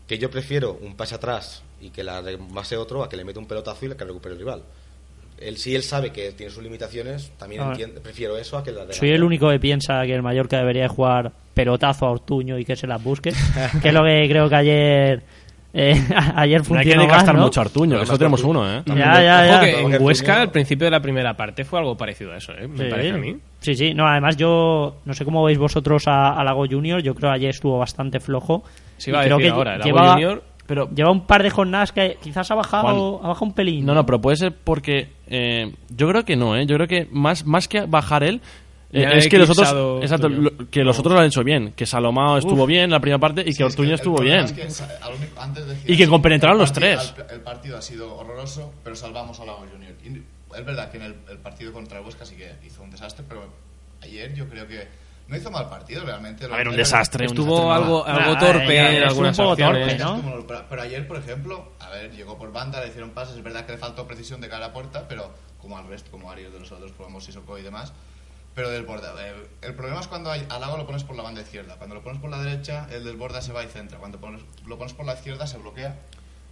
que 0.07 0.19
yo 0.19 0.31
prefiero 0.31 0.79
un 0.81 0.97
pase 0.97 1.15
atrás 1.15 1.63
y 1.81 1.91
que 1.91 2.03
la 2.03 2.23
base 2.51 2.77
otro 2.77 3.03
a 3.03 3.09
que 3.09 3.17
le 3.17 3.25
mete 3.25 3.39
un 3.39 3.47
pelotazo 3.47 3.87
y 3.87 3.95
que 3.95 4.05
recupere 4.05 4.35
el 4.35 4.39
rival. 4.39 4.63
Él, 5.39 5.57
si 5.57 5.77
él 5.77 5.85
sabe 5.85 6.11
que 6.13 6.33
tiene 6.33 6.51
sus 6.53 6.63
limitaciones, 6.65 7.31
también 7.39 7.63
entiende- 7.63 8.01
prefiero 8.01 8.37
eso 8.37 8.59
a 8.59 8.65
que 8.65 8.73
la 8.73 8.93
Soy 8.93 9.11
el 9.11 9.23
único 9.23 9.49
que 9.51 9.61
piensa 9.61 10.03
que 10.05 10.13
el 10.15 10.23
Mallorca 10.23 10.59
debería 10.59 10.83
de 10.83 10.89
jugar 10.89 11.31
pelotazo 11.55 12.07
a 12.07 12.11
Ortuño 12.11 12.59
y 12.59 12.65
que 12.65 12.75
se 12.75 12.87
las 12.89 13.01
busque. 13.03 13.33
que 13.83 13.89
es 13.89 13.95
lo 13.95 14.03
que 14.03 14.27
creo 14.29 14.49
que 14.49 14.55
ayer. 14.57 15.23
Eh, 15.75 15.95
ayer 16.37 16.61
No 16.61 16.77
hay 16.77 16.85
funcionó 16.85 17.03
que 17.03 17.09
más, 17.09 17.17
gastar 17.17 17.35
¿no? 17.37 17.43
mucho 17.43 17.61
Artuño, 17.61 18.01
que 18.01 18.07
solo 18.07 18.19
tenemos 18.19 18.43
uno, 18.45 18.71
¿eh? 18.71 18.83
Ya, 18.87 18.95
ya, 18.97 19.23
ya. 19.47 19.55
Ojo 19.57 19.61
que 19.61 19.81
en 19.97 20.03
Huesca 20.03 20.41
al 20.43 20.51
principio 20.51 20.87
de 20.87 20.91
la 20.91 21.01
primera 21.01 21.35
parte 21.37 21.65
fue 21.65 21.79
algo 21.79 21.97
parecido 21.97 22.33
a 22.33 22.37
eso, 22.39 22.53
¿eh? 22.53 22.67
Me 22.69 22.85
Sí. 22.85 22.91
parece 22.91 23.11
a 23.11 23.17
mí. 23.19 23.37
Sí, 23.61 23.75
sí. 23.75 23.95
No, 23.95 24.07
además 24.07 24.37
yo 24.37 24.97
no 25.05 25.13
sé 25.15 25.25
cómo 25.25 25.45
veis 25.45 25.59
vosotros 25.59 26.05
a, 26.07 26.31
a 26.31 26.45
Lago 26.45 26.65
Junior. 26.69 27.03
Yo 27.03 27.15
creo 27.15 27.31
que 27.31 27.37
ayer 27.37 27.51
estuvo 27.51 27.79
bastante 27.79 28.21
flojo. 28.21 28.63
Sí, 28.97 29.11
Y 29.11 29.15
a 29.15 29.23
creo 29.23 29.37
decir 29.39 29.53
que 29.53 29.57
ahora, 29.59 29.73
Lago 29.79 29.85
lleva, 29.85 30.13
Junior- 30.15 30.43
pero 30.67 30.89
lleva 30.91 31.11
un 31.11 31.27
par 31.27 31.43
de 31.43 31.51
jornadas 31.51 31.93
que 31.93 32.17
quizás 32.23 32.51
ha 32.51 32.55
bajado, 32.55 32.83
Juan. 33.13 33.25
ha 33.25 33.29
bajado 33.29 33.47
un 33.47 33.55
pelín. 33.55 33.85
No, 33.87 33.95
no, 33.95 34.05
pero 34.07 34.21
puede 34.21 34.37
ser 34.37 34.55
porque. 34.65 35.09
eh, 35.29 35.73
yo 35.97 36.09
creo 36.09 36.25
que 36.25 36.37
no, 36.37 36.57
¿eh? 36.57 36.67
Yo 36.67 36.77
creo 36.77 36.87
que 36.89 37.09
más, 37.11 37.45
más 37.47 37.69
que 37.69 37.83
bajar 37.87 38.23
él. 38.23 38.41
Eh, 38.93 39.03
Ya 39.03 39.11
es 39.11 39.29
que 39.29 39.39
los 39.39 39.51
otros, 39.51 40.03
exacto, 40.03 40.29
lo- 40.29 40.71
que 40.71 40.83
los 40.83 40.99
otros 40.99 41.13
lo 41.15 41.21
han 41.21 41.27
hecho 41.27 41.45
bien. 41.45 41.73
Que 41.73 41.85
Salomao 41.87 42.39
estuvo 42.39 42.67
bien 42.67 42.85
en 42.85 42.91
la 42.91 43.01
primera 43.01 43.19
parte 43.19 43.43
y 43.47 43.55
que 43.55 43.65
Ortuño 43.65 43.95
estuvo 43.95 44.21
bien. 44.21 44.47
Y 45.87 45.97
que 45.97 46.09
compenetraron 46.09 46.59
los 46.59 46.73
tres. 46.73 47.15
El, 47.29 47.35
el 47.37 47.41
partido 47.41 47.77
ha 47.79 47.83
sido 47.83 48.17
horroroso, 48.17 48.73
pero 48.85 48.97
salvamos 48.97 49.39
a 49.41 49.45
Lago 49.45 49.65
Junior. 49.71 49.93
Y 50.05 50.23
es 50.57 50.65
verdad 50.65 50.91
que 50.91 50.97
en 50.99 51.03
el, 51.05 51.17
el 51.31 51.39
partido 51.39 51.73
contra 51.73 51.99
el 51.99 52.05
Huesca 52.05 52.25
sí 52.25 52.35
que 52.37 52.51
hizo 52.67 52.83
un 52.83 52.91
desastre, 52.91 53.25
pero 53.29 53.45
ayer 54.03 54.35
yo 54.35 54.49
creo 54.49 54.67
que 54.67 54.87
no 55.29 55.37
hizo 55.37 55.51
mal 55.51 55.69
partido 55.69 56.05
realmente. 56.05 56.47
A 56.47 56.49
ver, 56.49 56.69
un 56.69 56.77
desastre, 56.77 57.27
un 57.27 57.33
Estuvo 57.33 57.57
desastre, 57.57 57.75
algo, 57.85 58.05
nada. 58.07 58.25
algo 58.25 58.37
Ah, 58.37 58.39
torpe 58.41 58.77
eh, 58.77 58.97
en 58.99 59.03
algunas 59.03 59.39
un 59.39 59.45
poco 59.45 59.57
torpe, 59.57 59.99
mal, 59.99 60.65
Pero, 60.71 60.83
ayer, 60.83 61.07
por 61.07 61.19
ejemplo, 61.19 61.73
a 61.81 61.91
ver, 61.91 62.11
llegó 62.13 62.39
por 62.39 62.51
banda, 62.53 62.81
le 62.81 62.89
hicieron 62.89 63.11
pases, 63.11 63.37
es 63.37 63.43
verdad 63.43 63.67
que 63.67 63.73
le 63.73 63.79
faltó 63.79 64.07
precisión 64.07 64.41
de 64.41 64.49
cara 64.49 64.67
a 64.67 64.73
puerta, 64.73 65.05
pero 65.07 65.31
como 65.61 65.77
al 65.77 65.87
resto, 65.87 66.11
como 66.11 66.29
varios 66.29 66.53
de 66.53 66.61
los 66.61 66.73
otros, 66.73 66.93
probamos 66.93 67.25
Sissoko 67.25 67.59
y 67.59 67.63
demás. 67.63 67.93
Pero 68.59 68.71
del 68.71 68.83
borde, 68.83 69.07
el, 69.63 69.75
problema 69.75 70.01
es 70.01 70.09
cuando 70.09 70.33
hay- 70.33 70.45
al 70.51 70.61
Lago 70.61 70.77
lo 70.79 70.85
pones 70.85 71.05
por 71.05 71.15
la 71.15 71.23
banda 71.23 71.43
izquierda. 71.43 71.77
Cuando 71.77 71.95
lo 71.95 72.03
pones 72.03 72.19
por 72.21 72.29
la 72.29 72.43
derecha, 72.43 72.89
el 72.91 73.05
del 73.05 73.15
borde 73.15 73.41
se 73.41 73.53
va 73.53 73.63
y 73.63 73.69
centra. 73.69 73.99
Cuando 73.99 74.19
pones, 74.19 74.41
lo 74.67 74.77
pones 74.77 74.95
por 74.95 75.07
la 75.07 75.15
izquierda, 75.15 75.47
se 75.47 75.59
bloquea. 75.59 75.95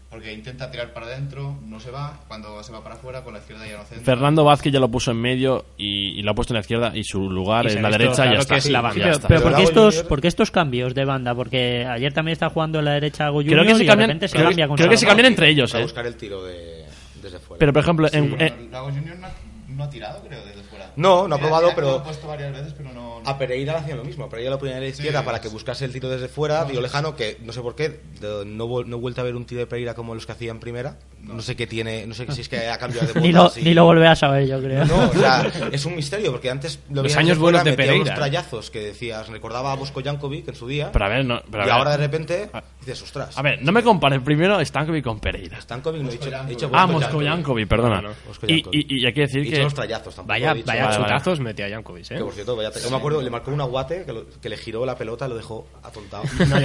Porque 0.08 0.32
intenta 0.32 0.70
tirar 0.70 0.92
para 0.92 1.06
adentro, 1.06 1.56
no 1.64 1.80
se 1.80 1.90
va. 1.90 2.20
Cuando 2.28 2.62
se 2.62 2.70
va 2.70 2.80
para 2.80 2.94
afuera, 2.94 3.24
con 3.24 3.32
la 3.34 3.40
izquierda 3.40 3.66
ya 3.66 3.78
no 3.78 3.82
centra. 3.82 4.04
Fernando 4.04 4.44
Vázquez 4.44 4.72
ya 4.72 4.78
lo 4.78 4.88
puso 4.88 5.10
en 5.10 5.16
medio 5.20 5.64
y, 5.76 6.20
y 6.20 6.22
lo 6.22 6.30
ha 6.30 6.34
puesto 6.36 6.52
en 6.52 6.58
la 6.58 6.60
izquierda 6.60 6.92
y 6.94 7.02
su 7.02 7.28
lugar 7.28 7.64
Y 7.64 7.66
es 7.66 7.72
se 7.72 7.78
en 7.80 7.86
ha 7.86 7.90
la 7.90 7.98
visto 7.98 8.22
derecha 8.22 8.26
y 8.30 8.34
ya 8.36 8.38
está. 8.40 8.54
que 8.54 8.70
Ya. 8.70 8.82
Pero, 9.02 9.10
está. 9.10 9.26
pero 9.26 9.42
¿por, 9.42 9.56
qué 9.56 9.62
estos, 9.64 10.02
por 10.04 10.20
qué 10.20 10.28
estos 10.28 10.50
cambios 10.52 10.94
de 10.94 11.04
banda? 11.04 11.34
Porque 11.34 11.84
ayer 11.84 12.12
también 12.12 12.34
está 12.34 12.50
jugando 12.50 12.78
en 12.78 12.84
la 12.84 12.92
derecha 12.92 13.30
Junior 13.32 13.52
Creo 13.52 13.64
que 13.66 13.74
se 13.74 13.82
y 13.82 13.86
cambian- 13.88 13.98
de 13.98 14.06
repente 14.14 14.28
se 14.28 14.36
creo- 14.36 14.46
cambia 14.46 14.68
con 14.68 14.76
creo 14.76 14.88
que 14.90 14.96
se 14.96 15.06
cambian 15.06 15.26
entre 15.26 15.48
ellos, 15.50 15.74
a 15.74 15.80
¿eh? 15.80 15.82
buscar 15.82 16.06
el 16.06 16.14
tiro 16.16 16.44
de, 16.44 16.84
desde 17.20 17.40
fuera. 17.40 17.58
Pero 17.58 17.72
por 17.72 17.82
ejemplo, 17.82 18.06
Sí, 18.06 18.16
en, 18.16 18.70
Lago 18.70 18.90
Junior 18.92 19.18
no 19.18 19.26
ha, 19.26 19.30
no 19.76 19.84
ha 19.84 19.90
tirado, 19.90 20.20
creo, 20.26 20.44
desde 20.44 20.62
fuera. 20.62 20.90
No, 20.96 21.28
no 21.28 21.34
ha 21.34 21.38
probado, 21.38 21.70
pero- 21.74 21.88
Lo 21.88 21.94
ha 21.98 22.02
puesto 22.04 22.26
varias 22.26 22.52
veces, 22.52 22.72
pero 22.76 22.92
no. 22.92 23.20
no- 23.20 23.28
A 23.28 23.38
Pereira 23.38 23.74
le 23.74 23.78
hacían 23.80 23.98
lo 23.98 24.04
mismo. 24.04 24.24
A 24.24 24.28
Pereira 24.28 24.50
lo 24.50 24.58
ponían 24.58 24.78
a 24.78 24.80
la 24.80 24.86
izquierda 24.86 25.22
para 25.24 25.40
que 25.40 25.48
buscase 25.48 25.84
el 25.84 25.92
tiro 25.92 26.08
desde 26.08 26.28
fuera, 26.28 26.62
No, 26.64 26.70
sí, 26.70 26.80
lejano, 26.80 27.14
que 27.16 27.38
no 27.44 27.52
sé 27.52 27.60
por 27.60 27.74
qué, 27.74 28.00
no, 28.20 28.84
no 28.84 28.96
he 28.96 29.00
vuelto 29.00 29.20
a 29.20 29.24
ver 29.24 29.36
un 29.36 29.44
tiro 29.44 29.60
de 29.60 29.66
Pereira 29.66 29.94
como 29.94 30.14
los 30.14 30.26
que 30.26 30.32
hacía 30.32 30.50
en 30.50 30.58
primera. 30.60 30.98
No, 31.20 31.42
sé 31.42 31.56
qué 31.56 31.66
tiene, 31.66 32.06
no 32.06 32.14
sé 32.14 32.30
si 32.30 32.40
es 32.42 32.48
que 32.48 32.68
ha 32.68 32.78
cambiado 32.78 33.12
de 33.12 33.20
Ni 33.20 33.32
lo, 33.32 33.50
ni 33.60 33.74
lo 33.74 33.84
volveré 33.84 34.08
a 34.08 34.14
saber, 34.16 34.46
yo 34.46 34.60
creo. 34.62 34.84
No, 34.84 35.10
o 35.10 35.12
sea, 35.12 35.50
es 35.72 35.84
un 35.84 35.96
misterio, 35.96 36.30
porque 36.30 36.50
antes 36.50 36.78
lo 36.90 37.02
Los 37.02 37.16
años 37.16 37.36
buenos 37.38 37.64
de 37.64 37.70
metía 37.72 37.86
unos 37.94 37.98
Pereira. 38.08 38.14
trayazos 38.14 38.70
que 38.70 38.80
decías, 38.80 39.28
recordaba 39.28 39.72
a 39.72 39.74
Bosco 39.76 40.00
Jankovic 40.02 40.48
en 40.48 40.54
su 40.54 40.68
día, 40.68 40.90
pero 40.92 41.04
a 41.04 41.08
ver, 41.08 41.24
no, 41.24 41.42
pero 41.50 41.64
a 41.64 41.66
y 41.66 41.68
ver. 41.68 41.74
ahora 41.78 41.90
de 41.92 41.96
repente 41.96 42.48
dices, 42.80 43.02
ostras, 43.02 43.36
A 43.36 43.42
ver, 43.42 43.60
no 43.62 43.72
me 43.72 43.82
compares 43.82 44.20
primero 44.22 44.64
Stankovic 44.64 45.02
con 45.04 45.18
Pereira. 45.18 45.60
Stankovic 45.60 46.02
no 46.02 46.08
he 46.08 46.12
dicho, 46.12 46.30
he 46.30 46.46
dicho 46.48 46.70
Ah, 46.72 46.86
Moscow 46.86 47.20
Jankovic, 47.20 47.66
perdona. 47.68 48.02
Y, 48.46 48.54
y, 48.70 49.00
y 49.02 49.06
hay 49.06 49.12
que 49.12 49.22
decir 49.22 49.50
que. 49.50 49.65
Los 49.66 49.74
trayazos, 49.74 50.14
tampoco 50.14 50.28
Vaya, 50.28 50.54
dicho- 50.54 50.66
vaya 50.66 50.84
Vale, 50.86 50.98
vale. 50.98 51.08
chutazos 51.12 51.40
metía 51.40 51.68
Jankovic, 51.68 52.10
¿eh? 52.10 52.16
Que 52.16 52.24
por 52.24 52.32
cierto, 52.34 52.56
vaya, 52.56 52.70
yo 52.72 52.90
me 52.90 52.96
acuerdo, 52.96 53.22
le 53.22 53.30
marcó 53.30 53.50
un 53.50 53.60
aguate 53.60 54.04
que, 54.04 54.12
lo- 54.12 54.26
que 54.40 54.48
le 54.48 54.56
giró 54.56 54.84
la 54.86 54.96
pelota, 54.96 55.28
lo 55.28 55.36
dejó 55.36 55.66
atontado. 55.82 56.24
No, 56.48 56.60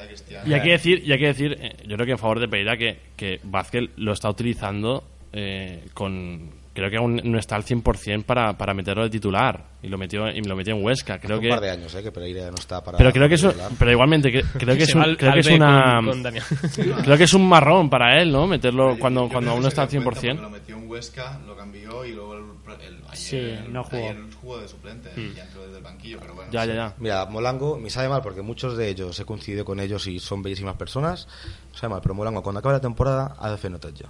de 0.00 0.06
Cristiano. 0.08 0.48
Y 0.48 0.54
hay 0.54 0.62
que 0.62 0.70
decir, 0.70 1.02
y 1.04 1.12
hay 1.12 1.18
que 1.18 1.26
decir 1.26 1.56
eh, 1.60 1.76
yo 1.86 1.96
creo 1.96 2.06
que 2.06 2.12
en 2.12 2.18
favor 2.18 2.40
de 2.40 2.48
Pereira, 2.48 2.76
que, 2.76 2.98
que 3.16 3.40
Vázquez 3.44 3.84
lo 3.96 4.12
está 4.12 4.28
utilizando 4.30 5.04
eh, 5.32 5.84
con. 5.94 6.50
Creo 6.76 6.90
que 6.90 6.96
aún 6.98 7.20
no 7.24 7.38
está 7.38 7.56
al 7.56 7.64
100% 7.64 8.24
para, 8.24 8.56
para 8.56 8.74
meterlo 8.74 9.02
de 9.02 9.10
titular. 9.10 9.64
Y 9.82 9.88
lo 9.88 9.96
metió, 9.98 10.28
y 10.28 10.40
lo 10.42 10.54
metió 10.54 10.74
en 10.76 10.84
Huesca. 10.84 11.18
Creo 11.18 11.36
Hace 11.38 11.42
que, 11.42 11.48
un 11.48 11.54
par 11.54 11.62
de 11.64 11.70
años, 11.70 11.94
¿eh? 11.94 12.02
Que 12.02 12.12
Pereira 12.12 12.48
no 12.50 12.56
está 12.56 12.84
para... 12.84 12.98
pero 12.98 13.10
creo 13.12 13.28
que 13.28 13.34
eso, 13.36 13.52
pero 13.78 13.90
igualmente 13.90 14.30
que- 14.30 14.42
creo 14.42 14.76
que 14.76 14.82
es 14.84 14.94
un, 14.94 15.02
al- 15.02 15.16
creo 15.16 15.30
al 15.32 15.34
que 15.34 15.40
es 15.40 15.46
una 15.48 16.00
con- 16.04 16.22
con 16.22 16.32
creo 17.04 17.16
que 17.16 17.24
es 17.24 17.34
un 17.34 17.48
marrón 17.48 17.88
para 17.90 18.20
él, 18.20 18.30
¿no? 18.30 18.46
Meterlo 18.46 18.94
Yo- 18.94 19.00
cuando 19.00 19.24
yo 19.26 19.32
cuando 19.32 19.50
aún 19.52 19.62
no 19.62 19.68
está 19.68 19.82
al 19.82 19.88
se 19.90 19.96
dio 19.98 20.04
cuenta 20.04 20.20
100%. 20.20 20.28
porque 20.28 20.42
Lo 20.42 20.50
metió 20.50 20.76
en 20.76 20.88
Huesca, 20.90 21.40
lo 21.46 21.56
cambió 21.56 22.04
y 22.04 22.12
luego 22.12 22.34
el, 22.34 22.42
el- 22.86 22.96
ayer, 23.08 23.16
Sí, 23.16 23.36
el- 23.38 23.72
no 23.72 23.82
jugó. 23.84 23.96
ayer 23.96 24.16
jugó 24.40 24.58
de 24.58 24.68
suplente. 24.68 25.10
Ya 25.34 25.44
entró 25.44 25.62
desde 25.64 25.78
el 25.78 25.82
banquillo, 25.82 26.18
pero 26.20 26.34
bueno. 26.34 26.50
Ya, 26.52 26.62
sí. 26.62 26.68
ya, 26.68 26.74
ya. 26.74 26.94
Mira, 26.98 27.24
Molango 27.26 27.78
me 27.78 27.88
sabe 27.90 28.08
mal 28.08 28.20
porque 28.22 28.42
muchos 28.42 28.76
de 28.76 28.88
ellos 28.88 29.18
he 29.18 29.24
coincidido 29.24 29.64
con 29.64 29.80
ellos 29.80 30.06
y 30.06 30.18
son 30.18 30.42
bellísimas 30.42 30.76
personas. 30.76 31.26
Me 31.72 31.78
sabe 31.78 31.92
mal, 31.94 32.00
pero 32.02 32.14
Molango 32.14 32.42
cuando 32.42 32.58
acabe 32.60 32.74
la 32.74 32.80
temporada 32.80 33.34
ha 33.38 33.50
de 33.50 33.56
fenotar 33.56 33.92
yo. 33.94 34.06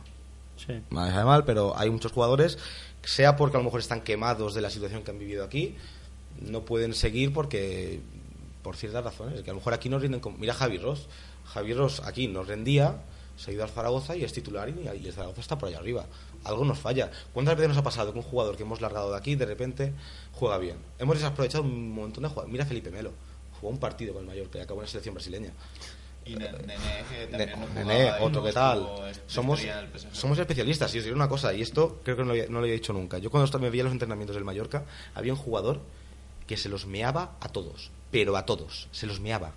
Sí. 0.56 0.80
Me 0.90 1.24
mal, 1.24 1.44
pero 1.44 1.76
hay 1.76 1.90
muchos 1.90 2.12
jugadores, 2.12 2.58
sea 3.04 3.36
porque 3.36 3.56
a 3.56 3.60
lo 3.60 3.64
mejor 3.64 3.80
están 3.80 4.00
quemados 4.00 4.54
de 4.54 4.60
la 4.60 4.70
situación 4.70 5.02
que 5.02 5.10
han 5.10 5.18
vivido 5.18 5.44
aquí, 5.44 5.76
no 6.40 6.64
pueden 6.64 6.94
seguir 6.94 7.32
porque 7.32 8.00
por 8.62 8.76
ciertas 8.76 9.04
razones, 9.04 9.42
que 9.42 9.50
a 9.50 9.52
lo 9.52 9.60
mejor 9.60 9.74
aquí 9.74 9.88
no 9.88 9.98
rinden 9.98 10.20
como... 10.20 10.38
Mira 10.38 10.52
Javi 10.52 10.78
Ross, 10.78 11.06
Javi 11.44 11.72
Ross 11.72 12.02
aquí 12.04 12.26
nos 12.26 12.48
rendía, 12.48 12.96
se 13.36 13.50
ha 13.50 13.54
ido 13.54 13.62
al 13.62 13.70
Zaragoza 13.70 14.16
y 14.16 14.24
es 14.24 14.32
titular 14.32 14.68
y, 14.68 14.72
y 14.72 15.06
el 15.06 15.12
Zaragoza 15.12 15.40
está 15.40 15.56
por 15.56 15.68
allá 15.68 15.78
arriba. 15.78 16.06
Algo 16.42 16.64
nos 16.64 16.78
falla. 16.78 17.10
¿Cuántas 17.32 17.54
veces 17.56 17.68
nos 17.68 17.78
ha 17.78 17.82
pasado 17.82 18.12
que 18.12 18.18
un 18.18 18.24
jugador 18.24 18.56
que 18.56 18.64
hemos 18.64 18.80
largado 18.80 19.12
de 19.12 19.18
aquí 19.18 19.36
de 19.36 19.46
repente 19.46 19.92
juega 20.32 20.58
bien? 20.58 20.78
Hemos 20.98 21.16
desaprovechado 21.16 21.64
un 21.64 21.92
montón 21.92 22.24
de 22.24 22.28
jugadores. 22.28 22.52
Mira 22.52 22.66
Felipe 22.66 22.90
Melo, 22.90 23.12
jugó 23.60 23.72
un 23.72 23.78
partido 23.78 24.14
con 24.14 24.22
el 24.22 24.28
Mallorca 24.28 24.58
y 24.58 24.62
acabó 24.62 24.80
en 24.80 24.86
la 24.86 24.90
selección 24.90 25.14
brasileña. 25.14 25.52
Y 26.26 26.34
Ne- 26.34 26.50
Nene, 26.50 26.74
que 27.08 27.26
también 27.28 27.50
no 27.50 27.66
jugaba 27.66 27.84
Nené, 27.84 28.04
y 28.08 28.22
otro 28.24 28.42
que 28.44 28.52
tal. 28.52 28.78
estuvo 28.78 29.06
est- 29.06 29.20
Somos, 29.26 29.62
en 29.62 30.14
somos 30.14 30.38
especialistas. 30.38 30.94
Y 30.94 30.98
os 30.98 31.04
diré 31.04 31.14
una 31.14 31.28
cosa, 31.28 31.54
y 31.54 31.62
esto 31.62 32.00
creo 32.02 32.16
que 32.16 32.22
no 32.22 32.26
lo, 32.28 32.32
había- 32.32 32.46
no 32.46 32.54
lo 32.54 32.58
había 32.60 32.74
dicho 32.74 32.92
nunca. 32.92 33.18
Yo 33.18 33.30
cuando 33.30 33.58
me 33.60 33.70
veía 33.70 33.84
los 33.84 33.92
entrenamientos 33.92 34.34
del 34.34 34.44
Mallorca, 34.44 34.84
había 35.14 35.32
un 35.32 35.38
jugador 35.38 35.80
que 36.46 36.56
se 36.56 36.68
los 36.68 36.86
meaba 36.86 37.36
a 37.40 37.48
todos. 37.48 37.90
Pero 38.10 38.36
a 38.36 38.44
todos. 38.44 38.88
Se 38.92 39.06
los 39.06 39.20
meaba. 39.20 39.52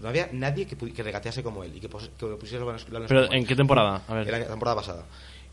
No 0.00 0.08
había 0.08 0.28
nadie 0.32 0.66
que, 0.66 0.76
que 0.76 1.02
regatease 1.02 1.42
como 1.42 1.62
él 1.64 1.72
y 1.76 1.80
que, 1.80 1.88
que 1.88 2.26
pusiese 2.26 2.58
los 2.58 2.66
balones- 2.88 3.08
Pero 3.08 3.32
¿en 3.32 3.46
qué 3.46 3.54
temporada? 3.56 4.02
A 4.08 4.14
ver. 4.14 4.28
En 4.28 4.40
la 4.40 4.46
temporada 4.48 4.76
pasada. 4.76 5.04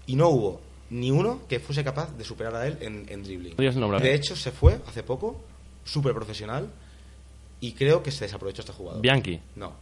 Y 0.08 0.16
no 0.16 0.30
hubo 0.30 0.62
ni 0.90 1.10
uno 1.12 1.42
que 1.48 1.60
fuese 1.60 1.84
capaz 1.84 2.16
de 2.18 2.24
superar 2.24 2.56
a 2.56 2.68
él 2.68 2.78
en, 2.82 3.06
en 3.10 3.24
dribbling. 3.24 3.56
De 4.04 4.14
hecho, 4.14 4.36
se 4.36 4.52
fue 4.52 4.80
hace 4.88 5.04
poco, 5.04 5.42
súper 5.86 6.14
profesional, 6.14 6.68
y 7.62 7.74
creo 7.74 8.02
que 8.04 8.12
se 8.12 8.26
desaprovechó 8.26 8.62
este 8.62 8.74
jugador. 8.74 9.02
Bianchi. 9.02 9.40
No. 9.56 9.74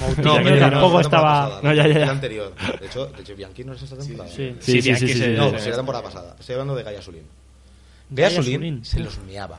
Moutinho 0.00 0.38
Bianchi 0.40 0.58
tampoco 0.60 1.00
estaba- 1.00 1.60
No, 1.62 1.72
ya, 1.72 1.86
ya, 1.86 1.94
ya. 1.94 2.02
El 2.04 2.10
anterior. 2.10 2.52
De 2.80 2.86
hecho, 2.86 3.06
de 3.06 3.20
hecho 3.22 3.36
Bianchi 3.36 3.64
no 3.64 3.74
es 3.74 3.82
esta 3.82 3.96
temporada. 3.96 4.28
sí. 4.34 4.56
Sí, 4.60 4.82
sí, 4.82 4.94
sí. 4.96 5.26
No, 5.36 5.56
sí. 5.58 5.70
la 5.70 5.76
temporada 5.76 6.04
pasada. 6.04 6.36
Estoy 6.38 6.54
hablando 6.54 6.74
de 6.74 6.82
Gaia 6.82 7.00
Sulín. 7.00 7.22
Gaia 8.10 8.28
Gaia 8.28 8.42
Sulín 8.42 8.58
Sulín. 8.60 8.84
se 8.84 9.00
los 9.00 9.18
meaba. 9.20 9.58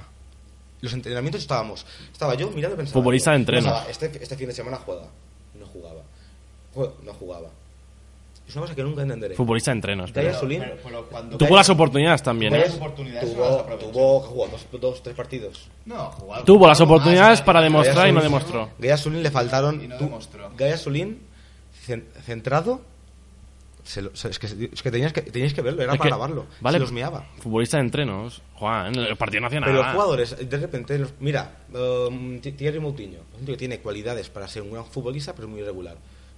Los 0.82 0.92
entrenamientos 0.94 1.42
estábamos. 1.42 1.86
Estaba 2.12 2.36
yo 2.36 2.50
mirando 2.52 2.76
y 2.76 2.78
pensaba. 2.78 2.94
Futbolista 3.02 3.32
de 3.32 3.38
entreno. 3.38 3.74
Este, 3.90 4.12
este 4.22 4.36
fin 4.36 4.48
de 4.48 4.54
semana 4.54 4.78
juega. 4.78 5.04
No 5.58 5.66
jugaba. 5.68 6.02
No 7.04 7.14
jugaba. 7.14 7.48
Es 8.48 8.56
una 8.56 8.64
cosa 8.64 8.76
que 8.76 8.84
nunca 8.84 9.02
entenderé. 9.04 9.36
Futbolista 9.36 9.72
de 9.72 9.76
entrenos. 9.78 10.12
Pero-. 10.12 10.38
Pero, 10.48 10.78
pero 10.84 11.06
cuando 11.08 11.38
Tuvo 11.38 11.56
las 11.56 11.70
oportunidades 11.70 12.22
también, 12.22 12.52
Gaia 12.52 12.66
¿eh? 12.66 12.68
las 12.70 12.78
oportunidades 12.78 13.34
tuvo, 13.34 13.64
tuvo, 13.78 14.20
jugó 14.20 14.48
dos, 14.48 14.68
dos, 14.82 15.02
tres 15.04 15.16
partidos. 15.16 15.70
No, 15.86 16.12
Tuvo 16.46 16.68
las 16.68 16.82
oportunidades 16.82 17.40
más, 17.40 17.42
para 17.42 17.62
demostrar 17.62 18.08
y 18.10 18.12
no 18.12 18.22
demostró. 18.22 18.70
Gaia 18.80 18.98
Sulín 18.98 19.24
le 19.24 19.32
faltaron. 19.32 19.82
Y 19.84 19.88
no 19.88 19.98
tú- 19.98 20.04
demostró. 20.06 20.52
Gaia 20.58 20.78
Sulín 20.78 21.20
cen- 21.88 22.04
centrado. 22.24 22.82
se 23.84 24.02
lo- 24.02 24.16
se- 24.16 24.30
es, 24.30 24.40
que, 24.40 24.48
es 24.48 24.82
que 24.82 24.92
tenías 24.92 25.12
que 25.12 25.22
teníais 25.24 25.54
que 25.54 25.62
verlo, 25.62 25.82
era 25.84 25.92
Es 25.92 25.98
para 25.98 26.08
que- 26.10 26.16
grabarlo. 26.16 26.46
Vale, 26.62 26.78
Se 26.78 26.80
los 26.80 26.92
miaba. 26.94 27.26
Futbolista 27.40 27.78
de 27.78 27.84
entrenos, 27.84 28.42
Juan, 28.56 28.94
en 28.96 29.02
el 29.02 29.18
partido 29.18 29.42
nacional. 29.42 29.70
Pero 29.70 29.84
los 29.84 29.92
jugadores, 29.92 30.50
de 30.50 30.58
repente, 30.58 30.98
los- 31.00 31.14
mira, 31.20 31.52
um, 31.74 32.40
Thi- 32.40 32.54
Thierry 32.54 32.80
Moutinho, 32.80 33.20
un 33.38 33.46
tío 33.46 33.56
que 33.56 33.58
tiene 33.60 33.80
cualidades 33.80 34.30
para 34.30 34.48
ser 34.48 34.62
un 34.62 34.72
gran 34.72 34.86
futbolista, 34.86 35.34
pero 35.34 35.48
es 35.48 35.52
muy 35.52 35.60
irregular. 35.62 35.98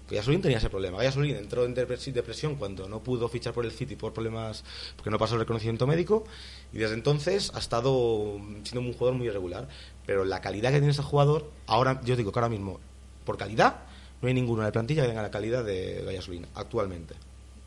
Gasolín 0.09 0.41
tenía 0.41 0.57
ese 0.57 0.69
problema. 0.69 1.01
Gasolín 1.01 1.35
entró 1.35 1.65
en 1.65 1.75
depres- 1.75 2.11
depresión 2.13 2.55
cuando 2.55 2.87
no 2.87 3.01
pudo 3.01 3.27
fichar 3.27 3.53
por 3.53 3.65
el 3.65 3.71
City 3.71 3.95
por 3.95 4.13
problemas, 4.13 4.63
porque 4.95 5.09
no 5.09 5.17
pasó 5.17 5.33
el 5.35 5.39
reconocimiento 5.41 5.87
médico, 5.87 6.25
y 6.71 6.77
desde 6.77 6.93
entonces 6.93 7.51
ha 7.55 7.59
estado 7.59 8.39
siendo 8.63 8.81
un 8.81 8.93
jugador 8.93 9.15
muy 9.15 9.27
irregular. 9.27 9.67
Pero 10.05 10.25
la 10.25 10.41
calidad 10.41 10.69
que 10.69 10.77
tiene 10.77 10.91
ese 10.91 11.01
jugador, 11.01 11.49
ahora, 11.65 12.01
yo 12.03 12.15
digo 12.15 12.31
que 12.31 12.39
ahora 12.39 12.49
mismo, 12.49 12.79
por 13.25 13.37
calidad, 13.37 13.77
no 14.21 14.27
hay 14.27 14.33
ninguno 14.33 14.61
en 14.61 14.67
la 14.67 14.71
plantilla 14.71 15.01
que 15.01 15.07
tenga 15.09 15.21
la 15.23 15.31
calidad 15.31 15.63
de 15.63 16.03
Gasolín, 16.13 16.45
actualmente. 16.53 17.15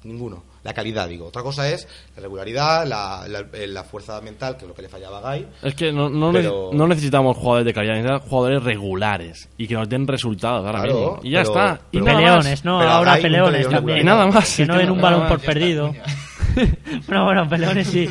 Ninguno. 0.05 0.45
La 0.63 0.73
calidad, 0.75 1.09
digo. 1.09 1.27
Otra 1.27 1.43
cosa 1.43 1.69
es 1.69 1.89
la 2.15 2.23
regularidad, 2.23 2.87
la, 2.87 3.27
la- 3.27 3.45
la 3.67 3.85
fuerza 3.85 4.21
mental, 4.21 4.57
que 4.57 4.65
es 4.65 4.69
lo 4.69 4.75
que 4.75 4.83
le 4.83 4.89
fallaba 4.89 5.19
a 5.19 5.21
Gai. 5.23 5.49
Es 5.63 5.75
que 5.75 5.93
no, 5.93 6.09
no, 6.09 6.31
Pero- 6.33 6.71
no 6.73 6.87
necesitamos 6.87 7.37
jugadores 7.37 7.65
de 7.67 7.73
calidad, 7.75 7.95
necesitamos 7.95 8.29
jugadores 8.29 8.63
regulares 8.63 9.49
y 9.59 9.67
que 9.67 9.75
nos 9.75 9.89
den 9.89 10.07
resultados 10.07 10.65
ahora 10.65 10.83
Claro, 10.83 10.95
mismo. 10.95 11.21
Y 11.25 11.31
ya 11.31 11.39
pero- 11.43 11.51
está. 11.51 11.81
Y 11.91 12.01
peleones. 12.01 12.65
¿no? 12.65 12.79
Pero 12.79 12.91
Ahora 12.91 13.17
peleones 13.17 13.69
también. 13.69 13.99
Y 13.99 14.05
nada 14.05 14.27
más. 14.29 14.57
Que 14.57 14.67
no 14.67 14.77
den 14.77 14.91
un 14.91 14.97
no- 14.99 15.03
balón 15.03 15.27
por 15.29 15.41
perdido. 15.41 15.93
bueno, 17.09 17.25
bueno, 17.25 17.49
peleones 17.49 17.87
sí. 17.89 18.09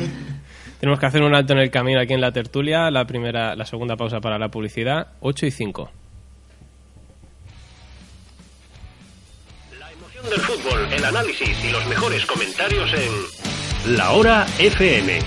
Tenemos 0.80 1.00
que 1.00 1.06
hacer 1.06 1.22
un 1.22 1.34
alto 1.34 1.54
en 1.54 1.58
el 1.60 1.70
camino 1.70 2.00
aquí 2.00 2.12
en 2.12 2.20
la 2.20 2.32
tertulia. 2.32 2.90
La 2.90 3.04
primera, 3.06 3.56
la 3.56 3.64
segunda 3.64 3.96
pausa 3.96 4.20
para 4.20 4.38
la 4.38 4.48
publicidad. 4.48 5.08
8 5.20 5.46
y 5.46 5.50
5. 5.50 5.90
El 10.98 11.04
análisis 11.04 11.64
y 11.64 11.70
los 11.70 11.86
mejores 11.86 12.26
comentarios 12.26 12.90
en 12.92 13.96
La 13.96 14.10
Hora 14.10 14.44
FM. 14.58 15.20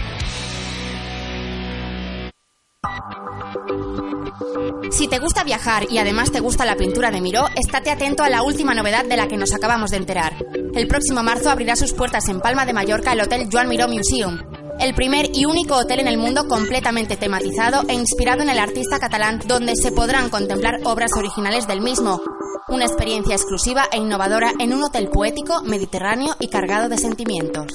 Si 4.92 5.08
te 5.08 5.20
gusta 5.20 5.46
viajar 5.46 5.88
y 5.90 5.98
además 5.98 6.32
te 6.32 6.42
gusta 6.42 6.66
la 6.66 6.76
pintura 6.76 7.10
de 7.10 7.22
Miró, 7.22 7.46
estate 7.56 7.90
atento 7.90 8.24
a 8.24 8.30
la 8.30 8.44
última 8.44 8.74
novedad 8.74 9.06
de 9.06 9.16
la 9.16 9.30
que 9.30 9.38
nos 9.38 9.54
acabamos 9.54 9.92
de 9.92 9.98
enterar. 9.98 10.34
El 10.76 10.90
próximo 10.90 11.24
marzo 11.24 11.50
abrirá 11.50 11.78
sus 11.78 11.94
puertas 11.94 12.28
en 12.28 12.42
Palma 12.42 12.66
de 12.66 12.74
Mallorca 12.74 13.14
el 13.14 13.22
Hotel 13.22 13.48
Joan 13.50 13.70
Miró 13.70 13.88
Museum, 13.88 14.40
el 14.82 14.96
primer 14.96 15.30
y 15.34 15.46
único 15.46 15.76
hotel 15.76 16.00
en 16.00 16.08
el 16.08 16.18
mundo 16.18 16.48
completamente 16.48 17.16
tematizado 17.16 17.84
e 17.88 17.94
inspirado 17.94 18.42
en 18.42 18.50
el 18.50 18.58
artista 18.58 19.00
catalán, 19.00 19.40
donde 19.46 19.76
se 19.76 19.92
podrán 19.92 20.30
contemplar 20.30 20.80
obras 20.84 21.12
originales 21.16 21.68
del 21.68 21.82
mismo. 21.82 22.22
Una 22.68 22.86
experiencia 22.86 23.36
exclusiva 23.36 23.86
e 23.92 23.98
innovadora 23.98 24.54
en 24.60 24.74
un 24.74 24.84
hotel 24.84 25.10
poético, 25.10 25.62
mediterráneo 25.62 26.36
y 26.40 26.48
cargado 26.48 26.90
de 26.90 26.98
sentimientos. 26.98 27.68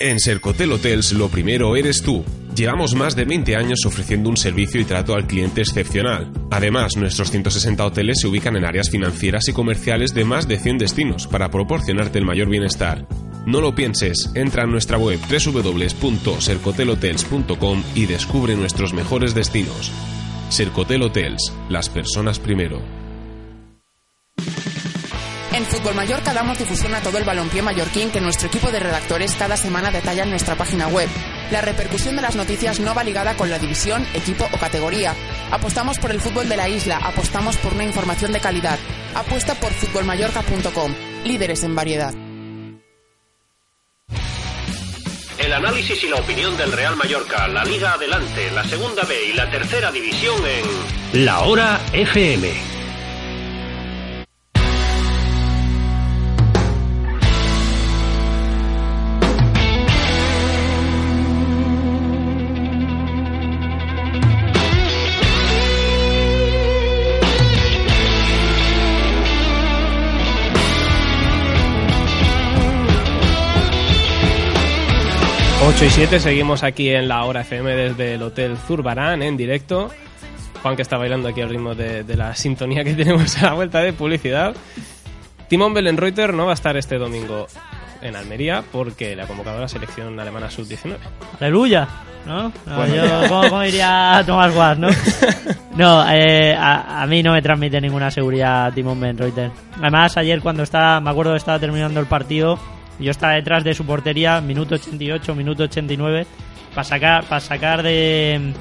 En 0.00 0.18
Sercotel 0.18 0.72
Hotels 0.72 1.12
lo 1.12 1.28
primero 1.28 1.76
eres 1.76 2.02
tú. 2.02 2.24
Llevamos 2.56 2.94
más 2.94 3.14
de 3.14 3.26
20 3.26 3.54
años 3.54 3.84
ofreciendo 3.84 4.30
un 4.30 4.38
servicio 4.38 4.80
y 4.80 4.86
trato 4.86 5.14
al 5.14 5.26
cliente 5.26 5.60
excepcional. 5.60 6.32
Además, 6.50 6.96
nuestros 6.96 7.30
160 7.30 7.84
hoteles 7.84 8.18
se 8.18 8.26
ubican 8.26 8.56
en 8.56 8.64
áreas 8.64 8.88
financieras 8.88 9.46
y 9.48 9.52
comerciales 9.52 10.14
de 10.14 10.24
más 10.24 10.48
de 10.48 10.58
100 10.58 10.78
destinos 10.78 11.26
para 11.26 11.50
proporcionarte 11.50 12.18
el 12.18 12.24
mayor 12.24 12.48
bienestar. 12.48 13.06
No 13.44 13.60
lo 13.60 13.74
pienses, 13.74 14.30
entra 14.34 14.64
en 14.64 14.70
nuestra 14.70 14.96
web 14.96 15.20
www.sercotelhotels.com 15.20 17.82
y 17.94 18.06
descubre 18.06 18.56
nuestros 18.56 18.94
mejores 18.94 19.34
destinos. 19.34 19.92
Sercotel 20.48 21.02
Hotels, 21.02 21.52
las 21.68 21.90
personas 21.90 22.38
primero. 22.38 22.99
En 25.60 25.66
Fútbol 25.66 25.94
Mallorca 25.94 26.32
damos 26.32 26.58
difusión 26.58 26.94
a 26.94 27.02
todo 27.02 27.18
el 27.18 27.24
balompié 27.24 27.60
mallorquín 27.60 28.10
que 28.10 28.22
nuestro 28.22 28.48
equipo 28.48 28.72
de 28.72 28.80
redactores 28.80 29.34
cada 29.34 29.58
semana 29.58 29.90
detalla 29.90 30.22
en 30.22 30.30
nuestra 30.30 30.56
página 30.56 30.88
web. 30.88 31.06
La 31.50 31.60
repercusión 31.60 32.16
de 32.16 32.22
las 32.22 32.34
noticias 32.34 32.80
no 32.80 32.94
va 32.94 33.04
ligada 33.04 33.36
con 33.36 33.50
la 33.50 33.58
división, 33.58 34.06
equipo 34.14 34.48
o 34.50 34.56
categoría. 34.56 35.14
Apostamos 35.50 35.98
por 35.98 36.12
el 36.12 36.20
fútbol 36.22 36.48
de 36.48 36.56
la 36.56 36.66
isla, 36.70 36.96
apostamos 36.96 37.58
por 37.58 37.74
una 37.74 37.84
información 37.84 38.32
de 38.32 38.40
calidad. 38.40 38.78
Apuesta 39.14 39.54
por 39.54 39.70
futbolmallorca.com, 39.72 40.94
líderes 41.24 41.62
en 41.62 41.74
variedad. 41.74 42.14
El 45.36 45.52
análisis 45.52 46.02
y 46.04 46.08
la 46.08 46.16
opinión 46.16 46.56
del 46.56 46.72
Real 46.72 46.96
Mallorca, 46.96 47.46
la 47.48 47.66
Liga 47.66 47.92
Adelante, 47.92 48.50
la 48.52 48.64
Segunda 48.64 49.02
B 49.02 49.14
y 49.26 49.34
la 49.34 49.50
Tercera 49.50 49.92
División 49.92 50.40
en 50.46 51.26
La 51.26 51.40
Hora 51.40 51.78
FM. 51.92 52.79
Ocho 75.80 75.86
y 75.86 75.92
7, 75.92 76.20
seguimos 76.20 76.62
aquí 76.62 76.90
en 76.90 77.08
la 77.08 77.24
hora 77.24 77.40
FM 77.40 77.74
desde 77.74 78.12
el 78.16 78.22
Hotel 78.22 78.58
Zurbarán 78.58 79.22
en 79.22 79.38
directo. 79.38 79.90
Juan 80.60 80.76
que 80.76 80.82
está 80.82 80.98
bailando 80.98 81.30
aquí 81.30 81.40
al 81.40 81.48
ritmo 81.48 81.74
de, 81.74 82.04
de 82.04 82.16
la 82.18 82.34
sintonía 82.34 82.84
que 82.84 82.92
tenemos 82.96 83.42
a 83.42 83.46
la 83.46 83.52
vuelta 83.54 83.78
de 83.80 83.94
publicidad. 83.94 84.54
Timón 85.48 85.72
Bellenreuter 85.72 86.34
no 86.34 86.44
va 86.44 86.50
a 86.50 86.54
estar 86.54 86.76
este 86.76 86.98
domingo 86.98 87.46
en 88.02 88.14
Almería 88.14 88.62
porque 88.70 89.16
le 89.16 89.22
ha 89.22 89.26
convocado 89.26 89.56
a 89.56 89.60
la 89.62 89.68
selección 89.68 90.20
alemana 90.20 90.50
sub-19. 90.50 90.96
Aleluya, 91.40 91.88
¿no? 92.26 92.52
No, 92.66 92.76
Bueno, 92.76 92.94
yo. 92.96 93.28
¿cómo, 93.30 93.48
cómo 93.48 93.62
diría 93.62 94.22
Tomás 94.26 94.54
Guas, 94.54 94.78
no? 94.78 94.88
No, 95.76 96.04
eh, 96.12 96.54
a, 96.54 97.00
a 97.00 97.06
mí 97.06 97.22
no 97.22 97.32
me 97.32 97.40
transmite 97.40 97.80
ninguna 97.80 98.10
seguridad 98.10 98.70
Timon 98.74 99.00
Benreuter. 99.00 99.50
Además, 99.78 100.14
ayer 100.18 100.42
cuando 100.42 100.62
estaba, 100.62 101.00
me 101.00 101.08
acuerdo 101.08 101.30
que 101.32 101.38
estaba 101.38 101.58
terminando 101.58 102.00
el 102.00 102.06
partido, 102.06 102.58
yo 103.00 103.10
estaba 103.10 103.34
detrás 103.34 103.64
de 103.64 103.74
su 103.74 103.84
portería, 103.84 104.40
minuto 104.40 104.74
88, 104.74 105.34
minuto 105.34 105.64
89, 105.64 106.26
para 106.74 106.84
sacar, 106.84 107.24
para 107.24 107.40
sacar 107.40 107.82
de, 107.82 108.52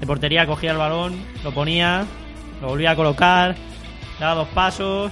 de 0.00 0.06
portería, 0.06 0.46
cogía 0.46 0.72
el 0.72 0.76
balón, 0.78 1.14
lo 1.42 1.52
ponía, 1.52 2.04
lo 2.60 2.68
volvía 2.68 2.92
a 2.92 2.96
colocar, 2.96 3.56
daba 4.18 4.34
dos 4.34 4.48
pasos, 4.48 5.10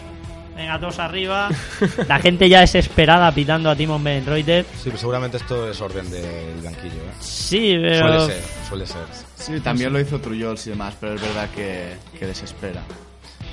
venga, 0.57 0.79
dos 0.79 0.99
arriba. 0.99 1.49
La 2.09 2.19
gente 2.19 2.49
ya 2.49 2.61
desesperada 2.61 3.33
pitando 3.33 3.71
a 3.71 3.77
Timon 3.77 4.03
Benreuter. 4.05 4.65
Sí, 4.75 4.83
pero 4.85 4.99
seguramente 4.99 5.37
esto 5.39 5.71
es 5.71 5.81
orden 5.81 6.11
del 6.11 6.61
banquillo. 6.63 6.95
¿eh? 7.03 7.15
Sí, 7.21 7.77
pero- 7.81 8.21
Suele 8.21 8.35
ser, 8.35 8.43
suele 8.69 8.87
ser. 8.87 9.03
Sí, 9.37 9.61
también 9.61 9.93
lo 9.93 10.01
hizo 10.01 10.21
Trujols 10.21 10.67
y 10.67 10.71
demás, 10.71 10.95
pero 11.01 11.15
es 11.15 11.21
verdad 11.23 11.49
que, 11.55 11.95
que 12.19 12.27
desespera. 12.27 12.83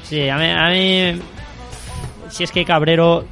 Sí, 0.04 0.28
a 0.30 0.38
mí, 0.38 0.46
a 0.46 0.70
mí. 0.70 1.22
Si 2.30 2.44
es 2.44 2.52
que 2.52 2.66
Cabrero. 2.66 3.26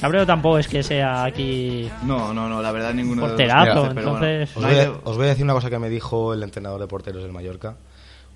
Cabrero 0.00 0.26
tampoco 0.26 0.58
es 0.58 0.66
que 0.68 0.82
sea 0.82 1.24
aquí. 1.24 1.90
No, 2.04 2.32
no, 2.32 2.48
no, 2.48 2.62
la 2.62 2.72
verdad 2.72 2.94
ninguno 2.94 3.22
Porterazo, 3.22 3.64
de 3.68 3.74
los 3.74 3.84
dos. 3.84 3.94
pero 3.94 4.10
bueno. 4.12 4.26
entonces. 4.26 4.56
Os 4.56 4.64
voy, 4.64 4.78
a, 4.78 4.90
os 5.04 5.16
voy 5.16 5.26
a 5.26 5.28
decir 5.28 5.44
una 5.44 5.52
cosa 5.54 5.68
que 5.70 5.78
me 5.78 5.88
dijo 5.90 6.32
el 6.32 6.42
entrenador 6.42 6.80
de 6.80 6.86
porteros 6.86 7.22
del 7.22 7.32
Mallorca 7.32 7.76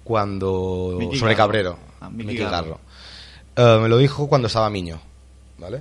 cuando 0.05 0.97
Miki 0.99 1.19
sobre. 1.19 1.35
Cabrero, 1.35 1.79
Ah, 2.01 2.11
Miki 2.11 2.27
Miki 2.33 2.43
Garro. 2.45 2.79
Eh, 3.57 3.79
me 3.81 3.89
lo 3.89 3.97
dijo 3.99 4.29
cuando 4.29 4.49
estaba 4.49 4.69
Miño, 4.69 5.01
¿vale? 5.59 5.81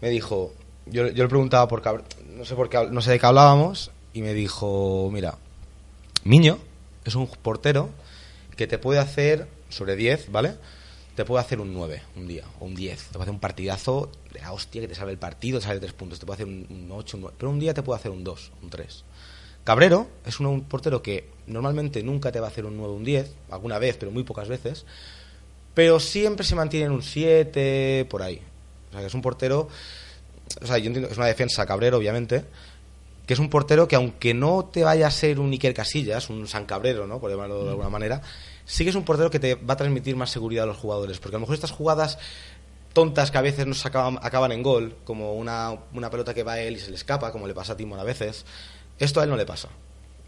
Me 0.00 0.10
dijo, 0.10 0.52
yo, 0.86 1.06
yo 1.08 1.22
le 1.24 1.28
preguntaba 1.28 1.66
por 1.66 1.80
Cabrero, 1.80 2.06
no 2.36 2.44
sé 2.44 2.54
por 2.54 2.68
qué, 2.68 2.86
no 2.90 3.00
sé 3.00 3.12
de 3.12 3.18
qué 3.18 3.26
hablábamos 3.26 3.90
y 4.12 4.20
me 4.22 4.34
dijo, 4.34 5.08
mira, 5.12 5.34
Miño 6.24 6.58
es 7.04 7.14
un 7.14 7.26
portero 7.28 7.88
que 8.56 8.66
te 8.66 8.78
puede 8.78 8.98
hacer 9.00 9.46
sobre 9.70 9.96
10, 9.96 10.30
¿vale? 10.32 10.54
Te 11.16 11.24
puede 11.24 11.42
hacer 11.42 11.60
un 11.60 11.72
9 11.72 12.02
un 12.16 12.28
día, 12.28 12.44
o 12.60 12.66
un 12.66 12.74
10. 12.74 12.96
Te 12.96 13.12
puede 13.12 13.22
hacer 13.22 13.34
un 13.34 13.40
partidazo 13.40 14.12
de 14.32 14.40
la 14.40 14.52
hostia 14.52 14.82
que 14.82 14.88
te 14.88 14.94
salve 14.94 15.12
el 15.12 15.18
partido, 15.18 15.58
te 15.58 15.64
sale 15.64 15.80
3 15.80 15.92
puntos. 15.94 16.20
Te 16.20 16.26
puede 16.26 16.42
hacer 16.42 16.46
un, 16.46 16.66
un 16.68 16.92
8, 16.92 17.16
un 17.16 17.20
9. 17.22 17.36
Pero 17.38 17.50
un 17.50 17.58
día 17.58 17.72
te 17.72 17.82
puede 17.82 17.98
hacer 17.98 18.12
un 18.12 18.22
2, 18.22 18.52
un 18.62 18.70
3. 18.70 19.04
Cabrero 19.64 20.06
es 20.24 20.38
un, 20.38 20.46
un 20.46 20.60
portero 20.62 21.02
que 21.02 21.28
normalmente 21.46 22.02
nunca 22.02 22.30
te 22.30 22.38
va 22.38 22.46
a 22.46 22.50
hacer 22.50 22.66
un 22.66 22.76
9, 22.76 22.92
un 22.92 23.04
10, 23.04 23.34
alguna 23.50 23.78
vez, 23.78 23.96
pero 23.96 24.12
muy 24.12 24.22
pocas 24.22 24.46
veces. 24.46 24.84
Pero 25.74 25.98
siempre 26.00 26.46
se 26.46 26.54
mantiene 26.54 26.86
en 26.86 26.92
un 26.92 27.02
7, 27.02 28.06
por 28.08 28.22
ahí. 28.22 28.40
O 28.90 28.92
sea, 28.92 29.00
que 29.00 29.06
es 29.06 29.14
un 29.14 29.22
portero. 29.22 29.68
O 30.62 30.66
sea, 30.66 30.78
yo 30.78 30.86
entiendo 30.86 31.08
que 31.08 31.12
es 31.12 31.18
una 31.18 31.26
defensa 31.26 31.66
Cabrero, 31.66 31.96
obviamente. 31.96 32.44
Que 33.26 33.34
es 33.34 33.40
un 33.40 33.50
portero 33.50 33.88
que, 33.88 33.96
aunque 33.96 34.34
no 34.34 34.66
te 34.72 34.84
vaya 34.84 35.08
a 35.08 35.10
ser 35.10 35.40
un 35.40 35.50
Iker 35.50 35.74
Casillas, 35.74 36.30
un 36.30 36.46
San 36.46 36.64
Cabrero, 36.64 37.06
¿no? 37.06 37.18
Por 37.18 37.30
llamarlo 37.30 37.64
de 37.64 37.70
alguna 37.70 37.88
manera, 37.88 38.22
sí 38.66 38.84
que 38.84 38.90
es 38.90 38.96
un 38.96 39.04
portero 39.04 39.30
que 39.30 39.38
te 39.40 39.54
va 39.54 39.72
a 39.72 39.76
transmitir 39.78 40.14
más 40.16 40.28
seguridad 40.30 40.64
a 40.64 40.66
los 40.66 40.76
jugadores. 40.76 41.18
Porque 41.18 41.36
a 41.36 41.38
lo 41.38 41.40
mejor 41.40 41.54
estas 41.54 41.70
jugadas 41.70 42.18
tontas 42.92 43.30
que 43.30 43.38
a 43.38 43.42
veces 43.42 43.66
nos 43.66 43.84
acaban, 43.86 44.18
acaban 44.22 44.52
en 44.52 44.62
gol, 44.62 44.96
como 45.04 45.32
una, 45.34 45.74
una 45.94 46.10
pelota 46.10 46.34
que 46.34 46.42
va 46.42 46.52
a 46.52 46.60
él 46.60 46.76
y 46.76 46.78
se 46.80 46.90
le 46.90 46.96
escapa, 46.96 47.32
como 47.32 47.46
le 47.46 47.54
pasa 47.54 47.72
a 47.72 47.76
Timon 47.76 47.98
a 47.98 48.04
veces, 48.04 48.44
esto 48.98 49.20
a 49.20 49.24
él 49.24 49.30
no 49.30 49.36
le 49.36 49.44
pasa, 49.46 49.68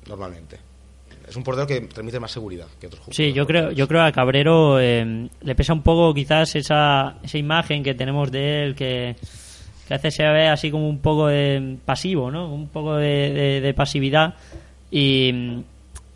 normalmente. 0.07 0.59
es 1.26 1.34
un 1.34 1.43
portero 1.43 1.66
que 1.66 1.80
transmite 1.82 2.20
más 2.20 2.30
seguridad 2.30 2.66
que 2.78 2.86
otros 2.89 3.01
jugadores. 3.01 3.16
Sí, 3.16 3.32
yo 3.32 3.47
creo, 3.47 3.70
yo 3.72 3.89
creo 3.89 4.03
a 4.03 4.12
Cabrero 4.12 4.78
eh, 4.80 5.28
le 5.41 5.55
pesa 5.55 5.72
un 5.72 5.82
poco 5.82 6.12
quizás 6.12 6.55
esa, 6.57 7.16
esa 7.22 7.39
imagen 7.39 7.82
que 7.82 7.95
tenemos 7.95 8.30
de 8.30 8.64
él 8.64 8.74
que, 8.74 9.16
que 9.86 9.95
a 9.95 9.97
veces 9.97 10.14
se 10.16 10.24
ve 10.28 10.49
así 10.49 10.70
como 10.70 10.91
un 10.91 10.99
poco 10.99 11.28
de 11.28 11.78
pasivo, 11.86 12.30
¿no? 12.30 12.53
Un 12.53 12.68
poco 12.68 12.97
de, 12.97 13.32
de- 13.32 13.61
de 13.62 13.72
pasividad 13.74 14.34
y, 14.91 15.62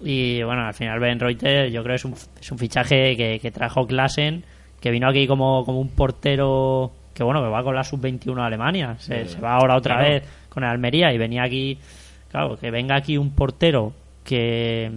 y 0.04 0.42
bueno, 0.42 0.66
al 0.66 0.74
final 0.74 0.98
Ben 1.00 1.18
Reuter 1.20 1.70
yo 1.70 1.82
creo 1.82 1.92
que 1.94 1.96
es 1.96 2.04
un, 2.04 2.14
es 2.40 2.50
un 2.52 2.58
fichaje 2.58 3.16
que, 3.16 3.38
que 3.40 3.50
trajo 3.50 3.86
Klassen, 3.86 4.44
que 4.80 4.90
vino 4.90 5.08
aquí 5.08 5.26
como, 5.26 5.64
como 5.64 5.80
un 5.80 5.88
portero 5.90 6.92
que 7.14 7.22
bueno, 7.22 7.42
que 7.42 7.48
va 7.48 7.62
con 7.62 7.74
la 7.74 7.84
sub-21 7.84 8.40
a 8.40 8.46
Alemania, 8.46 8.96
se, 8.98 9.26
Sí. 9.26 9.34
se 9.34 9.40
va 9.40 9.54
ahora 9.54 9.76
otra 9.76 9.96
Claro. 9.96 10.10
vez 10.14 10.22
con 10.48 10.64
el 10.64 10.70
Almería 10.70 11.12
y 11.12 11.18
venía 11.18 11.42
aquí, 11.42 11.78
claro, 12.30 12.56
que 12.58 12.70
venga 12.70 12.96
aquí 12.96 13.18
un 13.18 13.30
portero 13.34 13.92
que 14.24 14.90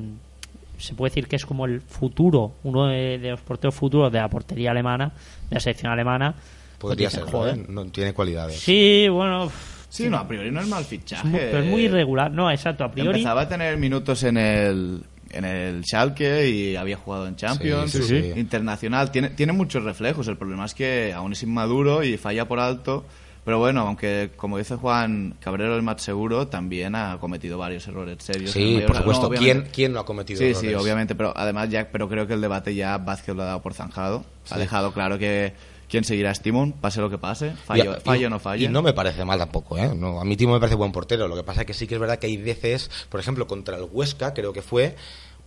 se 0.77 0.93
puede 0.93 1.09
decir 1.11 1.27
que 1.27 1.35
es 1.35 1.45
como 1.45 1.65
el 1.65 1.81
futuro, 1.81 2.53
uno 2.63 2.87
de, 2.87 3.17
de 3.19 3.31
los 3.31 3.41
porteros 3.41 3.75
futuros 3.75 4.11
de 4.11 4.19
la 4.19 4.29
portería 4.29 4.71
alemana, 4.71 5.11
de 5.49 5.55
la 5.55 5.59
selección 5.59 5.91
alemana. 5.91 6.33
Podría 6.79 7.09
pues 7.09 7.13
ser, 7.21 7.23
joder. 7.31 7.69
No 7.69 7.85
tiene 7.85 8.13
cualidades. 8.13 8.59
Sí, 8.59 9.07
bueno. 9.09 9.49
Sí, 9.95 10.09
no, 10.09 10.17
a 10.17 10.27
priori 10.27 10.51
no 10.51 10.61
es 10.61 10.67
mal 10.67 10.81
Es 10.81 10.87
fichaje. 10.87 11.27
muy, 11.27 11.39
pero 11.39 11.59
es 11.59 11.65
muy 11.65 11.81
irregular. 11.83 12.31
No, 12.31 12.49
exacto, 12.51 12.83
a 12.83 12.91
priori. 12.91 13.19
Empezaba 13.19 13.41
a 13.41 13.47
tener 13.49 13.77
minutos 13.77 14.23
en 14.23 14.37
el 14.37 15.03
en 15.31 15.43
el 15.43 15.83
Schalke 15.83 16.47
y 16.47 16.75
había 16.77 16.95
jugado 16.97 17.27
en 17.27 17.35
Champions, 17.35 17.91
Sí, 17.91 18.03
sí, 18.03 18.21
sí. 18.33 18.39
internacional. 18.39 19.11
Tiene, 19.11 19.29
tiene 19.31 19.51
muchos 19.53 19.83
reflejos. 19.83 20.27
El 20.29 20.37
problema 20.37 20.65
es 20.65 20.73
que 20.73 21.11
aún 21.13 21.33
es 21.33 21.43
inmaduro 21.43 22.03
y 22.03 22.17
falla 22.17 22.47
por 22.47 22.59
alto. 22.59 23.03
Pero 23.43 23.59
bueno, 23.59 23.81
aunque 23.81 24.31
como 24.37 24.57
dice 24.57 24.75
Juan 24.75 25.35
Cabrero 25.39 25.75
el 25.75 25.81
más 25.83 26.01
seguro, 26.01 26.47
también 26.47 26.95
ha 26.95 27.17
cometido 27.19 27.57
varios 27.59 27.87
errores 27.87 28.17
serios. 28.23 28.51
Sí, 28.51 28.81
por 28.87 28.95
supuesto. 28.95 29.29
¿Quién, 29.29 29.67
¿Quién 29.73 29.93
no 29.93 29.99
ha 29.99 30.05
cometido 30.05 30.37
Sí, 30.39 30.45
errores? 30.45 30.59
sí, 30.69 30.73
obviamente, 30.73 31.13
pero 31.15 31.31
además 31.35 31.69
ya, 31.69 31.89
pero 31.91 32.07
creo 32.09 32.25
que 32.25 32.33
el 32.33 32.41
debate 32.41 32.73
ya 32.73 32.97
Vázquez 32.97 33.35
lo 33.35 33.43
ha 33.43 33.45
dado 33.47 33.61
por 33.61 33.73
zanjado. 33.73 34.25
Ha 34.49 34.57
dejado 34.57 34.93
claro 34.93 35.19
que 35.19 35.53
quién 35.89 36.03
seguirá 36.03 36.31
es 36.31 36.41
Timón, 36.41 36.73
pase 36.73 37.01
lo 37.01 37.09
que 37.09 37.17
pase, 37.17 37.51
fallo, 37.65 37.97
Y- 37.97 38.01
fallo 38.01 38.27
o 38.27 38.29
no 38.29 38.37
y 38.37 38.39
falle. 38.39 38.69
no 38.69 38.81
me 38.81 38.93
parece 38.93 39.23
mal 39.25 39.39
tampoco, 39.39 39.77
¿eh? 39.77 39.91
No, 39.95 40.19
a 40.19 40.25
mí 40.25 40.35
Timo 40.37 40.53
me 40.53 40.59
parece 40.59 40.75
buen 40.75 40.91
portero. 40.91 41.27
Lo 41.27 41.35
que 41.35 41.43
pasa 41.43 41.61
es 41.61 41.67
que 41.67 41.73
sí 41.73 41.87
que 41.87 41.95
es 41.95 41.99
verdad 41.99 42.19
que 42.19 42.27
hay 42.27 42.37
veces, 42.37 42.89
por 43.09 43.19
ejemplo, 43.19 43.47
contra 43.47 43.77
el 43.77 43.87
Huesca, 43.91 44.33
creo 44.33 44.51
que 44.53 44.61
fue, 44.61 44.95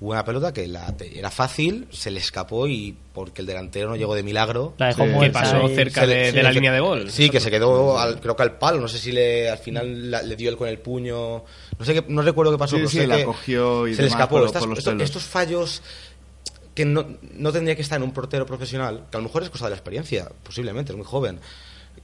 hubo 0.00 0.10
una 0.12 0.24
pelota 0.24 0.52
que 0.52 0.68
la, 0.68 0.94
era 1.12 1.28
fácil, 1.30 1.88
se 1.90 2.12
le 2.12 2.20
escapó 2.20 2.68
y 2.68 2.96
porque 3.12 3.40
el 3.42 3.46
delantero 3.48 3.88
no 3.90 3.96
llegó 3.96 4.14
de 4.14 4.22
milagro. 4.22 4.74
La 4.78 4.86
dejó 4.94 5.04
Sí. 5.04 5.10
Que 5.20 5.30
pasó 5.30 5.56
ahí. 5.66 5.74
cerca 5.74 6.06
le- 6.06 6.14
de, 6.14 6.30
sí, 6.30 6.36
de 6.36 6.42
la 6.44 6.52
línea 6.52 6.72
de 6.72 6.78
gol. 6.78 7.10
Sí, 7.10 7.30
que 7.30 7.40
se 7.40 7.50
quedó, 7.50 7.98
al- 7.98 8.20
creo 8.20 8.36
que 8.36 8.44
al 8.44 8.58
palo. 8.58 8.80
No 8.80 8.86
sé 8.86 8.98
si 8.98 9.10
le, 9.10 9.50
al 9.50 9.58
final 9.58 10.08
la- 10.12 10.22
le 10.22 10.36
dio 10.36 10.50
él 10.50 10.56
con 10.56 10.68
el 10.68 10.78
puño. 10.78 11.42
No 11.78 11.84
sé 11.84 11.94
qué, 11.94 12.04
no 12.06 12.22
recuerdo 12.22 12.52
qué 12.52 12.58
pasó. 12.58 12.76
Sí, 12.76 12.80
pero 12.82 12.90
sí, 12.90 12.98
sé 12.98 13.06
la 13.08 13.16
que 13.16 13.24
cogió 13.24 13.88
y 13.88 13.94
se 13.96 14.02
le 14.02 14.08
escapó. 14.08 14.36
por- 14.36 14.46
Estas- 14.46 14.60
por 14.60 14.68
los 14.68 14.78
estos, 14.78 14.92
pelos. 14.94 15.04
estos 15.04 15.24
fallos 15.24 15.82
que 16.78 16.84
no, 16.84 17.04
no 17.34 17.50
tendría 17.52 17.74
que 17.74 17.82
estar 17.82 17.96
en 17.96 18.04
un 18.04 18.12
portero 18.12 18.46
profesional, 18.46 19.06
que 19.10 19.16
a 19.16 19.20
lo 19.20 19.24
mejor 19.26 19.42
es 19.42 19.50
cosa 19.50 19.64
de 19.66 19.70
la 19.70 19.76
experiencia, 19.76 20.28
posiblemente, 20.44 20.92
es 20.92 20.96
muy 20.96 21.04
joven. 21.04 21.40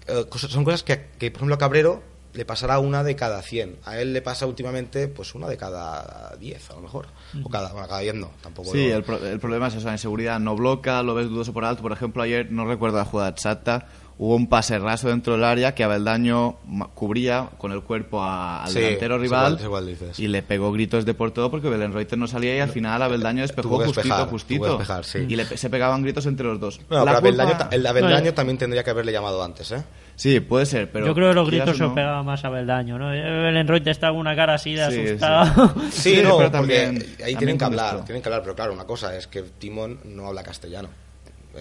Eh, 0.08 0.24
cosas- 0.28 0.50
son 0.50 0.64
cosas 0.64 0.82
que, 0.82 1.10
que, 1.18 1.30
por 1.30 1.38
ejemplo, 1.38 1.54
a 1.54 1.58
Cabrero 1.58 2.02
le 2.32 2.44
pasará 2.44 2.80
una 2.80 3.04
de 3.04 3.14
cada 3.14 3.40
100. 3.42 3.76
A 3.84 4.00
él 4.00 4.12
le 4.12 4.20
pasa 4.20 4.44
últimamente 4.46 5.06
pues 5.06 5.36
una 5.36 5.46
de 5.46 5.56
cada 5.56 6.34
10, 6.40 6.70
a 6.70 6.74
lo 6.74 6.80
mejor. 6.80 7.06
O 7.44 7.48
cada, 7.48 7.72
bueno, 7.72 7.86
cada 7.86 8.00
10 8.00 8.16
no, 8.16 8.32
tampoco. 8.42 8.72
Sí, 8.72 8.88
lo- 8.88 8.96
el, 8.96 9.04
pro- 9.04 9.24
el 9.24 9.38
problema 9.38 9.68
es 9.68 9.74
eso, 9.76 9.88
en 9.88 9.98
seguridad 9.98 10.40
no 10.40 10.56
bloca, 10.56 11.02
lo 11.04 11.14
ves 11.14 11.28
dudoso 11.28 11.52
por 11.52 11.64
alto. 11.64 11.80
Por 11.82 11.92
ejemplo, 11.92 12.22
ayer, 12.24 12.50
no 12.50 12.66
recuerdo 12.66 12.98
la 12.98 13.04
jugada 13.04 13.28
exacta, 13.30 13.86
hubo 14.16 14.36
un 14.36 14.46
pase 14.46 14.78
raso 14.78 15.08
dentro 15.08 15.32
del 15.32 15.42
área 15.44 15.74
que 15.74 15.82
Abeldaño 15.82 16.56
cubría 16.94 17.48
con 17.58 17.72
el 17.72 17.82
cuerpo 17.82 18.22
a- 18.22 18.62
al 18.64 18.70
Sí, 18.70 18.78
delantero 18.80 19.18
rival 19.18 19.58
cuál 19.68 19.86
dices. 19.88 20.20
y 20.20 20.28
le 20.28 20.42
pegó 20.42 20.70
gritos 20.72 21.04
de 21.04 21.14
por 21.14 21.32
todo 21.32 21.50
porque 21.50 21.68
Belenreuter 21.68 22.16
no 22.18 22.28
salía 22.28 22.56
y 22.56 22.60
al 22.60 22.68
final 22.70 23.02
Abeldaño 23.02 23.42
despejó 23.42 23.68
Tuvo 23.68 23.78
que 23.80 23.84
justito, 23.86 24.02
despejar, 24.08 24.28
justito. 24.30 24.64
despejar, 24.78 25.04
sí. 25.04 25.26
Y 25.28 25.34
le 25.36 25.44
se 25.44 25.68
pegaban 25.68 26.02
gritos 26.02 26.26
entre 26.26 26.46
los 26.46 26.60
dos. 26.60 26.80
Bueno, 26.88 27.04
La 27.04 27.20
pero 27.20 27.34
culpa- 27.36 27.68
el 27.72 27.86
Abeldaño 27.86 28.24
No, 28.26 28.34
también 28.34 28.56
tendría 28.58 28.84
que 28.84 28.90
haberle 28.90 29.10
llamado 29.12 29.42
antes, 29.42 29.72
¿eh? 29.72 29.82
Sí, 30.16 30.38
puede 30.38 30.64
ser, 30.66 30.92
pero... 30.92 31.06
Yo 31.06 31.14
creo 31.14 31.30
que 31.30 31.34
los 31.34 31.48
gritos 31.50 31.76
se 31.76 31.82
no- 31.82 31.86
los 31.88 31.94
pegaba 31.96 32.22
más 32.22 32.44
a 32.44 32.48
Beldaño, 32.48 32.96
¿no? 33.00 33.12
El 33.12 33.66
Reuter 33.66 33.88
está 33.90 34.10
con 34.10 34.18
una 34.18 34.36
cara 34.36 34.54
así 34.54 34.74
de 34.74 34.88
Sí, 34.92 35.00
asustado. 35.08 35.74
Sí, 35.90 36.14
Sí, 36.14 36.16
no, 36.22 36.22
pero 36.22 36.34
porque 36.36 36.50
también- 36.50 36.86
ahí 36.98 37.34
también 37.34 37.38
tienen 37.38 37.58
que 37.58 37.64
hablar, 37.64 37.94
esto. 37.96 38.04
tienen 38.04 38.22
que 38.22 38.28
hablar, 38.28 38.42
pero 38.42 38.54
claro, 38.54 38.72
una 38.74 38.84
cosa 38.84 39.16
es 39.16 39.26
que 39.26 39.42
Timón 39.42 39.98
no 40.04 40.28
habla 40.28 40.44
castellano. 40.44 40.88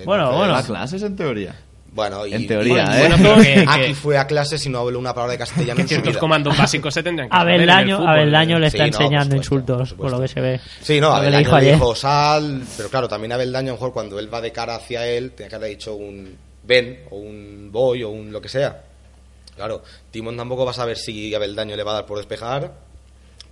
Bueno, 0.06 0.26
Entonces- 0.26 0.38
bueno. 0.38 0.56
¿A 0.56 0.64
clases 0.64 1.02
en 1.02 1.16
teoría? 1.16 1.56
Bueno, 1.94 2.26
y, 2.26 2.34
En 2.34 2.48
teoría, 2.48 2.86
y- 2.92 2.96
¿eh? 2.96 3.00
bueno, 3.08 3.16
pero 3.22 3.36
que- 3.44 3.66
aquí 3.68 3.86
que- 3.90 3.96
fue 3.96 4.18
a 4.18 4.26
clases 4.26 4.66
y 4.66 4.70
no 4.70 4.80
habló 4.80 4.98
una 4.98 5.14
palabra 5.14 5.34
de 5.34 5.38
castellano 5.38 5.76
Que 5.76 5.82
en 5.84 5.88
su 5.88 5.94
ciertos 5.94 6.14
vida. 6.14 6.20
comandos 6.20 6.58
básicos 6.58 6.92
se 6.94 7.04
tendrían 7.04 7.30
que 7.30 7.36
saber 7.38 7.56
en 7.56 7.62
el 7.62 7.70
Abeldaño. 7.70 8.08
Abeldaño 8.10 8.60
le 8.60 8.70
Sí, 8.72 8.78
está 8.78 8.88
no, 8.88 8.92
por 8.94 9.02
enseñando 9.04 9.44
supuesto, 9.44 9.74
insultos, 9.74 9.94
por, 9.94 10.12
lo 10.12 10.20
que 10.22 10.28
se 10.28 10.42
ve. 10.42 10.60
Sí, 10.82 11.00
no, 11.00 11.12
Abeldaño 11.14 11.46
dijo 11.46 11.56
ayer. 11.56 11.74
dijo 11.76 11.94
sal, 11.96 12.64
pero 12.78 12.90
claro, 12.90 13.08
también 13.08 13.32
Abeldaño, 13.34 13.68
a 13.68 13.72
lo 13.72 13.76
mejor 13.76 13.94
cuando 13.94 14.18
él 14.18 14.34
va 14.34 14.42
de 14.42 14.52
cara 14.52 14.76
hacia 14.76 15.06
él, 15.06 15.32
tenía 15.34 15.50
que 15.50 15.56
haber 15.56 15.70
dicho 15.70 15.94
un 15.94 16.36
ven 16.64 17.02
o 17.12 17.18
un 17.18 17.70
voy 17.72 18.02
o 18.04 18.10
un 18.10 18.32
lo 18.32 18.42
que 18.42 18.50
sea. 18.50 18.82
Claro, 19.56 19.84
Timón 20.10 20.36
tampoco 20.36 20.66
va 20.66 20.72
a 20.72 20.74
saber 20.74 20.98
si 20.98 21.36
Abeldaño 21.36 21.76
le 21.76 21.84
va 21.84 21.92
a 21.92 21.96
dar 21.96 22.06
por 22.08 22.18
despejar, 22.18 22.72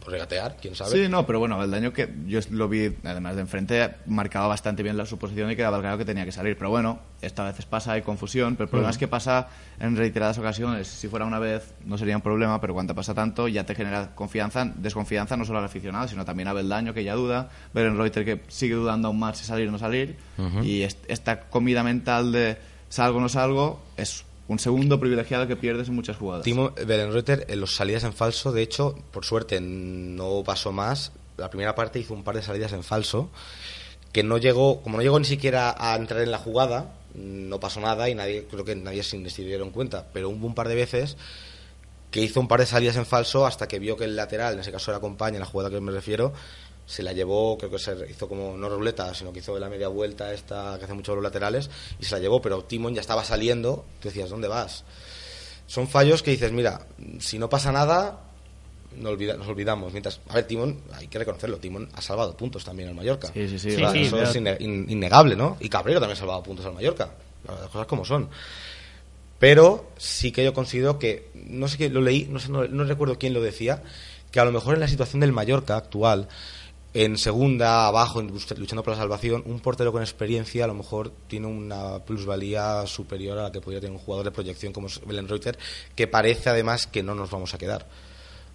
regatear, 0.06 0.58
quién 0.60 0.76
sabe. 0.76 0.92
Sí, 0.92 1.10
no, 1.10 1.26
pero 1.26 1.40
bueno, 1.40 1.56
Abeldaño 1.56 1.94
que 1.94 2.10
yo 2.28 2.40
lo 2.50 2.68
vi, 2.68 2.96
además 3.04 3.36
de 3.36 3.42
enfrente, 3.42 3.90
marcaba 4.08 4.48
bastante 4.48 4.82
bien 4.84 4.98
la 4.98 5.06
suposición 5.06 5.52
y 5.52 5.56
quedaba 5.56 5.80
claro 5.80 5.98
que 5.98 6.06
tenía 6.06 6.26
que 6.26 6.32
salir. 6.32 6.58
Pero 6.58 6.70
bueno, 6.70 7.00
esta 7.22 7.44
vez 7.44 7.64
pasa, 7.66 7.92
hay 7.94 8.02
confusión, 8.02 8.56
pero 8.56 8.64
el 8.66 8.70
problema 8.70 8.90
es 8.90 8.98
que 8.98 9.08
pasa 9.08 9.48
en 9.80 9.96
reiteradas 9.96 10.38
ocasiones. 10.38 10.88
Si 10.88 11.08
fuera 11.08 11.26
una 11.26 11.40
vez 11.40 11.74
no 11.86 11.98
sería 11.98 12.16
un 12.16 12.22
problema, 12.22 12.60
pero 12.60 12.74
cuando 12.74 12.96
pasa 12.96 13.14
tanto 13.14 13.48
ya 13.48 13.66
te 13.66 13.76
genera 13.76 14.16
confianza, 14.16 14.66
desconfianza 14.76 15.38
no 15.38 15.46
solo 15.46 15.60
al 15.60 15.66
aficionado, 15.66 16.08
sino 16.08 16.26
también 16.26 16.48
a 16.48 16.52
Abeldaño 16.52 16.94
que 16.94 17.04
ya 17.04 17.14
duda, 17.16 17.50
Berenreuter 17.74 18.26
que 18.26 18.42
sigue 18.48 18.74
dudando 18.76 19.08
aún 19.10 19.20
más 19.20 19.38
si 19.38 19.46
salir 19.46 19.68
o 19.68 19.72
no 19.72 19.78
salir, 19.80 20.18
y 20.64 20.82
est- 20.82 21.06
esta 21.08 21.42
comida 21.42 21.84
mental 21.84 22.32
de 22.32 22.58
salgo 22.90 23.20
o 23.20 23.22
no 23.22 23.30
salgo 23.30 23.82
es 23.98 24.26
un 24.52 24.60
segundo 24.60 25.00
privilegiado 25.00 25.48
que 25.48 25.56
pierdes 25.56 25.88
en 25.88 25.96
muchas 25.96 26.18
jugadas. 26.18 26.44
Timo 26.44 26.72
Belenreuter 26.72 27.46
en 27.48 27.62
los 27.62 27.74
salidas 27.74 28.04
en 28.04 28.12
falso, 28.12 28.52
de 28.52 28.62
hecho, 28.62 28.96
por 29.12 29.24
suerte 29.24 29.62
no 29.62 30.44
pasó 30.46 30.74
más. 30.74 31.14
La 31.38 31.50
primera 31.50 31.74
parte 31.74 32.00
hizo 32.00 32.14
un 32.14 32.26
par 32.26 32.36
de 32.36 32.42
salidas 32.42 32.74
en 32.74 32.84
falso 32.84 33.30
que 34.12 34.24
no 34.24 34.38
llegó, 34.38 34.82
como 34.82 34.98
no 34.98 35.04
llegó 35.04 35.18
ni 35.20 35.26
siquiera 35.26 35.74
a 35.78 35.96
entrar 35.96 36.22
en 36.22 36.32
la 36.32 36.38
jugada, 36.38 36.96
no 37.16 37.62
pasó 37.62 37.80
nada 37.80 38.10
y 38.10 38.16
nadie, 38.16 38.46
creo 38.52 38.66
que 38.66 38.76
nadie 38.76 39.04
se 39.04 39.18
dieron 39.42 39.70
cuenta. 39.70 40.08
Pero 40.12 40.28
hubo 40.30 40.46
un 40.46 40.54
par 40.54 40.68
de 40.68 40.76
veces 40.76 41.16
que 42.12 42.22
hizo 42.22 42.42
un 42.42 42.50
par 42.50 42.60
de 42.60 42.66
salidas 42.66 42.98
en 42.98 43.06
falso 43.06 43.46
hasta 43.46 43.70
que 43.70 43.80
vio 43.80 43.96
que 43.96 44.04
el 44.04 44.18
lateral, 44.18 44.56
en 44.56 44.60
ese 44.60 44.72
caso 44.74 44.92
era 44.92 45.00
compañía, 45.00 45.38
en 45.38 45.44
la 45.44 45.46
jugada 45.46 45.70
que 45.70 45.80
me 45.80 45.94
refiero, 45.94 46.34
se 46.92 47.04
la 47.04 47.14
llevó, 47.14 47.58
creo 47.58 47.72
que 47.72 47.80
se 47.80 47.96
hizo 48.10 48.28
como 48.28 48.58
no 48.58 48.68
ruleta, 48.68 49.14
sino 49.14 49.32
que 49.32 49.40
hizo 49.40 49.58
la 49.58 49.70
media 49.70 49.88
vuelta 49.88 50.34
esta 50.34 50.76
que 50.78 50.84
hace 50.86 50.94
mucho 50.94 51.16
los 51.16 51.24
laterales 51.24 51.70
y 52.00 52.04
se 52.06 52.16
la 52.16 52.20
llevó, 52.20 52.42
pero 52.42 52.64
Timon 52.66 52.94
ya 52.94 53.00
estaba 53.02 53.24
saliendo, 53.24 53.86
tú 54.02 54.10
decías, 54.10 54.30
¿dónde 54.30 54.48
vas? 54.50 54.84
Son 55.68 55.88
fallos 55.88 56.22
que 56.22 56.32
dices, 56.32 56.52
mira, 56.52 56.86
si 57.20 57.40
no 57.40 57.50
pasa 57.50 57.72
nada, 57.72 58.20
no 58.98 59.10
olvida- 59.10 59.38
nos 59.38 59.48
olvidamos. 59.48 59.94
Mientras, 59.94 60.20
a 60.28 60.34
ver, 60.36 60.46
Timón, 60.48 60.82
hay 60.94 61.08
que 61.08 61.18
reconocerlo, 61.18 61.58
Timón 61.60 61.88
ha 61.94 62.02
salvado 62.02 62.36
puntos 62.36 62.66
también 62.66 62.90
al 62.90 62.96
Mallorca. 62.96 63.28
Sí, 63.34 63.48
sí, 63.48 63.58
sí, 63.58 63.72
Sí, 63.72 63.78
Claro, 63.78 63.94
sí, 63.94 64.02
eso 64.04 64.22
es 64.22 64.36
inne- 64.36 64.58
in- 64.60 64.86
innegable, 64.90 65.38
¿no? 65.38 65.56
Y 65.62 65.70
Cabrero 65.70 66.02
también 66.02 66.18
ha 66.18 66.20
salvado 66.20 66.44
puntos 66.44 66.66
al 66.66 66.74
Mallorca. 66.74 67.10
Las 67.48 67.70
cosas 67.70 67.88
como 67.88 68.04
son. 68.04 68.30
Pero 69.40 69.90
sí 69.98 70.32
que 70.32 70.44
yo 70.44 70.54
considero 70.54 71.00
que, 71.00 71.30
no 71.34 71.68
sé 71.68 71.78
qué, 71.78 71.90
lo 71.90 72.02
leí, 72.02 72.26
no, 72.26 72.40
sé, 72.40 72.50
no, 72.50 72.68
no 72.68 72.84
recuerdo 72.84 73.18
quién 73.18 73.34
lo 73.34 73.42
decía, 73.42 73.82
que 74.30 74.40
a 74.40 74.46
lo 74.46 74.52
mejor 74.52 74.76
en 74.76 74.82
la 74.82 74.88
situación 74.88 75.20
del 75.22 75.32
Mallorca 75.32 75.76
actual, 75.78 76.28
en 76.94 77.18
segunda, 77.18 77.88
abajo, 77.88 78.22
luchando 78.22 78.84
por 78.84 78.94
la 78.94 79.00
salvación, 79.00 79.44
un 79.46 79.62
portero 79.62 79.94
con 79.94 80.02
experiencia 80.02 80.66
a 80.66 80.68
lo 80.68 80.74
mejor 80.74 81.12
tiene 81.28 81.48
una 81.48 82.00
plusvalía 82.00 82.86
superior 82.86 83.38
a 83.38 83.44
la 83.44 83.52
que 83.52 83.62
podría 83.62 83.80
tener 83.80 83.96
un 83.96 84.04
jugador 84.04 84.26
de 84.26 84.32
proyección 84.32 84.74
como 84.74 84.88
es 84.88 85.02
Reuter, 85.06 85.58
que 85.96 86.08
parece 86.08 86.50
además 86.50 86.88
que 86.88 87.02
no 87.02 87.16
nos 87.16 87.32
vamos 87.32 87.54
a 87.54 87.58
quedar. 87.58 87.88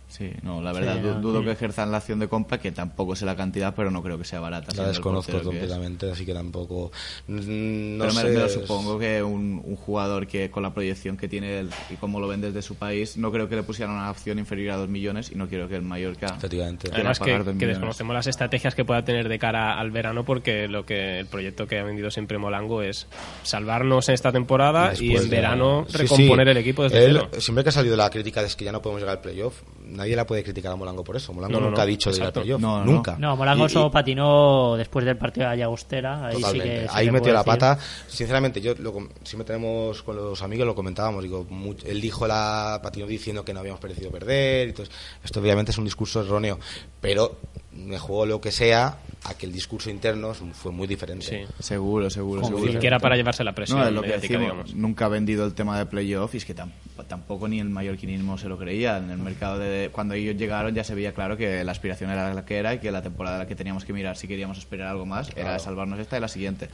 Sí, 0.09 0.31
no, 0.43 0.63
la 0.63 0.73
verdad, 0.73 0.95
Sí, 0.97 1.01
du- 1.03 1.15
no, 1.15 1.21
dudo 1.21 1.39
sí. 1.41 1.47
que 1.47 1.51
ejerzan 1.53 1.91
la 1.91 1.97
acción 1.99 2.21
de 2.21 2.29
compra, 2.29 2.59
que 2.59 2.71
tampoco 2.73 3.17
sé 3.17 3.27
la 3.27 3.35
cantidad, 3.37 3.75
pero 3.75 3.91
no 3.91 4.03
creo 4.03 4.17
que 4.17 4.25
sea 4.25 4.39
barata. 4.41 4.73
La 4.77 4.89
desconozco 4.89 5.43
completamente, 5.43 6.11
así 6.11 6.25
que 6.25 6.33
tampoco. 6.33 6.93
No 7.27 7.41
pero 7.43 8.15
me, 8.15 8.21
sé. 8.23 8.29
me 8.29 8.39
lo 8.39 8.49
supongo 8.49 8.99
que 8.99 9.23
un, 9.23 9.61
un 9.65 9.77
jugador 9.77 10.27
que 10.27 10.49
con 10.51 10.63
la 10.63 10.73
proyección 10.73 11.17
que 11.17 11.29
tiene 11.29 11.59
él 11.59 11.71
y 11.91 11.97
como 11.97 12.21
lo 12.21 12.29
ven 12.29 12.41
desde 12.41 12.63
su 12.63 12.77
país, 12.77 13.17
no 13.17 13.33
creo 13.33 13.49
que 13.49 13.57
le 13.57 13.63
pusieran 13.65 13.95
una 13.97 14.11
opción 14.11 14.39
inferior 14.39 14.75
a 14.75 14.77
2 14.77 14.89
millones 14.89 15.31
y 15.33 15.35
no 15.35 15.49
quiero 15.49 15.69
que 15.69 15.75
el 15.77 15.83
Mallorca 15.83 16.27
Efectivamente. 16.37 16.89
Además 16.93 17.19
que, 17.19 17.25
pagar 17.25 17.39
2 17.41 17.47
que 17.47 17.53
millones. 17.55 17.77
desconocemos 17.77 18.15
las 18.15 18.27
estrategias 18.29 18.75
que 18.75 18.85
pueda 18.85 19.05
tener 19.05 19.29
de 19.29 19.39
cara 19.41 19.79
al 19.79 19.91
verano 19.91 20.25
porque 20.25 20.69
lo 20.69 20.87
que 20.87 21.19
el 21.19 21.27
proyecto 21.27 21.67
que 21.67 21.79
ha 21.81 21.85
vendido 21.85 22.11
siempre 22.11 22.39
Molango 22.39 22.81
es 22.83 23.07
salvarnos 23.43 24.09
en 24.09 24.15
esta 24.15 24.33
temporada 24.33 24.93
y, 24.99 25.17
en 25.17 25.29
verano 25.31 25.85
Sí, 25.89 25.99
recomponer 25.99 26.47
sí. 26.47 26.51
el 26.53 26.57
equipo 26.59 26.85
desde 26.85 27.05
Él, 27.07 27.19
cero. 27.29 27.41
Siempre 27.41 27.65
que 27.65 27.71
ha 27.71 27.73
salido 27.73 27.97
la 27.97 28.09
crítica 28.11 28.41
de 28.41 28.47
es 28.47 28.57
que 28.57 28.65
ya 28.65 28.73
no 28.73 28.81
podemos 28.81 29.01
llegar 29.03 29.17
al 29.17 29.23
playoff, 29.23 29.63
nadie 29.97 30.15
la 30.15 30.27
puede 30.27 30.45
criticar 30.45 30.73
a 30.73 30.77
Molango 30.77 31.03
por 31.03 31.17
eso. 31.17 31.33
Molango 31.33 31.55
No, 31.55 31.61
no, 31.61 31.67
nunca 31.67 31.79
no, 31.79 31.83
ha 31.83 31.87
dicho 31.87 32.11
de 32.11 32.17
ir 32.17 32.23
al 32.23 32.29
exacto. 32.29 32.41
playoff. 32.43 32.61
No, 32.61 32.79
no. 32.79 32.85
nunca. 32.85 33.17
No, 33.19 33.37
Molango 33.37 33.65
Y- 33.65 33.67
y- 33.67 33.71
solo 33.71 33.91
patinó 33.91 34.77
después 34.77 35.05
del 35.05 35.17
partido 35.17 35.49
de 35.51 35.57
Llagostera. 35.59 36.27
Ahí 36.27 36.37
sí 36.43 36.61
que, 36.61 36.81
sí 36.83 36.87
Ahí 36.91 37.11
metió 37.11 37.33
la 37.33 37.41
decir. 37.41 37.53
pata. 37.59 37.79
Sinceramente, 38.07 38.61
yo 38.61 38.75
lo, 38.79 38.93
com- 38.93 39.09
siempre 39.25 39.47
tenemos 39.47 40.03
con 40.03 40.17
los 40.17 40.43
amigos, 40.43 40.67
lo 40.67 40.75
comentábamos. 40.75 41.23
Digo, 41.23 41.47
mu- 41.51 41.75
él 41.85 42.01
dijo 42.01 42.27
la 42.27 42.81
patinó 42.83 43.07
diciendo 43.07 43.45
que 43.45 43.53
no 43.55 43.61
habíamos 43.61 43.81
parecido 43.81 44.11
perder. 44.11 44.69
y 44.69 44.73
todo 44.73 44.83
eso. 44.85 44.93
esto 45.25 45.41
obviamente 45.41 45.71
es 45.73 45.79
un 45.79 45.85
discurso 45.85 46.21
erróneo. 46.21 46.59
Pero 47.01 47.37
me 47.77 47.99
jugó 47.99 48.27
lo 48.27 48.41
que 48.41 48.51
sea 48.51 48.99
a 49.25 49.35
que 49.35 49.47
el 49.47 49.53
discurso 49.53 49.91
interno 49.91 50.33
fue 50.35 50.71
muy 50.73 50.87
diferente. 50.87 51.47
Seguro, 51.59 52.09
seguro, 52.11 52.43
Como 52.43 52.59
seguro. 52.59 52.79
que 52.81 52.87
era 52.87 52.99
para 53.01 53.17
llevarse 53.17 53.43
la 53.43 53.55
presión 53.55 53.79
No, 53.81 53.87
es 53.87 53.93
lo 53.93 54.01
que 54.03 54.09
mediática, 54.09 54.35
decimos, 54.35 54.53
digamos. 54.55 54.75
nunca 54.75 55.07
ha 55.07 55.09
vendido 55.09 55.45
el 55.45 55.53
tema 55.55 55.77
de 55.79 55.87
playoff 55.87 56.35
y 56.35 56.39
es 56.39 56.45
que 56.45 56.55
tam- 56.55 56.71
tampoco 57.09 57.49
ni 57.49 57.59
el 57.61 57.69
mallorquinismo 57.69 58.39
se 58.39 58.49
lo 58.49 58.57
creía. 58.57 58.99
En 58.99 59.11
el 59.11 59.19
mercado 59.19 59.59
de 59.59 59.91
cuando 59.93 60.15
ellos 60.15 60.37
llegaron 60.37 60.75
ya 60.75 60.85
se 60.85 60.95
veía 60.95 61.13
claro 61.13 61.37
que 61.37 61.65
la 61.65 61.73
aspiración 61.73 62.11
era 62.11 62.33
la 62.33 62.45
que 62.45 62.57
era 62.57 62.75
y 62.75 62.79
que 62.79 62.91
la 62.93 63.03
temporada 63.03 63.39
la 63.39 63.47
que 63.47 63.57
teníamos 63.57 63.85
que 63.85 63.93
mirar 63.93 64.17
si 64.17 64.29
queríamos 64.29 64.59
esperar 64.59 64.89
algo 64.89 65.07
más 65.07 65.29
era 65.31 65.43
Claro. 65.43 65.59
salvarnos 65.59 65.99
esta 65.99 66.17
y 66.17 66.21
la 66.21 66.29
siguiente. 66.29 66.69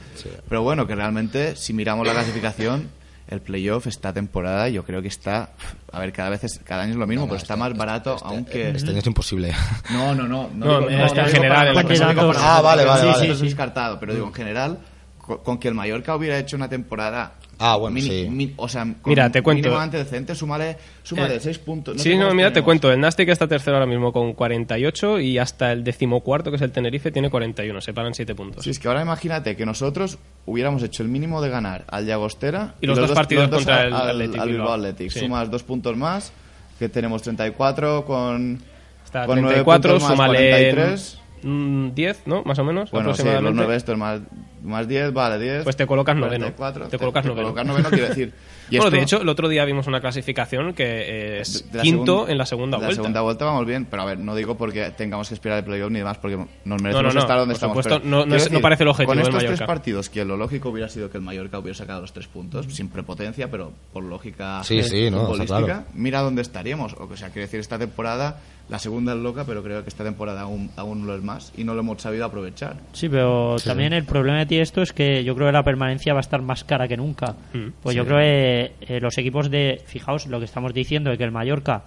Pero 0.47 0.61
bueno, 0.61 0.85
que 0.85 0.93
realmente 0.95 1.55
si 1.55 1.73
miramos 1.73 2.05
la 2.05 2.13
clasificación 2.13 2.89
el 3.29 3.41
playoff 3.41 3.87
esta 3.87 4.11
temporada 4.13 4.67
yo 4.69 4.83
creo 4.83 5.01
que 5.01 5.07
está 5.07 5.49
a 5.91 5.99
ver 5.99 6.11
cada 6.11 6.29
vez 6.29 6.43
es, 6.43 6.59
cada 6.63 6.83
año 6.83 6.91
es 6.91 6.97
lo 6.97 7.07
mismo 7.07 7.25
pero 7.25 7.37
está 7.37 7.55
más 7.55 7.73
barato 7.75 8.17
aunque 8.23 8.69
Este 8.71 8.89
año 8.89 8.99
es 8.99 9.05
imposible. 9.07 9.53
no 9.91 10.13
no 10.13 10.27
no 10.27 10.49
No, 10.53 10.65
digo- 10.79 10.89
en 10.89 10.97
digo 11.07 11.25
general, 11.27 11.57
para- 11.57 11.69
en 11.69 11.75
la 11.75 11.83
no 11.83 11.89
digo 11.89 11.97
clasificación. 11.99 12.33
para- 12.33 12.57
Ah, 12.57 12.61
vale, 12.61 12.85
vale, 12.85 13.01
sí, 13.01 13.07
vale. 13.07 13.25
sí, 13.25 13.31
es 13.31 13.39
descartado 13.39 13.99
pero 13.99 14.13
digo 14.13 14.27
en 14.27 14.33
general 14.33 14.77
co- 15.23 15.39
con 15.41 15.57
que 15.57 15.69
el 15.69 15.73
Mallorca 15.73 16.15
hubiera 16.15 16.37
hecho 16.37 16.55
una 16.57 16.69
temporada 16.69 17.35
Ah, 17.59 17.75
bueno, 17.77 17.93
mini- 17.95 18.09
sí. 18.25 18.27
mi- 18.29 18.53
o 18.57 18.67
sea, 18.67 18.83
con 18.83 19.11
Mira, 19.11 19.31
te 19.31 19.41
cuento. 19.41 19.61
mínimamente 19.69 19.97
decente, 19.97 20.35
súmale, 20.35 20.75
súmale 21.03 21.35
Eh, 21.35 21.39
seis 21.39 21.59
puntos. 21.59 22.01
sí, 22.01 22.09
sé 22.11 22.17
no, 22.17 22.33
mira, 22.33 22.49
te 22.49 22.55
tenemos. 22.55 22.65
cuento. 22.65 22.91
El 22.91 22.99
Nastic 22.99 23.29
está 23.29 23.47
tercero 23.47 23.77
ahora 23.77 23.85
mismo 23.85 24.11
con 24.11 24.33
48 24.33 25.19
y 25.19 25.37
hasta 25.37 25.71
el 25.71 25.83
decimocuarto, 25.83 26.49
que 26.49 26.55
es 26.57 26.61
el 26.63 26.71
Tenerife, 26.71 27.11
tiene 27.11 27.29
41. 27.29 27.79
Separan 27.79 28.13
7 28.15 28.35
puntos. 28.35 28.63
Sí, 28.65 28.71
es 28.71 28.79
que 28.79 28.87
ahora 28.87 29.01
imagínate 29.03 29.55
que 29.55 29.65
nosotros 29.65 30.17
hubiéramos 30.45 30.83
hecho 30.83 31.03
el 31.03 31.09
mínimo 31.09 31.41
de 31.41 31.49
ganar 31.49 31.85
al 31.87 32.05
Llagostera 32.05 32.73
Y 32.81 32.87
los 32.87 32.97
dos 32.99 33.11
partidos 33.11 33.49
los 33.49 33.59
contra 33.59 33.81
al- 33.81 33.87
el 33.87 33.93
al, 33.93 34.09
Athletic 34.09 34.41
al 34.41 34.49
Bilbao. 34.49 34.65
Bilbao 34.67 34.73
Athletic. 34.73 35.11
Sí. 35.11 35.19
Sumas 35.21 35.49
dos 35.51 35.63
puntos 35.63 35.95
más, 35.95 36.33
que 36.79 36.89
tenemos 36.89 37.21
34 37.21 38.03
con, 38.03 38.61
Está 39.05 39.25
con 39.27 39.39
nueve 39.39 39.57
34, 39.63 39.91
puntos 39.91 40.09
más, 40.09 40.11
súmale 40.17 40.49
43. 40.49 41.19
mm, 41.43 41.89
10, 41.93 42.23
¿no? 42.25 42.43
Más 42.43 42.57
o 42.59 42.63
menos, 42.65 42.89
Bueno, 42.91 43.09
sí, 43.09 43.09
los 43.11 43.19
aproximadamente. 43.19 43.57
9 43.63 43.75
estos 43.77 43.97
más, 43.97 44.19
más 44.63 44.87
10, 44.87 45.13
vale, 45.13 45.37
10. 45.43 45.63
Pues 45.63 45.75
te 45.75 45.85
colocas 45.85 46.15
noveno. 46.15 46.45
44, 46.55 46.87
Te 46.87 46.97
colocas 46.97 47.25
noveno. 47.25 47.43
colocas 47.49 47.65
noveno, 47.67 47.89
quiero 47.89 48.07
decir. 48.09 48.33
Y 48.69 48.77
bueno, 48.77 48.87
esto- 48.87 48.95
de 48.97 49.03
hecho, 49.03 49.21
el 49.21 49.29
otro 49.29 49.49
día 49.49 49.65
vimos 49.65 49.87
una 49.87 49.99
clasificación 49.99 50.73
que 50.73 51.41
es 51.41 51.65
la 51.73 51.81
quinto 51.83 52.21
segun- 52.25 52.31
en 52.31 52.37
la 52.37 52.45
segunda 52.45 52.77
de 52.77 52.81
La 52.81 52.87
vuelta. 52.87 53.01
segunda 53.03 53.21
vuelta 53.21 53.45
vamos 53.45 53.65
bien, 53.67 53.85
pero 53.85 54.01
a 54.01 54.05
ver, 54.05 54.17
no 54.19 54.33
digo 54.35 54.55
porque 54.57 54.89
tengamos 54.91 55.27
que 55.27 55.33
esperar 55.33 55.59
el 55.59 55.65
playoff 55.65 55.91
ni 55.91 55.99
demás, 55.99 56.17
porque 56.17 56.37
nos 56.37 56.47
No, 56.63 56.77
merecemos 56.77 57.13
no, 57.13 57.13
no, 57.13 57.19
estar 57.19 57.37
donde 57.39 57.51
por 57.53 57.55
estamos. 57.57 57.75
supuesto, 57.75 57.99
pero 58.01 58.09
no- 58.09 58.25
no 58.25 58.35
es- 58.35 58.49
no 58.51 58.61
parece 58.61 58.83
el 58.83 58.89
objetivo 58.89 59.09
Con 59.09 59.17
del 59.17 59.23
estos 59.27 59.35
Mallorca. 59.35 59.57
tres 59.57 59.67
partidos, 59.67 60.09
que 60.09 60.23
lo 60.25 60.37
lógico 60.37 60.69
hubiera 60.69 60.87
sido 60.87 61.11
que 61.11 61.17
el 61.17 61.23
Mallorca 61.23 61.59
hubiera 61.59 61.77
sacado 61.77 62.01
los 62.01 62.13
tres 62.13 62.27
puntos, 62.27 62.65
sin 62.73 62.87
prepotencia, 62.87 63.51
pero 63.51 63.73
por 63.91 64.05
lógica 64.05 64.63
Sí, 64.63 64.81
sí, 64.81 65.11
no, 65.11 65.25
futbolística, 65.25 65.59
claro. 65.65 65.83
mira 65.93 66.21
dónde 66.21 66.41
estaríamos. 66.41 66.93
O 66.93 67.17
sea, 67.17 67.29
quiero 67.29 67.41
decir, 67.45 67.59
esta 67.59 67.77
temporada, 67.77 68.39
la 68.69 68.79
segunda 68.79 69.11
es 69.13 69.19
loca, 69.19 69.43
pero 69.45 69.61
creo 69.61 69.83
que 69.83 69.89
esta 69.89 70.05
temporada 70.05 70.41
aún, 70.41 70.71
aún 70.77 71.05
lo 71.05 71.13
es 71.15 71.21
más 71.21 71.51
y 71.57 71.65
no 71.65 71.73
lo 71.73 71.81
hemos 71.81 72.01
sabido 72.01 72.23
aprovechar. 72.25 72.77
Sí, 72.93 73.09
pero 73.09 73.59
Sí. 73.59 73.67
también 73.67 73.91
el 73.91 74.05
problema 74.05 74.39
de 74.39 74.45
esto 74.59 74.81
es 74.81 74.93
que 74.93 75.23
yo 75.23 75.35
creo 75.35 75.47
que 75.47 75.53
la 75.53 75.63
permanencia 75.63 76.13
va 76.13 76.19
a 76.19 76.21
estar 76.21 76.41
más 76.41 76.63
cara 76.63 76.87
que 76.87 76.97
nunca. 76.97 77.35
Pues 77.81 77.95
yo 77.95 78.05
creo 78.05 78.17
que 78.17 78.71
eh, 78.81 78.99
los 78.99 79.17
equipos 79.17 79.49
de, 79.49 79.81
fijaos 79.85 80.27
lo 80.27 80.39
que 80.39 80.45
estamos 80.45 80.73
diciendo, 80.73 81.11
de 81.11 81.17
que 81.17 81.23
el 81.23 81.31
Mallorca, 81.31 81.83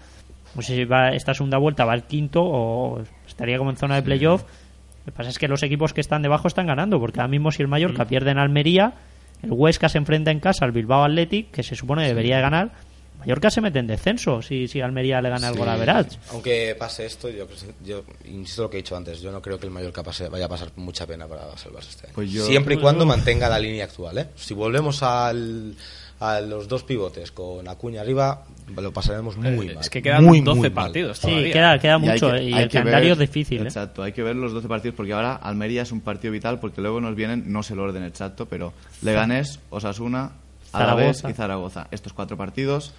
no 0.55 0.63
sé 0.63 0.75
si 0.75 0.85
va 0.85 1.11
esta 1.11 1.35
segunda 1.35 1.59
vuelta 1.59 1.85
va 1.85 1.93
al 1.93 2.07
quinto 2.07 2.43
o 2.43 3.03
estaría 3.27 3.59
como 3.59 3.71
en 3.71 3.77
zona 3.77 3.97
de 3.97 4.03
playoff. 4.03 4.43
Lo 4.43 5.13
que 5.13 5.17
pasa 5.17 5.31
es 5.31 5.39
que 5.39 5.49
los 5.49 5.63
equipos 5.63 5.93
que 5.93 6.01
están 6.01 6.23
debajo 6.23 6.49
están 6.49 6.67
ganando, 6.67 6.99
porque 6.99 7.21
ahora 7.21 7.31
mismo 7.31 7.53
si 7.53 7.63
el 7.63 7.69
Mallorca 7.69 8.07
pierde 8.07 8.33
en 8.33 8.39
Almería, 8.39 8.95
el 9.43 9.53
Huesca 9.53 9.89
se 9.89 9.99
enfrenta 9.99 10.31
en 10.31 10.41
casa 10.41 10.65
al 10.65 10.73
Bilbao 10.73 11.05
Athletic, 11.05 11.51
que 11.51 11.63
se 11.63 11.77
supone 11.77 12.07
debería 12.07 12.37
de 12.37 12.43
ganar. 12.43 12.71
Mallorca 13.27 13.51
se 13.51 13.61
mete 13.61 13.81
en 13.81 13.89
descenso 13.89 14.41
si, 14.41 14.69
si 14.69 14.81
Almería 14.81 15.21
le 15.21 15.29
gana 15.31 15.49
el 15.49 15.55
Sí. 15.55 15.59
gol 15.59 15.69
a. 15.69 16.07
Aunque 16.31 16.77
pase 16.79 17.07
esto, 17.07 17.29
yo, 17.29 17.47
yo 17.85 18.05
insisto 18.25 18.63
lo 18.63 18.71
que 18.71 18.77
he 18.79 18.83
dicho 18.83 18.97
antes, 18.97 19.21
yo 19.21 19.33
no 19.33 19.43
creo 19.43 19.59
que 19.59 19.67
el 19.67 19.73
Mallorca 19.73 20.03
pase, 20.05 20.29
vaya 20.29 20.47
a 20.47 20.49
pasar 20.49 20.69
mucha 20.77 21.07
pena 21.07 21.27
para 21.27 21.57
salvarse 21.59 21.91
este 21.91 22.07
año. 22.07 22.15
Pues 22.15 22.31
yo- 22.31 22.47
Siempre 22.47 22.77
y 22.77 22.79
cuando 22.79 23.01
yo- 23.05 23.09
mantenga 23.09 23.49
la 23.49 23.59
línea 23.59 23.85
actual, 23.85 24.19
¿eh? 24.19 24.27
Si 24.37 24.55
volvemos 24.55 25.03
al, 25.03 25.75
a 26.21 26.41
los 26.41 26.69
dos 26.69 26.85
pivotes 26.85 27.33
con 27.33 27.67
Acuña 27.69 28.01
arriba, 28.03 28.45
lo 28.77 28.93
pasaremos 28.93 29.37
muy 29.37 29.51
mal. 29.75 29.79
es 29.81 29.91
que 29.91 30.01
quedan 30.01 30.25
Muy, 30.25 30.41
12 30.41 30.59
muy 30.61 30.71
mal. 30.71 30.85
partidos 30.87 31.19
Sí, 31.19 31.51
queda, 31.53 31.77
Y 31.97 31.99
mucho 31.99 32.31
que- 32.33 32.43
y 32.45 32.53
el 32.55 32.71
calendario 32.71 33.09
ver- 33.09 33.13
es 33.13 33.19
difícil. 33.19 33.59
¿eh? 33.59 33.65
Exacto, 33.65 34.03
hay 34.05 34.13
que 34.13 34.23
ver 34.23 34.37
los 34.37 34.53
12 34.53 34.69
partidos 34.69 34.95
porque 34.97 35.13
ahora 35.13 35.35
Almería 35.35 35.83
es 35.83 35.91
un 35.91 36.01
partido 36.01 36.33
vital 36.33 36.61
porque 36.61 36.81
luego 36.81 37.01
nos 37.01 37.17
vienen, 37.17 37.53
no 37.53 37.63
sé 37.65 37.75
el 37.75 37.81
orden 37.81 38.05
exacto, 38.05 38.47
pero 38.47 38.73
Leganés, 39.03 39.59
Osasuna, 39.71 40.31
Alavés 40.73 41.19
Zaragoza. 41.19 41.31
y 41.31 41.33
Zaragoza. 41.35 41.89
Estos 41.91 42.13
cuatro 42.13 42.37
partidos, 42.37 42.93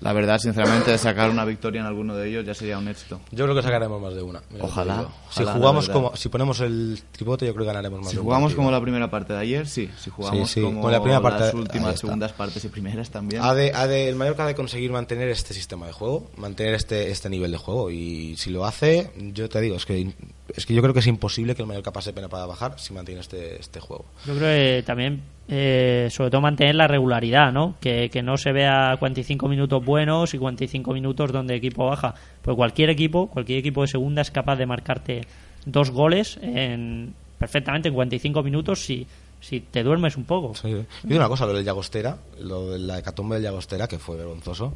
la 0.00 0.12
verdad, 0.12 0.38
sinceramente, 0.38 0.96
sacar 0.98 1.30
una 1.30 1.44
victoria 1.44 1.80
en 1.80 1.86
alguno 1.86 2.14
de 2.16 2.28
ellos 2.28 2.44
ya 2.46 2.54
sería 2.54 2.78
un 2.78 2.88
éxito. 2.88 3.20
Yo 3.30 3.44
creo 3.44 3.54
que 3.54 3.62
sacaremos 3.62 4.00
más 4.00 4.14
de 4.14 4.22
una. 4.22 4.42
Ojalá. 4.60 5.08
Si 5.30 5.42
ojalá, 5.42 5.44
la 5.44 5.52
jugamos 5.58 5.88
como, 5.88 6.16
si 6.16 6.28
ponemos 6.28 6.60
el 6.60 7.00
tribote, 7.12 7.46
yo 7.46 7.52
creo 7.54 7.64
que 7.64 7.72
ganaremos 7.72 8.00
más 8.00 8.10
Si 8.10 8.16
de 8.16 8.22
jugamos 8.22 8.54
como 8.54 8.70
la 8.70 8.80
primera 8.80 9.10
parte 9.10 9.32
de 9.34 9.38
ayer, 9.40 9.66
sí. 9.68 9.90
Si 9.98 10.10
jugamos 10.10 10.48
Sí, 10.50 10.60
sí, 10.60 10.62
como 10.66 10.80
con 10.82 10.92
la 10.92 11.00
primera 11.00 11.20
parte- 11.20 11.44
las 11.44 11.54
últimas, 11.54 12.00
segundas 12.00 12.32
partes 12.32 12.64
y 12.64 12.68
primeras 12.68 13.10
también. 13.10 13.42
Ha 13.42 13.54
de, 13.54 13.72
ha 13.74 13.86
de- 13.86 14.08
el 14.08 14.16
Mallorca 14.16 14.44
ha 14.44 14.46
de 14.46 14.54
conseguir 14.54 14.90
mantener 14.92 15.28
este 15.28 15.54
sistema 15.54 15.86
de 15.86 15.92
juego, 15.92 16.30
mantener 16.36 16.74
este, 16.74 17.10
este 17.10 17.28
nivel 17.30 17.50
de 17.52 17.58
juego. 17.58 17.90
Y 17.90 18.36
si 18.36 18.50
lo 18.50 18.64
hace, 18.64 19.10
yo 19.16 19.48
te 19.48 19.60
digo, 19.60 19.76
es 19.76 19.86
que, 19.86 20.12
es 20.56 20.66
que 20.66 20.74
yo 20.74 20.82
creo 20.82 20.94
que 20.94 21.00
es 21.00 21.06
imposible 21.06 21.54
que 21.54 21.62
el 21.62 21.68
Mallorca 21.68 21.92
pase 21.92 22.12
pena 22.12 22.28
para 22.28 22.46
bajar 22.46 22.78
si 22.80 22.92
mantiene 22.94 23.20
este, 23.20 23.60
este 23.60 23.80
juego. 23.80 24.06
Yo 24.26 24.34
creo 24.34 24.48
que 24.48 24.82
también, 24.84 25.22
eh, 25.52 26.08
sobre 26.12 26.30
todo, 26.30 26.40
mantener 26.40 26.76
la 26.76 26.86
regularidad, 26.86 27.52
¿no? 27.52 27.74
Que, 27.80 28.08
que 28.08 28.22
no 28.22 28.36
se 28.36 28.52
vea 28.52 28.96
45 28.98 29.48
minutos 29.48 29.84
buenos 29.84 30.32
y 30.32 30.38
45 30.38 30.92
minutos 30.92 31.32
donde 31.32 31.54
el 31.54 31.58
equipo 31.58 31.86
baja. 31.86 32.14
Pues 32.40 32.56
cualquier 32.56 32.88
equipo, 32.88 33.26
cualquier 33.26 33.58
equipo 33.58 33.82
de 33.82 33.88
segunda 33.88 34.22
es 34.22 34.30
capaz 34.30 34.54
de 34.54 34.66
marcarte 34.66 35.22
dos 35.66 35.90
goles 35.90 36.38
en, 36.40 37.14
perfectamente 37.36 37.88
en 37.88 37.94
45 37.94 38.44
minutos 38.44 38.84
si, 38.84 39.04
si 39.40 39.58
te 39.58 39.82
duermes 39.82 40.16
un 40.16 40.22
poco. 40.22 40.54
Sí. 40.54 40.86
Y 41.08 41.14
una 41.14 41.26
cosa, 41.26 41.46
lo 41.46 41.52
del 41.52 41.64
Llagostera, 41.64 42.16
lo 42.38 42.70
de 42.70 42.78
la 42.78 43.00
hecatombe 43.00 43.34
del 43.34 43.42
Llagostera, 43.42 43.88
que 43.88 43.98
fue 43.98 44.16
vergonzoso. 44.16 44.72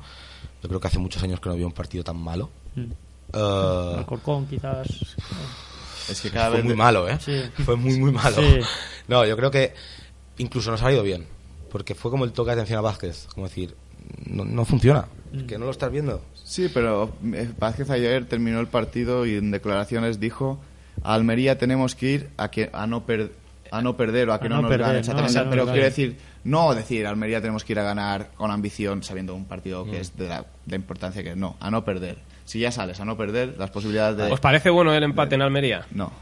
Yo 0.61 0.69
creo 0.69 0.81
que 0.81 0.89
hace 0.89 0.99
muchos 0.99 1.23
años 1.23 1.39
que 1.39 1.51
no 1.51 1.55
había 1.55 1.67
un 1.67 1.73
partido 1.73 2.03
tan 2.03 2.17
malo. 2.17 2.51
Mm. 2.75 3.37
Alcorcón, 3.37 4.47
quizás. 4.47 4.89
Es 6.11 6.21
que 6.21 6.31
cada 6.31 6.49
fue 6.49 6.57
vez 6.57 6.65
muy 6.65 6.75
malo, 6.75 7.09
¿eh? 7.09 7.17
Sí. 7.21 7.41
Fue 7.65 7.77
muy, 7.77 7.97
muy 7.97 8.11
malo. 8.11 8.37
Sí. 8.37 8.59
No, 9.07 9.25
yo 9.25 9.37
creo 9.37 9.51
que 9.51 9.73
incluso 10.39 10.71
nos 10.71 10.83
ha 10.83 10.93
ido 10.93 11.03
bien. 11.03 11.27
Porque 11.71 11.95
fue 11.95 12.11
como 12.11 12.25
el 12.25 12.33
toque 12.33 12.51
de 12.51 12.55
atención 12.55 12.79
a 12.79 12.83
Vázquez. 12.83 13.27
Como 13.35 13.47
decir, 13.49 13.75
no, 14.27 14.45
no 14.45 14.65
funciona. 14.65 15.07
Mm. 15.33 15.47
Que 15.47 15.59
no 15.59 15.65
lo 15.65 15.71
estás 15.73 15.91
viendo. 15.91 16.23
Sí, 16.45 16.71
pero 16.73 17.13
eh, 17.33 17.51
Vázquez 17.59 17.91
ayer 17.91 18.27
terminó 18.27 18.61
el 18.61 18.67
partido 18.69 19.27
y 19.27 19.35
en 19.37 19.51
declaraciones 19.51 20.21
dijo 20.21 20.61
a 21.03 21.15
Almería 21.15 21.59
tenemos 21.59 21.95
que 21.97 22.11
ir 22.11 22.29
a 22.37 22.51
que 22.51 22.71
a 22.73 22.87
no 22.87 23.05
per- 23.05 23.33
a 23.73 23.83
no 23.83 23.97
perder 23.97 24.29
o 24.29 24.33
a 24.35 24.39
que 24.41 24.47
A 24.47 24.51
no, 24.51 24.57
no 24.57 24.69
nos 24.69 24.71
perder, 24.71 25.49
pero 25.51 25.65
quiero 25.67 25.83
decir, 25.85 26.17
no 26.45 26.73
decir 26.75 27.05
Almería 27.07 27.41
tenemos 27.41 27.65
que 27.65 27.73
ir 27.73 27.81
a 27.81 27.83
ganar 27.83 28.31
con 28.37 28.53
ambición 28.53 29.03
sabiendo 29.03 29.35
un 29.35 29.47
partido 29.47 29.85
Mm. 29.85 29.91
que 29.91 30.01
es 30.01 30.17
de 30.17 30.29
la, 30.29 30.45
de 30.67 30.77
importancia 30.77 31.25
que 31.25 31.31
es. 31.31 31.37
No, 31.37 31.57
a 31.59 31.71
no 31.73 31.85
perder. 31.85 32.19
Si 32.45 32.61
ya 32.61 32.71
sales 32.71 33.01
a 33.01 33.05
no 33.05 33.17
perder, 33.17 33.57
las 33.59 33.71
posibilidades 33.71 34.17
de... 34.19 34.31
¿Os 34.31 34.39
parece 34.39 34.71
bueno 34.71 34.93
el 34.95 35.03
empate 35.03 35.35
en 35.35 35.43
Almería? 35.43 35.87
No. 35.91 36.13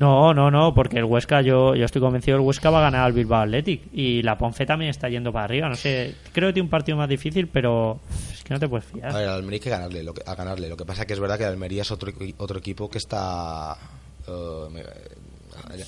No, 0.00 0.34
no, 0.34 0.50
no, 0.50 0.74
porque 0.74 0.98
el 0.98 1.04
Huesca, 1.04 1.40
yo, 1.40 1.74
yo 1.76 1.84
estoy 1.84 2.00
convencido 2.00 2.36
el 2.36 2.42
Huesca 2.42 2.68
va 2.70 2.78
a 2.78 2.82
ganar 2.82 3.04
al 3.04 3.12
Bilbao 3.12 3.42
Athletic 3.42 3.82
y 3.92 4.22
la 4.22 4.36
Ponce 4.36 4.66
también 4.66 4.90
está 4.90 5.08
yendo 5.08 5.32
para 5.32 5.44
arriba. 5.44 5.68
No 5.68 5.76
sé, 5.76 6.14
creo 6.32 6.48
que 6.48 6.54
tiene 6.54 6.64
un 6.66 6.70
partido 6.70 6.98
más 6.98 7.08
difícil, 7.08 7.46
pero 7.46 8.00
es 8.32 8.42
que 8.42 8.52
no 8.54 8.58
te 8.60 8.68
puedes 8.68 8.86
fiar. 8.86 9.10
A 9.14 9.18
ver, 9.18 9.28
al 9.28 9.34
Almería 9.36 9.56
hay 9.56 9.60
que 9.60 9.70
ganarle. 9.70 10.02
Lo 10.02 10.12
que, 10.12 10.22
a 10.26 10.34
ganarle. 10.34 10.68
Lo 10.68 10.76
que 10.76 10.84
pasa 10.84 11.06
que 11.06 11.12
es 11.12 11.20
verdad 11.20 11.38
que 11.38 11.44
el 11.44 11.50
Almería 11.50 11.82
es 11.82 11.90
otro, 11.92 12.10
otro 12.38 12.58
equipo 12.58 12.90
que 12.90 12.98
está 12.98 13.76
me- 14.70 14.82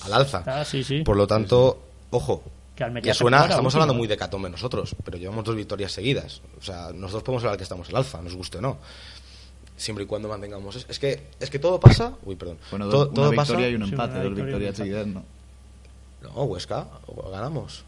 al 0.05 0.13
alza. 0.13 0.39
Está, 0.39 0.63
sí, 0.63 0.83
sí. 0.83 1.01
Por 1.03 1.17
lo 1.17 1.27
tanto, 1.27 1.77
ojo. 2.11 2.43
Que 2.75 2.85
se 3.05 3.13
suena, 3.15 3.41
estamos 3.41 3.73
último. 3.73 3.81
hablando 3.81 3.93
muy 3.95 4.07
de 4.07 4.15
catombe 4.17 4.51
nosotros, 4.51 4.95
pero 5.03 5.17
llevamos 5.17 5.43
dos 5.43 5.55
victorias 5.55 5.91
seguidas. 5.91 6.43
O 6.59 6.63
sea, 6.63 6.91
nosotros 6.93 7.23
podemos 7.23 7.43
hablar 7.43 7.57
que 7.57 7.63
estamos 7.63 7.89
al 7.89 7.95
alza, 7.95 8.21
nos 8.21 8.35
guste 8.35 8.59
o 8.59 8.61
no. 8.61 8.77
Siempre 9.77 10.03
y 10.03 10.07
cuando 10.07 10.27
mantengamos. 10.27 10.75
Es, 10.75 10.85
es 10.89 10.99
que 10.99 11.21
es 11.39 11.49
que 11.49 11.59
todo 11.59 11.79
pasa. 11.79 12.13
Uy, 12.25 12.35
perdón. 12.35 12.57
Bueno, 12.71 12.89
todo, 12.89 13.05
dos- 13.05 13.13
todo 13.13 13.27
una 13.29 13.35
pasa. 13.37 13.53
victoria 13.53 13.69
y 13.71 13.75
un 13.75 13.85
Sí, 13.85 13.91
empate, 13.91 14.11
una 14.13 14.23
dos 14.23 14.29
victoria 14.35 14.57
victorias 14.71 14.75
seguidas, 14.77 15.07
no. 15.07 15.23
No, 16.23 16.43
Huesca, 16.45 16.87
ganamos. 17.31 17.83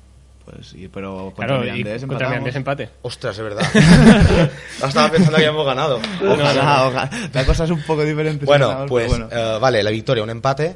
Pues 0.45 0.67
sí, 0.67 0.87
pero 0.87 1.25
contra 1.35 1.47
Claro, 1.47 1.61
Mirandés 1.61 2.05
contra. 2.05 2.29
Mirandés 2.29 2.55
empate. 2.55 2.89
Ostras, 3.01 3.37
es 3.37 3.43
verdad. 3.43 3.63
Estaba 4.83 5.09
pensando 5.11 5.37
que 5.37 5.45
habíamos 5.45 5.65
ganado. 5.65 5.99
Ojalá, 6.27 6.87
ojalá. 6.87 7.09
La 7.33 7.45
cosa 7.45 7.65
es 7.65 7.71
un 7.71 7.81
poco 7.83 8.03
diferente. 8.03 8.45
Bueno, 8.45 8.85
pues 8.87 9.09
bueno. 9.09 9.27
eh, 9.31 9.57
vale, 9.59 9.81
la 9.83 9.89
victoria, 9.91 10.23
un 10.23 10.29
empate, 10.29 10.75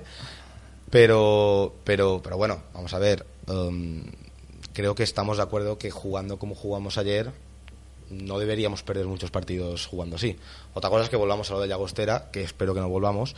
pero, 0.89 1.76
pero, 1.84 2.22
pero 2.24 2.38
bueno, 2.38 2.61
vamos 2.74 2.93
a 2.93 2.99
ver. 2.99 3.26
em, 3.47 4.03
creo 4.74 4.95
que 4.95 5.03
estamos 5.03 5.38
de 5.38 5.43
acuerdo 5.43 5.78
que 5.78 5.91
jugando 5.91 6.38
como 6.38 6.55
jugamos 6.55 6.97
ayer, 6.97 7.32
no 8.22 8.39
deberíamos 8.39 8.84
perder 8.84 9.05
muchos 9.05 9.32
partidos 9.32 9.88
jugando 9.88 10.16
así. 10.16 10.38
Otra 10.74 10.89
cosa 10.89 11.03
es 11.03 11.09
que 11.09 11.16
volvamos 11.16 11.49
a 11.49 11.53
lo 11.53 11.61
de 11.61 11.68
Llagostera, 11.68 12.30
que 12.32 12.41
espero 12.41 12.74
que 12.74 12.80
no 12.80 12.89
volvamos, 12.89 13.36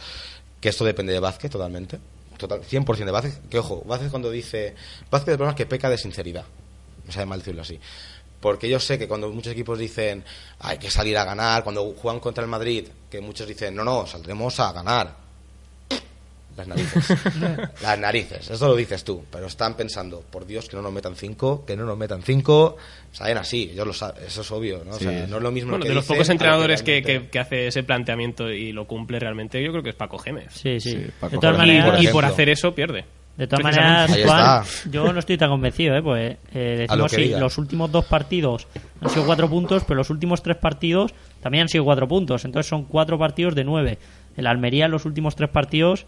que 0.62 0.70
esto 0.70 0.86
depende 0.86 1.14
de 1.14 1.20
Vázquez 1.20 1.52
totalmente. 1.52 2.00
Total, 2.38 2.62
100% 2.62 3.06
de 3.06 3.12
Vázquez. 3.12 3.40
Que 3.50 3.60
ojo, 3.60 3.84
Vázquez 3.86 4.12
cuando 4.12 4.30
dice. 4.30 4.76
Vázquez 5.10 5.34
el 5.34 5.38
problema 5.38 5.52
es 5.52 5.58
que 5.58 5.66
peca 5.66 5.90
de 5.90 5.98
sinceridad. 5.98 6.46
No 7.06 7.12
sabe 7.12 7.26
mal 7.26 7.40
decirlo 7.40 7.62
así. 7.62 7.80
Porque 8.42 8.70
yo 8.70 8.80
sé 8.80 9.00
que 9.00 9.08
cuando 9.08 9.30
muchos 9.32 9.54
equipos 9.54 9.80
dicen 9.80 10.24
hay 10.60 10.78
que 10.78 10.92
salir 10.92 11.18
a 11.18 11.24
ganar, 11.24 11.64
cuando 11.64 11.94
juegan 11.94 12.20
contra 12.20 12.44
el 12.44 12.50
Madrid, 12.50 12.88
que 13.10 13.22
muchos 13.22 13.48
dicen 13.48 13.76
no, 13.76 13.84
no, 13.84 14.06
saldremos 14.06 14.60
a 14.60 14.72
ganar. 14.72 15.25
Las 16.58 16.68
narices. 16.68 17.10
Las 17.82 18.00
narices, 18.00 18.50
eso 18.50 18.68
lo 18.68 18.76
dices 18.76 19.04
tú. 19.04 19.24
Pero 19.30 19.48
están 19.48 19.76
pensando, 19.76 20.22
por 20.22 20.46
Dios, 20.46 20.70
que 20.70 20.78
no 20.78 20.82
nos 20.82 20.94
metan 20.94 21.16
cinco, 21.16 21.66
que 21.66 21.76
no 21.76 21.86
nos 21.86 21.98
metan 21.98 22.22
cinco. 22.22 22.78
Saben 23.12 23.38
así, 23.38 23.70
ellos 23.74 23.86
lo 23.88 23.94
saben, 23.94 24.24
eso 24.26 24.42
es 24.42 24.52
obvio, 24.52 24.82
¿no? 24.86 24.92
O 24.96 25.00
sea, 25.00 25.28
no 25.28 25.38
es 25.38 25.44
lo 25.44 25.52
mismo 25.52 25.72
Bueno, 25.72 25.84
que 25.84 25.90
de 25.90 25.96
los 25.96 26.06
pocos 26.06 26.28
lo 26.28 26.32
entrenadores 26.34 26.82
que, 26.82 27.02
realmente- 27.02 27.22
que- 27.26 27.30
que 27.30 27.40
hace 27.40 27.68
ese 27.68 27.84
planteamiento 27.84 28.50
y 28.50 28.72
lo 28.72 28.86
cumple 28.88 29.20
realmente, 29.20 29.62
yo 29.64 29.72
creo 29.72 29.84
que 29.84 29.90
es 29.90 29.96
Paco 29.96 30.18
Gémez. 30.18 30.54
Sí, 30.54 30.80
sí. 30.80 30.96
De 30.96 31.12
Paco 31.20 31.40
todas 31.40 31.58
Gémez, 31.58 31.68
maneras, 31.84 31.96
por 31.98 32.04
y 32.04 32.08
por 32.08 32.26
hacer 32.26 32.50
eso 32.50 32.74
pierde. 32.74 33.04
De 33.36 33.48
todas 33.48 33.64
maneras, 33.66 34.18
Juan, 34.26 34.64
yo 34.90 35.12
no 35.12 35.20
estoy 35.20 35.38
tan 35.38 35.50
convencido, 35.50 35.94
¿eh? 35.98 36.02
Pues 36.02 36.38
eh, 36.54 36.86
lo 36.88 37.04
decimos 37.04 37.12
que 37.12 37.24
sí, 37.26 37.30
los 37.38 37.58
últimos 37.58 37.92
dos 37.92 38.06
partidos 38.06 38.66
han 39.02 39.10
sido 39.10 39.26
cuatro 39.26 39.50
puntos, 39.50 39.84
pero 39.84 39.98
los 39.98 40.10
últimos 40.10 40.42
tres 40.42 40.56
partidos 40.56 41.14
también 41.42 41.64
han 41.64 41.68
sido 41.68 41.84
cuatro 41.84 42.08
puntos. 42.08 42.46
Entonces 42.46 42.70
son 42.70 42.86
cuatro 42.86 43.20
partidos 43.20 43.54
de 43.54 43.66
nueve. 43.66 43.98
El 44.38 44.48
Almería 44.48 44.86
en 44.86 44.92
los 44.92 45.04
últimos 45.04 45.36
tres 45.36 45.50
partidos 45.50 46.06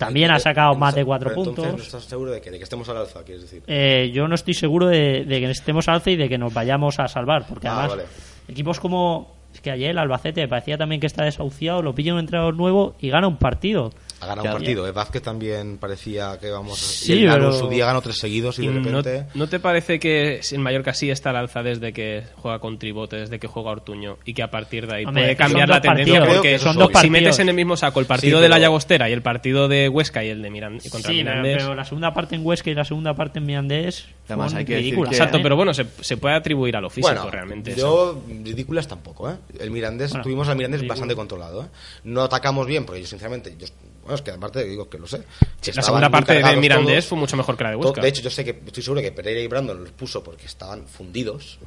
también 0.00 0.30
ha 0.32 0.38
sacado 0.40 0.74
más 0.74 0.94
de 0.94 1.04
cuatro 1.04 1.30
entonces, 1.30 1.56
¿No 1.56 1.62
puntos. 1.70 1.86
estás 1.86 2.04
seguro 2.04 2.30
de 2.32 2.40
que, 2.40 2.50
de 2.50 2.58
que 2.58 2.64
estemos 2.64 2.88
al 2.88 2.96
alza, 2.96 3.22
quieres 3.22 3.42
decir? 3.42 3.62
Eh, 3.66 4.10
yo 4.12 4.26
no 4.26 4.34
estoy 4.34 4.54
seguro 4.54 4.86
de, 4.88 5.24
de 5.24 5.40
que 5.40 5.50
estemos 5.50 5.86
al 5.88 5.94
alza 5.96 6.10
y 6.10 6.16
de 6.16 6.28
que 6.28 6.38
nos 6.38 6.52
vayamos 6.52 6.98
a 6.98 7.06
salvar, 7.08 7.46
porque 7.48 7.68
Ah, 7.68 7.72
además 7.84 7.90
vale. 7.90 8.04
equipos 8.48 8.80
como 8.80 9.39
es 9.54 9.60
que 9.60 9.70
ayer 9.70 9.90
el 9.90 9.98
Albacete 9.98 10.46
parecía 10.48 10.78
también 10.78 11.00
que 11.00 11.06
está 11.06 11.24
desahuciado, 11.24 11.82
lo 11.82 11.94
pilla 11.94 12.12
un 12.14 12.20
entrenador 12.20 12.54
nuevo 12.54 12.94
y 13.00 13.10
gana 13.10 13.26
un 13.28 13.36
partido. 13.36 13.92
Ha 14.22 14.26
ganado 14.26 14.48
un 14.48 14.52
partido. 14.52 14.86
¿eh? 14.86 14.92
Vázquez 14.92 15.22
también 15.22 15.78
parecía 15.78 16.38
que 16.38 16.50
vamos. 16.50 16.78
Sí, 16.78 17.14
y 17.20 17.24
el 17.24 17.32
pero- 17.32 17.52
su 17.52 17.68
día 17.70 17.86
ganó 17.86 18.02
tres 18.02 18.18
seguidos 18.18 18.58
y 18.58 18.66
de 18.66 18.68
¿Y 18.68 18.74
no, 18.78 19.00
repente. 19.00 19.26
¿No 19.34 19.48
te 19.48 19.58
parece 19.60 19.98
que 19.98 20.40
el 20.52 20.58
Mallorca 20.58 20.92
sí 20.92 21.10
está 21.10 21.30
al 21.30 21.36
alza 21.36 21.62
desde 21.62 21.94
que 21.94 22.24
juega 22.36 22.58
con 22.58 22.78
Tribote, 22.78 23.16
desde 23.16 23.38
que 23.38 23.46
juega 23.46 23.70
Ortuño 23.70 24.18
y 24.26 24.34
que 24.34 24.42
a 24.42 24.50
partir 24.50 24.86
de 24.86 24.96
ahí 24.96 25.04
Hombre, 25.06 25.22
puede 25.22 25.36
cambiar 25.36 25.70
la 25.70 25.80
tendencia? 25.80 26.18
partidos, 26.20 26.36
Porque 26.36 26.50
que 26.52 26.58
son 26.58 26.72
si 26.74 26.78
dos 26.80 26.90
partidos. 26.90 27.12
metes 27.12 27.38
en 27.38 27.48
el 27.48 27.54
mismo 27.54 27.78
saco 27.78 27.98
el 27.98 28.04
partido 28.06 28.38
Sí, 28.38 28.42
de 28.42 28.48
la 28.50 28.56
pero- 28.56 28.66
Llagostera 28.66 29.08
y 29.08 29.12
el 29.14 29.22
partido 29.22 29.68
de 29.68 29.88
Huesca 29.88 30.22
y 30.22 30.28
el 30.28 30.42
de 30.42 30.50
Miran 30.50 30.78
contra 30.90 31.10
Sí, 31.12 31.22
pero, 31.24 31.30
Mirandés. 31.30 31.56
pero 31.62 31.74
la 31.74 31.84
segunda 31.86 32.12
parte 32.12 32.34
en 32.36 32.44
Huesca 32.46 32.68
y 32.70 32.74
la 32.74 32.84
segunda 32.84 33.14
parte 33.14 33.38
en 33.38 33.46
Mirandés 33.46 34.06
Además, 34.28 34.52
hay 34.54 34.66
que 34.66 34.74
decir 34.74 34.84
ridículas, 34.88 35.10
que- 35.10 35.16
Exacto, 35.16 35.38
¿eh? 35.38 35.40
pero 35.42 35.56
bueno, 35.56 35.72
se, 35.72 35.86
se 36.02 36.18
puede 36.18 36.34
atribuir 36.34 36.76
a 36.76 36.80
lo 36.82 36.90
físico 36.90 37.08
bueno, 37.08 37.30
realmente. 37.30 37.72
eso. 37.72 38.22
yo 38.28 38.44
ridículas 38.44 38.86
tampoco, 38.86 39.30
¿eh? 39.30 39.34
El 39.58 39.70
Mirandés, 39.70 40.10
Bueno, 40.10 40.24
tuvimos 40.24 40.48
al 40.48 40.56
Mirandés 40.56 40.86
bastante 40.86 41.14
controlado, 41.14 41.64
¿eh? 41.64 41.66
No 42.04 42.22
atacamos 42.22 42.66
bien, 42.66 42.84
porque 42.84 43.00
yo 43.00 43.06
sinceramente, 43.06 43.54
yo, 43.58 43.66
bueno, 44.02 44.14
es 44.14 44.22
que 44.22 44.30
aparte 44.30 44.64
digo 44.64 44.88
que 44.88 44.98
lo 44.98 45.06
sé. 45.06 45.22
que 45.60 45.72
la 45.72 45.82
segunda 45.82 46.10
parte 46.10 46.34
de 46.34 46.56
Mirandés 46.56 46.94
todos. 46.94 47.06
fue 47.06 47.18
mucho 47.18 47.36
mejor 47.36 47.56
que 47.56 47.64
la 47.64 47.70
de 47.70 47.76
Huesca. 47.76 48.00
De 48.00 48.08
hecho, 48.08 48.22
yo 48.22 48.30
sé 48.30 48.44
que 48.44 48.60
estoy 48.66 48.82
seguro 48.82 49.00
que 49.00 49.12
Pereira 49.12 49.40
y 49.40 49.46
Brandon 49.46 49.80
los 49.82 49.92
puso 49.92 50.22
porque 50.22 50.46
estaban 50.46 50.86
fundidos. 50.86 51.58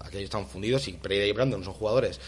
Aquellos 0.00 0.24
estaban 0.24 0.46
fundidos 0.46 0.88
y 0.88 0.94
Pereira 0.94 1.26
y 1.26 1.32
Brandon 1.32 1.62
son 1.62 1.74
jugadores. 1.74 2.20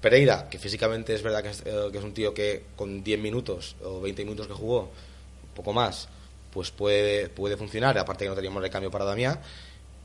Pereira, 0.00 0.48
que 0.48 0.58
físicamente 0.58 1.14
es 1.14 1.22
verdad 1.22 1.42
que 1.42 1.50
es, 1.50 1.62
eh, 1.66 1.88
que 1.90 1.98
es 1.98 2.04
un 2.04 2.14
tío 2.14 2.32
que 2.32 2.64
con 2.76 3.02
10 3.02 3.20
minutos 3.20 3.76
o 3.82 4.00
20 4.00 4.24
minutos 4.24 4.46
que 4.46 4.54
jugó, 4.54 4.82
un 4.82 5.54
poco 5.54 5.72
más, 5.72 6.08
pues 6.52 6.70
puede, 6.70 7.28
puede 7.28 7.56
funcionar. 7.56 7.98
Aparte 7.98 8.24
que 8.24 8.30
no 8.30 8.36
teníamos 8.36 8.62
recambio 8.62 8.90
para 8.90 9.04
Damián. 9.04 9.40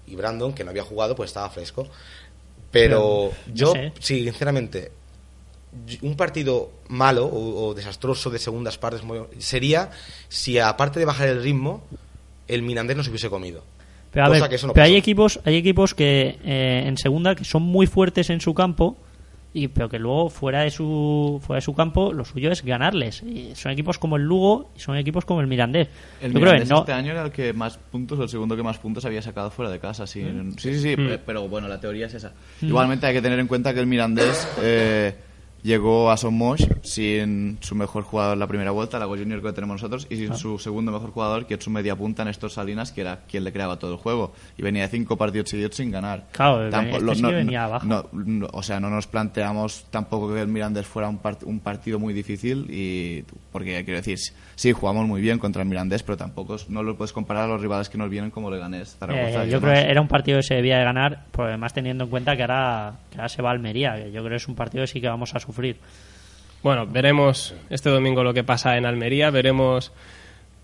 Y 0.06 0.16
Brandon, 0.16 0.54
que 0.54 0.64
no 0.64 0.72
había 0.72 0.84
jugado, 0.84 1.16
pues 1.16 1.30
estaba 1.30 1.50
fresco. 1.50 1.88
Pero 2.74 3.32
Pero, 3.32 3.54
yo, 3.54 3.68
no 3.68 3.74
sé. 3.74 3.94
sinceramente, 4.00 4.92
un 6.02 6.16
partido 6.18 6.72
malo 6.90 7.26
o, 7.28 7.68
o 7.68 7.74
desastroso 7.74 8.30
de 8.30 8.40
segundas 8.40 8.78
partes 8.78 9.02
sería 9.38 9.92
si 10.28 10.60
aparte 10.60 11.00
de 11.00 11.06
bajar 11.06 11.30
el 11.30 11.42
ritmo 11.42 11.84
el 12.48 12.64
Mirandés 12.64 12.98
nos 12.98 13.08
hubiese 13.08 13.30
comido 13.30 13.64
Pero, 14.12 14.26
a 14.26 14.30
Cosa 14.30 14.42
ver, 14.42 14.50
que 14.50 14.56
eso 14.56 14.68
no 14.68 14.74
pero 14.74 14.86
hay 14.86 14.96
equipos, 14.96 15.40
hay 15.46 15.56
equipos 15.56 15.94
que 15.96 16.38
eh, 16.44 16.84
en 16.86 16.98
segunda 16.98 17.36
que 17.36 17.46
son 17.46 17.62
muy 17.64 17.88
fuertes 17.88 18.30
en 18.30 18.42
su 18.42 18.54
campo 18.54 18.98
y 19.54 19.68
pero 19.68 19.88
que 19.88 20.00
luego 20.00 20.30
fuera 20.30 20.62
de 20.62 20.72
su 20.72 21.40
fuera 21.46 21.58
de 21.58 21.62
su 21.62 21.74
campo 21.74 22.12
lo 22.12 22.26
suyo 22.26 22.52
es 22.52 22.64
ganarles. 22.64 23.22
Y 23.24 23.54
son 23.56 23.72
equipos 23.72 23.98
como 24.00 24.16
el 24.18 24.24
Lugo 24.24 24.72
y 24.76 24.80
son 24.80 24.98
equipos 24.98 25.26
como 25.26 25.42
el 25.42 25.48
Mirandés. 25.48 25.88
El 26.22 26.34
Yo 26.34 26.40
creo 26.40 26.52
que 26.54 26.60
Mirandés 26.60 26.70
no 26.70 26.80
este 26.80 26.94
año 26.94 27.12
era 27.12 27.24
el 27.26 27.32
que 27.32 27.54
más 27.54 27.78
puntos, 27.78 28.20
el 28.20 28.30
segundo 28.30 28.56
que 28.56 28.64
más 28.64 28.80
puntos 28.80 29.06
había 29.06 29.22
sacado 29.22 29.52
fuera 29.52 29.72
de 29.72 29.80
casa. 29.80 30.08
Sí, 30.08 30.22
¿Mm? 30.22 30.54
sí, 30.58 30.74
sí, 30.74 30.80
sí, 30.82 30.96
Mm. 30.98 31.08
pe- 31.08 31.18
pero 31.20 31.48
bueno, 31.48 31.68
la 31.68 31.80
teoría 31.80 32.08
es 32.08 32.14
esa. 32.16 32.34
Mm. 32.62 32.68
Igualmente 32.68 33.06
hay 33.06 33.14
que 33.14 33.22
tener 33.22 33.40
en 33.40 33.48
cuenta 33.48 33.74
que 33.74 33.80
el 33.80 33.88
Mirandés 33.88 34.48
eh, 34.62 35.14
llegó 35.64 36.12
a 36.12 36.18
Somos 36.18 36.68
sin 36.84 37.58
su 37.62 37.74
mejor 37.76 38.04
jugador 38.04 38.34
en 38.34 38.40
la 38.40 38.48
primera 38.48 38.72
vuelta, 38.72 39.00
Lago 39.00 39.16
Junior 39.18 39.42
que 39.42 39.54
tenemos 39.54 39.76
nosotros, 39.82 40.06
y 40.10 40.18
sin 40.18 40.32
Ah. 40.34 40.36
su 40.36 40.60
segundo 40.60 40.92
mejor 40.92 41.12
jugador, 41.12 41.46
que 41.46 41.56
es 41.56 41.64
su 41.64 41.70
media 41.72 41.96
punta, 41.96 42.24
Néstor 42.26 42.52
Salinas, 42.52 42.92
que 42.92 43.02
era 43.02 43.22
quien 43.30 43.44
le 43.44 43.52
creaba 43.54 43.80
todo 43.80 43.94
el 43.94 43.98
juego. 43.98 44.34
Y 44.58 44.62
venía 44.62 44.84
de 44.84 44.90
cinco 44.90 45.18
partidos 45.18 45.50
seguidos 45.50 45.76
sin 45.76 45.92
ganar. 45.92 46.26
Claro, 46.34 46.70
Tampo- 46.70 46.92
este 46.98 47.02
lo- 47.06 47.16
sí 47.16 47.22
no- 47.22 47.32
venía 47.32 47.64
abajo. 47.66 47.86
no- 47.88 48.06
no, 48.14 48.48
o 48.52 48.62
sea, 48.62 48.80
no 48.80 48.90
nos 48.90 49.08
planteamos 49.08 49.86
tampoco 49.90 50.34
que 50.34 50.42
el 50.42 50.48
Mirandés 50.48 50.86
fuera 50.86 51.08
un, 51.10 51.22
part- 51.22 51.44
un 51.46 51.60
partido 51.62 51.98
muy 52.00 52.14
difícil 52.14 52.68
y 52.70 53.24
porque 53.52 53.84
quiero 53.86 53.98
decir, 54.00 54.18
sí, 54.56 54.72
jugamos 54.74 55.08
muy 55.08 55.22
bien 55.22 55.40
contra 55.40 55.62
el 55.64 55.70
Mirandés, 55.70 56.04
pero 56.04 56.18
tampoco 56.18 56.58
no 56.70 56.84
lo 56.84 56.98
puedes 56.98 57.14
comparar 57.14 57.46
a 57.46 57.48
los 57.48 57.62
rivales 57.62 57.90
que 57.90 57.98
nos 57.98 58.10
vienen 58.10 58.30
como 58.32 58.52
Leganés, 58.52 58.98
Zaragoza 59.00 59.46
Eh, 59.46 59.50
yo 59.50 59.62
creo 59.62 59.74
que 59.74 59.80
era 59.90 60.02
un 60.02 60.08
partido 60.08 60.38
que 60.40 60.44
se 60.44 60.56
debía 60.56 60.78
de 60.78 60.84
ganar, 60.84 61.26
además 61.38 61.74
teniendo 61.74 62.04
en 62.04 62.10
cuenta 62.10 62.36
que 62.36 62.42
ahora, 62.44 62.96
que 63.10 63.18
ahora 63.18 63.30
se 63.30 63.42
va 63.42 63.50
a 63.50 63.54
Almería, 63.54 63.96
que 63.96 64.12
yo 64.12 64.20
creo 64.22 64.32
que 64.32 64.36
es 64.36 64.48
un 64.48 64.56
partido 64.56 64.84
que 64.84 64.88
sí 64.88 65.00
que 65.00 65.08
vamos 65.08 65.34
a 65.34 65.40
sufrir. 65.40 65.53
Bueno, 66.62 66.88
veremos 66.88 67.54
este 67.70 67.90
domingo 67.90 68.24
lo 68.24 68.34
que 68.34 68.44
pasa 68.44 68.78
en 68.78 68.86
Almería, 68.86 69.30
veremos 69.30 69.92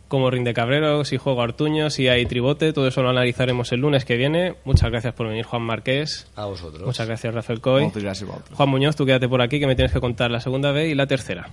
cómo 0.07 0.29
rinde 0.29 0.53
Cabrero, 0.53 1.05
si 1.05 1.17
juega 1.17 1.43
Ortuño, 1.43 1.89
si 1.89 2.07
hay 2.07 2.25
tribote, 2.25 2.73
todo 2.73 2.87
eso 2.87 3.01
lo 3.03 3.09
analizaremos 3.09 3.71
el 3.71 3.81
lunes 3.81 4.05
que 4.05 4.17
viene. 4.17 4.55
Muchas 4.65 4.89
gracias 4.89 5.13
por 5.13 5.27
venir, 5.27 5.45
Juan 5.45 5.61
Marqués. 5.61 6.27
A 6.35 6.45
vosotros. 6.45 6.83
Muchas 6.85 7.07
gracias, 7.07 7.33
Rafael 7.33 7.61
Coy. 7.61 7.83
Muchas 7.85 8.03
gracias, 8.03 8.29
Walter. 8.29 8.53
Juan 8.53 8.69
Muñoz, 8.69 8.95
tú 8.95 9.05
quédate 9.05 9.29
por 9.29 9.41
aquí 9.41 9.59
que 9.59 9.67
me 9.67 9.75
tienes 9.75 9.93
que 9.93 9.99
contar 9.99 10.31
la 10.31 10.41
segunda 10.41 10.71
B 10.71 10.87
y 10.87 10.95
la 10.95 11.05
tercera. 11.05 11.49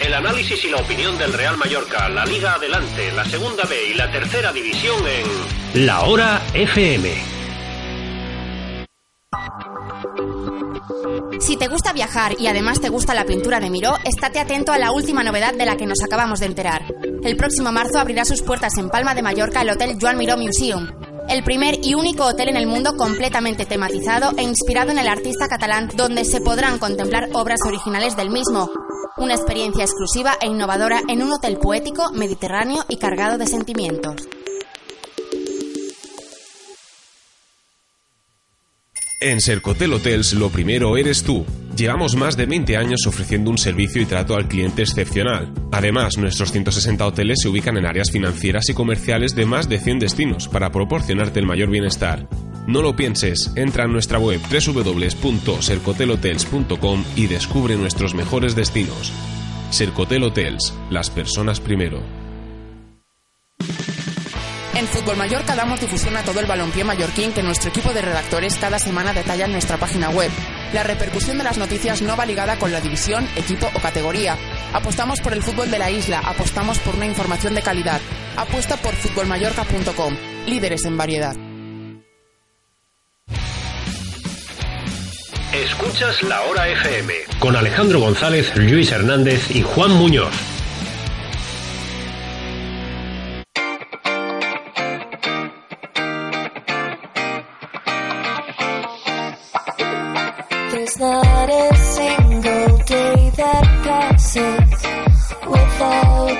El 0.00 0.12
análisis 0.12 0.64
y 0.64 0.70
la 0.70 0.76
opinión 0.76 1.16
del 1.18 1.32
Real 1.32 1.56
Mallorca, 1.56 2.08
la 2.08 2.26
Liga 2.26 2.54
Adelante, 2.54 3.10
la 3.16 3.24
Segunda 3.24 3.64
B 3.64 3.74
y 3.90 3.94
la 3.94 4.10
Tercera 4.12 4.52
División 4.52 4.96
en 5.06 5.86
La 5.86 6.02
Hora 6.02 6.42
FM. 6.52 7.34
Si 11.40 11.56
te 11.56 11.68
gusta 11.68 11.92
viajar 11.92 12.36
y 12.38 12.46
además 12.46 12.80
te 12.80 12.88
gusta 12.88 13.14
la 13.14 13.24
pintura 13.24 13.60
de 13.60 13.70
Miró, 13.70 13.96
estate 14.04 14.40
atento 14.40 14.72
a 14.72 14.78
la 14.78 14.92
última 14.92 15.22
novedad 15.22 15.54
de 15.54 15.66
la 15.66 15.76
que 15.76 15.86
nos 15.86 16.02
acabamos 16.02 16.40
de 16.40 16.46
enterar. 16.46 16.82
El 17.22 17.36
próximo 17.36 17.72
marzo 17.72 17.98
abrirá 17.98 18.24
sus 18.24 18.42
puertas 18.42 18.76
en 18.78 18.88
Palma 18.88 19.14
de 19.14 19.22
Mallorca 19.22 19.62
el 19.62 19.70
Hotel 19.70 19.98
Joan 20.00 20.16
Miró 20.16 20.36
Museum. 20.36 20.88
El 21.28 21.42
primer 21.42 21.78
y 21.82 21.94
único 21.94 22.24
hotel 22.24 22.50
en 22.50 22.56
el 22.56 22.66
mundo 22.66 22.96
completamente 22.96 23.64
tematizado 23.64 24.32
e 24.36 24.42
inspirado 24.42 24.90
en 24.90 24.98
el 24.98 25.08
artista 25.08 25.48
catalán, 25.48 25.90
donde 25.94 26.24
se 26.24 26.40
podrán 26.40 26.78
contemplar 26.78 27.30
obras 27.32 27.60
originales 27.66 28.16
del 28.16 28.30
mismo. 28.30 28.70
Una 29.16 29.34
experiencia 29.34 29.84
exclusiva 29.84 30.36
e 30.40 30.46
innovadora 30.46 31.00
en 31.08 31.22
un 31.22 31.32
hotel 31.32 31.58
poético, 31.58 32.10
mediterráneo 32.12 32.84
y 32.88 32.98
cargado 32.98 33.38
de 33.38 33.46
sentimientos. 33.46 34.16
En 39.20 39.40
Sercotel 39.40 39.92
Hotels 39.92 40.32
lo 40.34 40.50
primero 40.50 40.96
eres 40.96 41.22
tú. 41.22 41.46
Llevamos 41.76 42.16
más 42.16 42.36
de 42.36 42.46
20 42.46 42.76
años 42.76 43.06
ofreciendo 43.06 43.50
un 43.50 43.58
servicio 43.58 44.02
y 44.02 44.06
trato 44.06 44.34
al 44.34 44.48
cliente 44.48 44.82
excepcional. 44.82 45.52
Además, 45.72 46.18
nuestros 46.18 46.50
160 46.52 47.06
hoteles 47.06 47.38
se 47.42 47.48
ubican 47.48 47.76
en 47.76 47.86
áreas 47.86 48.10
financieras 48.10 48.68
y 48.68 48.74
comerciales 48.74 49.34
de 49.34 49.46
más 49.46 49.68
de 49.68 49.78
100 49.78 50.00
destinos 50.00 50.48
para 50.48 50.70
proporcionarte 50.70 51.40
el 51.40 51.46
mayor 51.46 51.70
bienestar. 51.70 52.28
No 52.66 52.82
lo 52.82 52.96
pienses, 52.96 53.52
entra 53.56 53.84
en 53.84 53.92
nuestra 53.92 54.18
web 54.18 54.40
www.sercotelhotels.com 54.40 57.04
y 57.16 57.26
descubre 57.26 57.76
nuestros 57.76 58.14
mejores 58.14 58.54
destinos. 58.54 59.12
Sercotel 59.70 60.24
Hotels, 60.24 60.74
las 60.90 61.10
personas 61.10 61.60
primero. 61.60 62.23
En 64.76 64.88
Fútbol 64.88 65.16
Mallorca 65.16 65.54
damos 65.54 65.80
difusión 65.80 66.16
a 66.16 66.24
todo 66.24 66.40
el 66.40 66.46
balompié 66.46 66.82
mallorquín 66.82 67.32
que 67.32 67.44
nuestro 67.44 67.70
equipo 67.70 67.92
de 67.92 68.02
redactores 68.02 68.56
cada 68.56 68.80
semana 68.80 69.12
detalla 69.12 69.44
en 69.44 69.52
nuestra 69.52 69.76
página 69.76 70.10
web. 70.10 70.32
La 70.72 70.82
repercusión 70.82 71.38
de 71.38 71.44
las 71.44 71.58
noticias 71.58 72.02
no 72.02 72.16
va 72.16 72.26
ligada 72.26 72.58
con 72.58 72.72
la 72.72 72.80
división, 72.80 73.28
equipo 73.36 73.70
o 73.72 73.78
categoría. 73.78 74.36
Apostamos 74.72 75.20
por 75.20 75.32
el 75.32 75.44
fútbol 75.44 75.70
de 75.70 75.78
la 75.78 75.92
isla, 75.92 76.18
apostamos 76.24 76.80
por 76.80 76.96
una 76.96 77.06
información 77.06 77.54
de 77.54 77.62
calidad. 77.62 78.00
Apuesta 78.36 78.76
por 78.76 78.94
futbolmallorca.com, 78.94 80.16
líderes 80.46 80.84
en 80.84 80.96
variedad. 80.96 81.36
Escuchas 85.52 86.20
La 86.24 86.42
Hora 86.42 86.68
FM 86.68 87.14
con 87.38 87.54
Alejandro 87.54 88.00
González, 88.00 88.56
Luis 88.56 88.90
Hernández 88.90 89.52
y 89.54 89.62
Juan 89.62 89.92
Muñoz. 89.92 90.53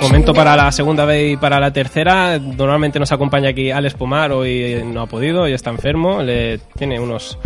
Momento 0.00 0.34
para 0.34 0.54
la 0.56 0.70
segunda 0.72 1.04
B 1.04 1.30
y 1.30 1.36
para 1.36 1.58
la 1.58 1.72
tercera. 1.72 2.38
Normalmente 2.38 2.98
nos 2.98 3.10
acompaña 3.12 3.50
aquí 3.50 3.70
Alex 3.70 3.94
Pomar, 3.94 4.32
hoy 4.32 4.82
no 4.84 5.02
ha 5.02 5.06
podido, 5.06 5.42
hoy 5.42 5.52
está 5.52 5.70
enfermo, 5.70 6.22
le 6.22 6.58
tiene 6.76 7.00
unos, 7.00 7.38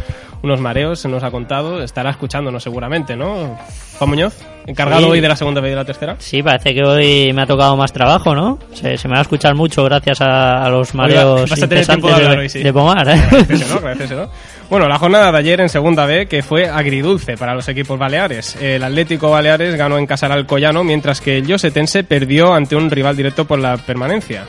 unos 0.42 0.60
mareos, 0.60 0.98
se 1.00 1.08
nos 1.08 1.22
ha 1.22 1.30
contado. 1.30 1.82
Estará 1.82 2.10
escuchándonos 2.10 2.62
seguramente, 2.62 3.14
¿no? 3.16 3.58
Juan 3.98 4.10
Muñoz, 4.10 4.36
encargado 4.66 5.02
Sí. 5.06 5.10
hoy 5.12 5.20
de 5.20 5.28
la 5.28 5.36
segunda 5.36 5.60
B 5.60 5.68
y 5.68 5.70
de 5.70 5.76
la 5.76 5.84
tercera. 5.84 6.16
Sí, 6.18 6.42
parece 6.42 6.74
que 6.74 6.82
hoy 6.82 7.32
me 7.32 7.42
ha 7.42 7.46
tocado 7.46 7.76
más 7.76 7.92
trabajo, 7.92 8.34
¿no? 8.34 8.58
Se, 8.72 8.96
se 8.98 9.08
me 9.08 9.14
va 9.14 9.20
a 9.20 9.22
escuchar 9.22 9.54
mucho 9.54 9.84
gracias 9.84 10.20
a, 10.20 10.64
a 10.64 10.68
los 10.68 10.94
mareos 10.94 11.48
vas 11.48 11.62
a 11.62 11.68
tener 11.68 11.86
tiempo 11.86 12.08
de 12.08 12.12
incesantes 12.12 12.14
hablar 12.14 12.30
de, 12.32 12.38
hoy, 12.38 12.48
sí. 12.48 12.62
de 12.62 12.72
Pomar, 12.72 13.08
¿eh? 13.08 13.12
Agradecéselo, 13.12 13.74
agradecéselo. 13.78 14.30
Bueno, 14.70 14.86
la 14.86 14.98
jornada 14.98 15.32
de 15.32 15.38
ayer 15.38 15.62
en 15.62 15.70
Segunda 15.70 16.04
B 16.04 16.26
que 16.26 16.42
fue 16.42 16.68
agridulce 16.68 17.38
para 17.38 17.54
los 17.54 17.66
equipos 17.68 17.98
baleares. 17.98 18.54
El 18.56 18.84
Atlético 18.84 19.30
Baleares 19.30 19.76
ganó 19.76 19.96
en 19.96 20.06
casa 20.06 20.26
al 20.26 20.32
Alcoyano, 20.32 20.84
mientras 20.84 21.22
que 21.22 21.38
el 21.38 21.50
Josetense 21.50 22.04
perdió 22.04 22.52
ante 22.52 22.76
un 22.76 22.90
rival 22.90 23.16
directo 23.16 23.46
por 23.46 23.58
la 23.58 23.78
permanencia. 23.78 24.44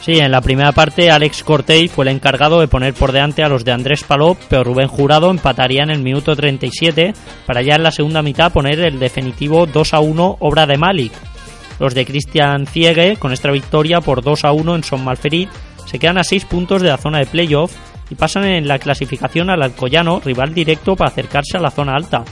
Sí, 0.00 0.20
en 0.20 0.30
la 0.30 0.40
primera 0.40 0.70
parte 0.70 1.10
Alex 1.10 1.42
Cortey 1.42 1.88
fue 1.88 2.04
el 2.04 2.12
encargado 2.12 2.60
de 2.60 2.68
poner 2.68 2.94
por 2.94 3.10
delante 3.10 3.42
a 3.42 3.48
los 3.48 3.64
de 3.64 3.72
Andrés 3.72 4.04
Palop, 4.04 4.38
pero 4.48 4.62
Rubén 4.62 4.86
Jurado 4.86 5.28
empataría 5.28 5.82
en 5.82 5.90
el 5.90 6.04
minuto 6.04 6.36
37 6.36 7.12
para 7.44 7.60
ya 7.60 7.74
en 7.74 7.82
la 7.82 7.90
segunda 7.90 8.22
mitad 8.22 8.52
poner 8.52 8.78
el 8.78 9.00
definitivo 9.00 9.66
2 9.66 9.92
a 9.92 9.98
1 9.98 10.36
obra 10.38 10.66
de 10.66 10.78
Malik. 10.78 11.12
Los 11.80 11.94
de 11.94 12.06
Cristian 12.06 12.66
Ciegue, 12.66 13.16
con 13.16 13.32
esta 13.32 13.50
victoria 13.50 14.00
por 14.00 14.22
2 14.22 14.44
a 14.44 14.52
1 14.52 14.76
en 14.76 14.84
Son 14.84 15.04
Malferit, 15.04 15.50
se 15.84 15.98
quedan 15.98 16.18
a 16.18 16.24
6 16.24 16.44
puntos 16.44 16.80
de 16.80 16.88
la 16.88 16.96
zona 16.96 17.18
de 17.18 17.26
playoff 17.26 17.72
y 18.10 18.14
pasan 18.14 18.44
en 18.44 18.68
la 18.68 18.78
clasificación 18.78 19.50
al 19.50 19.62
Alcoyano, 19.62 20.20
rival 20.20 20.54
directo 20.54 20.96
para 20.96 21.10
acercarse 21.10 21.56
a 21.56 21.60
la 21.60 21.70
zona 21.70 21.94
alta. 21.94 22.24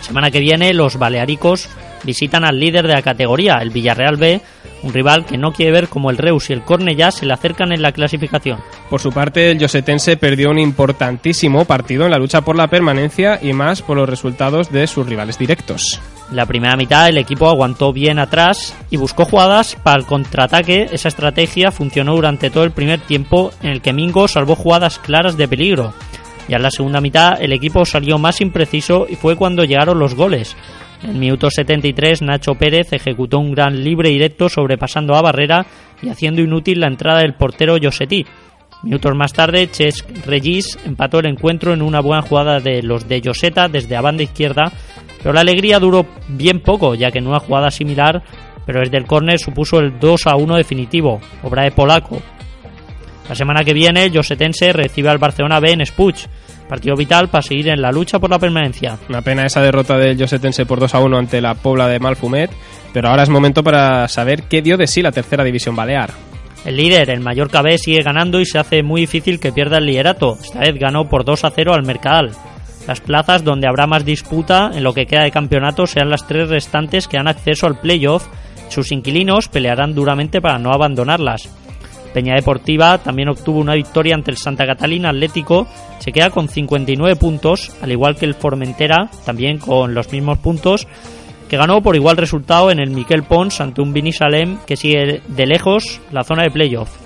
Semana 0.00 0.30
que 0.30 0.40
viene 0.40 0.74
los 0.74 0.98
baleáricos 0.98 1.68
visitan 2.04 2.44
al 2.44 2.60
líder 2.60 2.86
de 2.86 2.92
la 2.92 3.02
categoría, 3.02 3.58
el 3.62 3.70
Villarreal 3.70 4.16
B, 4.16 4.40
un 4.82 4.92
rival 4.92 5.24
que 5.24 5.38
no 5.38 5.52
quiere 5.52 5.72
ver 5.72 5.88
como 5.88 6.10
el 6.10 6.18
Reus 6.18 6.50
y 6.50 6.52
el 6.52 6.62
Cornellá 6.62 7.10
se 7.10 7.26
le 7.26 7.32
acercan 7.32 7.72
en 7.72 7.82
la 7.82 7.92
clasificación. 7.92 8.58
Por 8.90 9.00
su 9.00 9.10
parte, 9.10 9.50
el 9.50 9.58
Josetense 9.58 10.16
perdió 10.16 10.50
un 10.50 10.58
importantísimo 10.58 11.64
partido 11.64 12.04
en 12.04 12.10
la 12.10 12.18
lucha 12.18 12.42
por 12.42 12.56
la 12.56 12.68
permanencia 12.68 13.38
y 13.42 13.52
más 13.54 13.82
por 13.82 13.96
los 13.96 14.08
resultados 14.08 14.70
de 14.70 14.86
sus 14.86 15.06
rivales 15.06 15.38
directos. 15.38 16.00
La 16.34 16.46
primera 16.46 16.74
mitad 16.76 17.08
el 17.08 17.16
equipo 17.16 17.48
aguantó 17.48 17.92
bien 17.92 18.18
atrás 18.18 18.76
y 18.90 18.96
buscó 18.96 19.24
jugadas 19.24 19.76
para 19.80 20.00
el 20.00 20.04
contraataque. 20.04 20.88
Esa 20.90 21.06
estrategia 21.06 21.70
funcionó 21.70 22.16
durante 22.16 22.50
todo 22.50 22.64
el 22.64 22.72
primer 22.72 22.98
tiempo 22.98 23.52
en 23.62 23.70
el 23.70 23.80
que 23.80 23.92
Mingo 23.92 24.26
salvó 24.26 24.56
jugadas 24.56 24.98
claras 24.98 25.36
de 25.36 25.46
peligro. 25.46 25.94
Ya 26.48 26.56
en 26.56 26.64
la 26.64 26.72
segunda 26.72 27.00
mitad 27.00 27.40
el 27.40 27.52
equipo 27.52 27.84
salió 27.84 28.18
más 28.18 28.40
impreciso 28.40 29.06
y 29.08 29.14
fue 29.14 29.36
cuando 29.36 29.62
llegaron 29.62 30.00
los 30.00 30.16
goles. 30.16 30.56
En 31.04 31.20
minuto 31.20 31.50
73 31.50 32.22
Nacho 32.22 32.56
Pérez 32.56 32.92
ejecutó 32.92 33.38
un 33.38 33.52
gran 33.52 33.84
libre 33.84 34.08
directo 34.08 34.48
sobrepasando 34.48 35.14
a 35.14 35.22
Barrera 35.22 35.64
y 36.02 36.08
haciendo 36.08 36.42
inútil 36.42 36.80
la 36.80 36.88
entrada 36.88 37.20
del 37.20 37.34
portero 37.34 37.76
Josetí. 37.80 38.26
Minutos 38.82 39.14
más 39.14 39.32
tarde, 39.32 39.70
Ches 39.70 40.04
Regis 40.26 40.78
empató 40.84 41.20
el 41.20 41.26
encuentro 41.26 41.72
en 41.72 41.80
una 41.80 42.00
buena 42.00 42.22
jugada 42.22 42.60
de 42.60 42.82
los 42.82 43.08
de 43.08 43.22
Joseta 43.24 43.68
desde 43.68 43.94
la 43.94 44.02
banda 44.02 44.24
izquierda, 44.24 44.72
pero 45.24 45.32
la 45.32 45.40
alegría 45.40 45.80
duró 45.80 46.06
bien 46.28 46.60
poco, 46.60 46.94
ya 46.94 47.10
que 47.10 47.18
en 47.18 47.26
una 47.26 47.40
jugada 47.40 47.70
similar, 47.70 48.22
pero 48.66 48.80
desde 48.80 48.98
el 48.98 49.06
córner 49.06 49.38
supuso 49.38 49.78
el 49.78 49.98
2 49.98 50.26
a 50.26 50.36
1 50.36 50.56
definitivo, 50.56 51.18
obra 51.42 51.62
de 51.64 51.70
Polaco. 51.70 52.20
La 53.26 53.34
semana 53.34 53.64
que 53.64 53.72
viene, 53.72 54.04
el 54.04 54.14
Josetense 54.14 54.74
recibe 54.74 55.08
al 55.08 55.16
Barcelona 55.16 55.60
B 55.60 55.72
en 55.72 55.86
Spuch, 55.86 56.26
partido 56.68 56.94
vital 56.94 57.28
para 57.28 57.40
seguir 57.40 57.70
en 57.70 57.80
la 57.80 57.90
lucha 57.90 58.18
por 58.18 58.28
la 58.28 58.38
permanencia. 58.38 58.98
Una 59.08 59.22
pena 59.22 59.46
esa 59.46 59.62
derrota 59.62 59.96
del 59.96 60.20
Josetense 60.20 60.66
por 60.66 60.78
2 60.78 60.94
a 60.94 61.00
1 61.00 61.16
ante 61.16 61.40
la 61.40 61.54
Pobla 61.54 61.88
de 61.88 62.00
Malfumet, 62.00 62.50
pero 62.92 63.08
ahora 63.08 63.22
es 63.22 63.30
momento 63.30 63.64
para 63.64 64.06
saber 64.08 64.42
qué 64.42 64.60
dio 64.60 64.76
de 64.76 64.86
sí 64.86 65.00
la 65.00 65.10
tercera 65.10 65.42
división 65.42 65.74
balear. 65.74 66.10
El 66.66 66.76
líder, 66.76 67.08
el 67.08 67.20
Mallorca 67.20 67.62
B, 67.62 67.78
sigue 67.78 68.02
ganando 68.02 68.40
y 68.40 68.44
se 68.44 68.58
hace 68.58 68.82
muy 68.82 69.00
difícil 69.00 69.40
que 69.40 69.52
pierda 69.52 69.78
el 69.78 69.86
liderato. 69.86 70.36
Esta 70.42 70.60
vez 70.60 70.74
ganó 70.78 71.08
por 71.08 71.24
2 71.24 71.44
a 71.44 71.50
0 71.50 71.72
al 71.72 71.86
Mercadal. 71.86 72.32
Las 72.86 73.00
plazas 73.00 73.44
donde 73.44 73.66
habrá 73.66 73.86
más 73.86 74.04
disputa 74.04 74.70
en 74.74 74.84
lo 74.84 74.92
que 74.92 75.06
queda 75.06 75.22
de 75.22 75.30
campeonato 75.30 75.86
serán 75.86 76.10
las 76.10 76.26
tres 76.26 76.48
restantes 76.48 77.08
que 77.08 77.16
dan 77.16 77.28
acceso 77.28 77.66
al 77.66 77.80
playoff. 77.80 78.26
Sus 78.68 78.92
inquilinos 78.92 79.48
pelearán 79.48 79.94
duramente 79.94 80.40
para 80.40 80.58
no 80.58 80.72
abandonarlas. 80.72 81.48
Peña 82.12 82.36
Deportiva 82.36 82.98
también 82.98 83.28
obtuvo 83.28 83.58
una 83.58 83.74
victoria 83.74 84.14
ante 84.14 84.30
el 84.30 84.36
Santa 84.36 84.66
Catalina 84.66 85.10
Atlético, 85.10 85.66
se 85.98 86.12
queda 86.12 86.30
con 86.30 86.48
59 86.48 87.16
puntos, 87.16 87.74
al 87.82 87.90
igual 87.90 88.14
que 88.14 88.24
el 88.24 88.34
Formentera, 88.34 89.10
también 89.26 89.58
con 89.58 89.94
los 89.94 90.12
mismos 90.12 90.38
puntos, 90.38 90.86
que 91.48 91.56
ganó 91.56 91.82
por 91.82 91.96
igual 91.96 92.16
resultado 92.16 92.70
en 92.70 92.78
el 92.78 92.90
Miquel 92.90 93.24
Pons 93.24 93.60
ante 93.60 93.82
un 93.82 93.92
Vini 93.92 94.12
Salem 94.12 94.58
que 94.64 94.76
sigue 94.76 95.22
de 95.26 95.46
lejos 95.46 96.00
la 96.12 96.22
zona 96.22 96.44
de 96.44 96.50
playoff. 96.50 97.03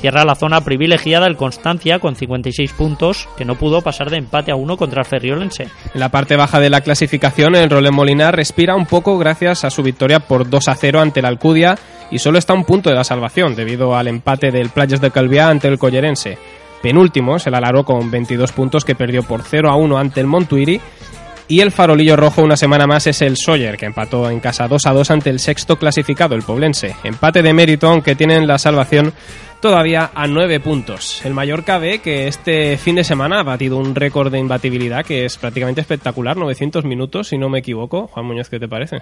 Cierra 0.00 0.24
la 0.24 0.36
zona 0.36 0.60
privilegiada 0.60 1.26
el 1.26 1.36
Constancia 1.36 1.98
con 1.98 2.14
56 2.14 2.72
puntos, 2.72 3.28
que 3.36 3.44
no 3.44 3.56
pudo 3.56 3.82
pasar 3.82 4.10
de 4.10 4.18
empate 4.18 4.52
a 4.52 4.56
uno 4.56 4.76
contra 4.76 5.02
el 5.02 5.06
Ferriolense. 5.06 5.64
En 5.64 6.00
la 6.00 6.08
parte 6.08 6.36
baja 6.36 6.60
de 6.60 6.70
la 6.70 6.82
clasificación, 6.82 7.56
el 7.56 7.68
Rolén 7.68 7.94
Molinar 7.94 8.36
respira 8.36 8.76
un 8.76 8.86
poco 8.86 9.18
gracias 9.18 9.64
a 9.64 9.70
su 9.70 9.82
victoria 9.82 10.20
por 10.20 10.48
2 10.48 10.68
a 10.68 10.74
0 10.74 11.00
ante 11.00 11.20
el 11.20 11.26
Alcudia 11.26 11.76
y 12.10 12.20
solo 12.20 12.38
está 12.38 12.52
a 12.52 12.56
un 12.56 12.64
punto 12.64 12.90
de 12.90 12.96
la 12.96 13.04
salvación 13.04 13.56
debido 13.56 13.96
al 13.96 14.08
empate 14.08 14.50
del 14.50 14.70
Playas 14.70 15.00
de 15.00 15.10
Calviá 15.10 15.48
ante 15.48 15.68
el 15.68 15.78
Collerense. 15.78 16.38
Penúltimo, 16.82 17.38
se 17.38 17.50
la 17.50 17.58
alargó 17.58 17.84
con 17.84 18.10
22 18.10 18.52
puntos 18.52 18.84
que 18.84 18.94
perdió 18.94 19.22
por 19.24 19.42
0 19.42 19.70
a 19.70 19.76
1 19.76 19.98
ante 19.98 20.20
el 20.20 20.26
Montuiri. 20.26 20.80
Y 21.50 21.60
el 21.60 21.72
farolillo 21.72 22.14
rojo 22.14 22.42
una 22.42 22.58
semana 22.58 22.86
más 22.86 23.06
es 23.06 23.22
el 23.22 23.38
Sawyer, 23.38 23.78
que 23.78 23.86
empató 23.86 24.28
en 24.30 24.38
casa 24.38 24.68
2 24.68 24.84
a 24.84 24.92
2 24.92 25.10
ante 25.10 25.30
el 25.30 25.40
sexto 25.40 25.76
clasificado, 25.76 26.34
el 26.34 26.42
Poblense. 26.42 26.94
Empate 27.04 27.42
de 27.42 27.54
mérito, 27.54 27.88
aunque 27.88 28.14
tienen 28.14 28.46
la 28.46 28.58
salvación 28.58 29.14
todavía 29.60 30.10
a 30.14 30.26
9 30.26 30.60
puntos. 30.60 31.24
El 31.24 31.34
Mallorca 31.34 31.78
B, 31.78 32.00
que 32.00 32.28
este 32.28 32.76
fin 32.76 32.94
de 32.96 33.04
semana 33.04 33.40
ha 33.40 33.42
batido 33.42 33.76
un 33.76 33.94
récord 33.94 34.30
de 34.32 34.38
imbatibilidad 34.38 35.04
que 35.04 35.24
es 35.24 35.36
prácticamente 35.36 35.80
espectacular, 35.80 36.36
900 36.36 36.84
minutos, 36.84 37.28
si 37.28 37.38
no 37.38 37.48
me 37.48 37.58
equivoco. 37.60 38.06
Juan 38.08 38.26
Muñoz, 38.26 38.48
¿qué 38.48 38.58
te 38.58 38.68
parece? 38.68 38.98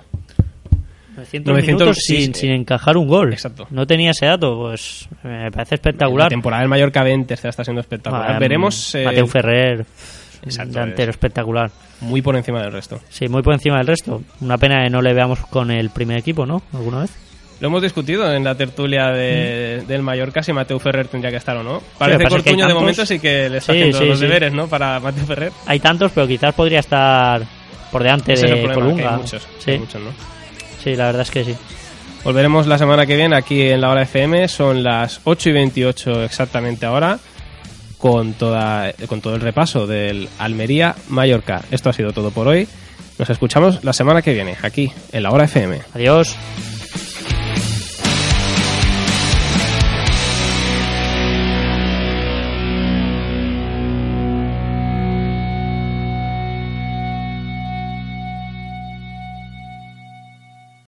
900, 1.16 1.50
900, 1.50 1.86
minutos 1.86 1.96
sin, 2.04 2.50
encajar 2.50 2.96
un 2.96 3.08
gol. 3.08 3.32
Exacto. 3.32 3.66
No 3.70 3.86
tenía 3.86 4.10
ese 4.10 4.26
dato, 4.26 4.58
pues 4.58 5.08
me 5.22 5.50
parece 5.50 5.74
La 5.74 5.76
espectacular. 5.76 6.28
temporada 6.28 6.60
del 6.60 6.68
Mallorca 6.68 7.02
B 7.02 7.12
en 7.12 7.24
tercera 7.26 7.50
está 7.50 7.64
siendo 7.64 7.80
espectacular. 7.80 8.32
Ah, 8.32 8.38
Veremos. 8.38 8.94
eh, 8.94 9.04
Mateu 9.04 9.26
Ferrer, 9.26 9.86
Exacto, 10.42 10.74
delantero 10.74 11.10
es 11.10 11.14
espectacular. 11.16 11.70
Muy 12.02 12.20
por 12.20 12.36
encima 12.36 12.60
del 12.62 12.70
resto. 12.72 13.00
Sí, 13.08 13.28
muy 13.28 13.42
por 13.42 13.54
encima 13.54 13.78
del 13.78 13.86
resto. 13.86 14.22
Una 14.42 14.58
pena 14.58 14.84
que 14.84 14.90
no 14.90 15.00
le 15.00 15.14
veamos 15.14 15.40
con 15.46 15.70
el 15.70 15.88
primer 15.88 16.18
equipo, 16.18 16.44
¿no? 16.44 16.62
¿Alguna 16.74 17.00
vez? 17.00 17.10
Lo 17.60 17.68
hemos 17.68 17.80
discutido 17.80 18.30
en 18.34 18.44
la 18.44 18.54
tertulia 18.54 19.06
de- 19.08 19.82
del 19.88 20.02
Mallorca 20.02 20.42
si 20.42 20.52
Mateu 20.52 20.78
Ferrer 20.78 21.08
tendría 21.08 21.30
que 21.30 21.38
estar 21.38 21.56
o 21.56 21.62
no. 21.62 21.78
Mm. 21.78 21.98
Parece 21.98 22.22
hay 22.24 22.28
Cortuño 22.28 22.66
de 22.68 22.74
momento 22.74 23.06
sí 23.06 23.18
que 23.18 23.48
le 23.48 23.58
está 23.58 23.72
Sí, 23.72 23.78
haciendo 23.78 23.98
sí, 23.98 24.04
los 24.06 24.18
sí. 24.18 24.24
deberes, 24.26 24.52
¿no? 24.52 24.68
Para 24.68 25.00
Mateu 25.00 25.24
Ferrer. 25.24 25.52
Hay 25.66 25.80
tantos, 25.80 26.12
pero 26.14 26.26
quizás 26.28 26.54
podría 26.54 26.80
estar 26.80 27.42
por 27.90 28.02
delante 28.02 28.34
Ese 28.34 28.46
de 28.46 28.72
Colunga. 28.74 29.10
hay 29.14 29.16
muchos, 29.22 29.46
sí. 29.58 29.70
hay 29.70 29.78
muchos, 29.78 30.02
¿no? 30.02 30.10
sí, 30.84 30.94
la 30.96 31.06
verdad 31.06 31.22
es 31.22 31.30
que 31.30 31.44
sí. 31.44 31.54
Volveremos 32.24 32.66
la 32.66 32.76
semana 32.76 33.06
que 33.06 33.16
viene 33.16 33.36
aquí 33.36 33.62
en 33.62 33.80
la 33.80 33.88
hora 33.90 34.02
FM. 34.02 34.48
Son 34.48 34.82
las 34.82 35.20
8 35.24 35.48
y 35.48 35.52
28 35.52 36.24
exactamente 36.24 36.84
ahora. 36.84 37.18
Con, 37.98 38.34
toda, 38.34 38.92
con 39.08 39.20
todo 39.22 39.34
el 39.36 39.40
repaso 39.40 39.86
del 39.86 40.28
Almería-Mallorca. 40.38 41.62
Esto 41.70 41.88
ha 41.88 41.92
sido 41.94 42.12
todo 42.12 42.30
por 42.30 42.46
hoy. 42.46 42.68
Nos 43.18 43.30
escuchamos 43.30 43.82
la 43.84 43.92
semana 43.94 44.20
que 44.22 44.34
viene 44.34 44.54
aquí 44.62 44.92
en 45.12 45.22
la 45.22 45.30
hora 45.30 45.44
FM. 45.44 45.80
Adiós. 45.94 46.36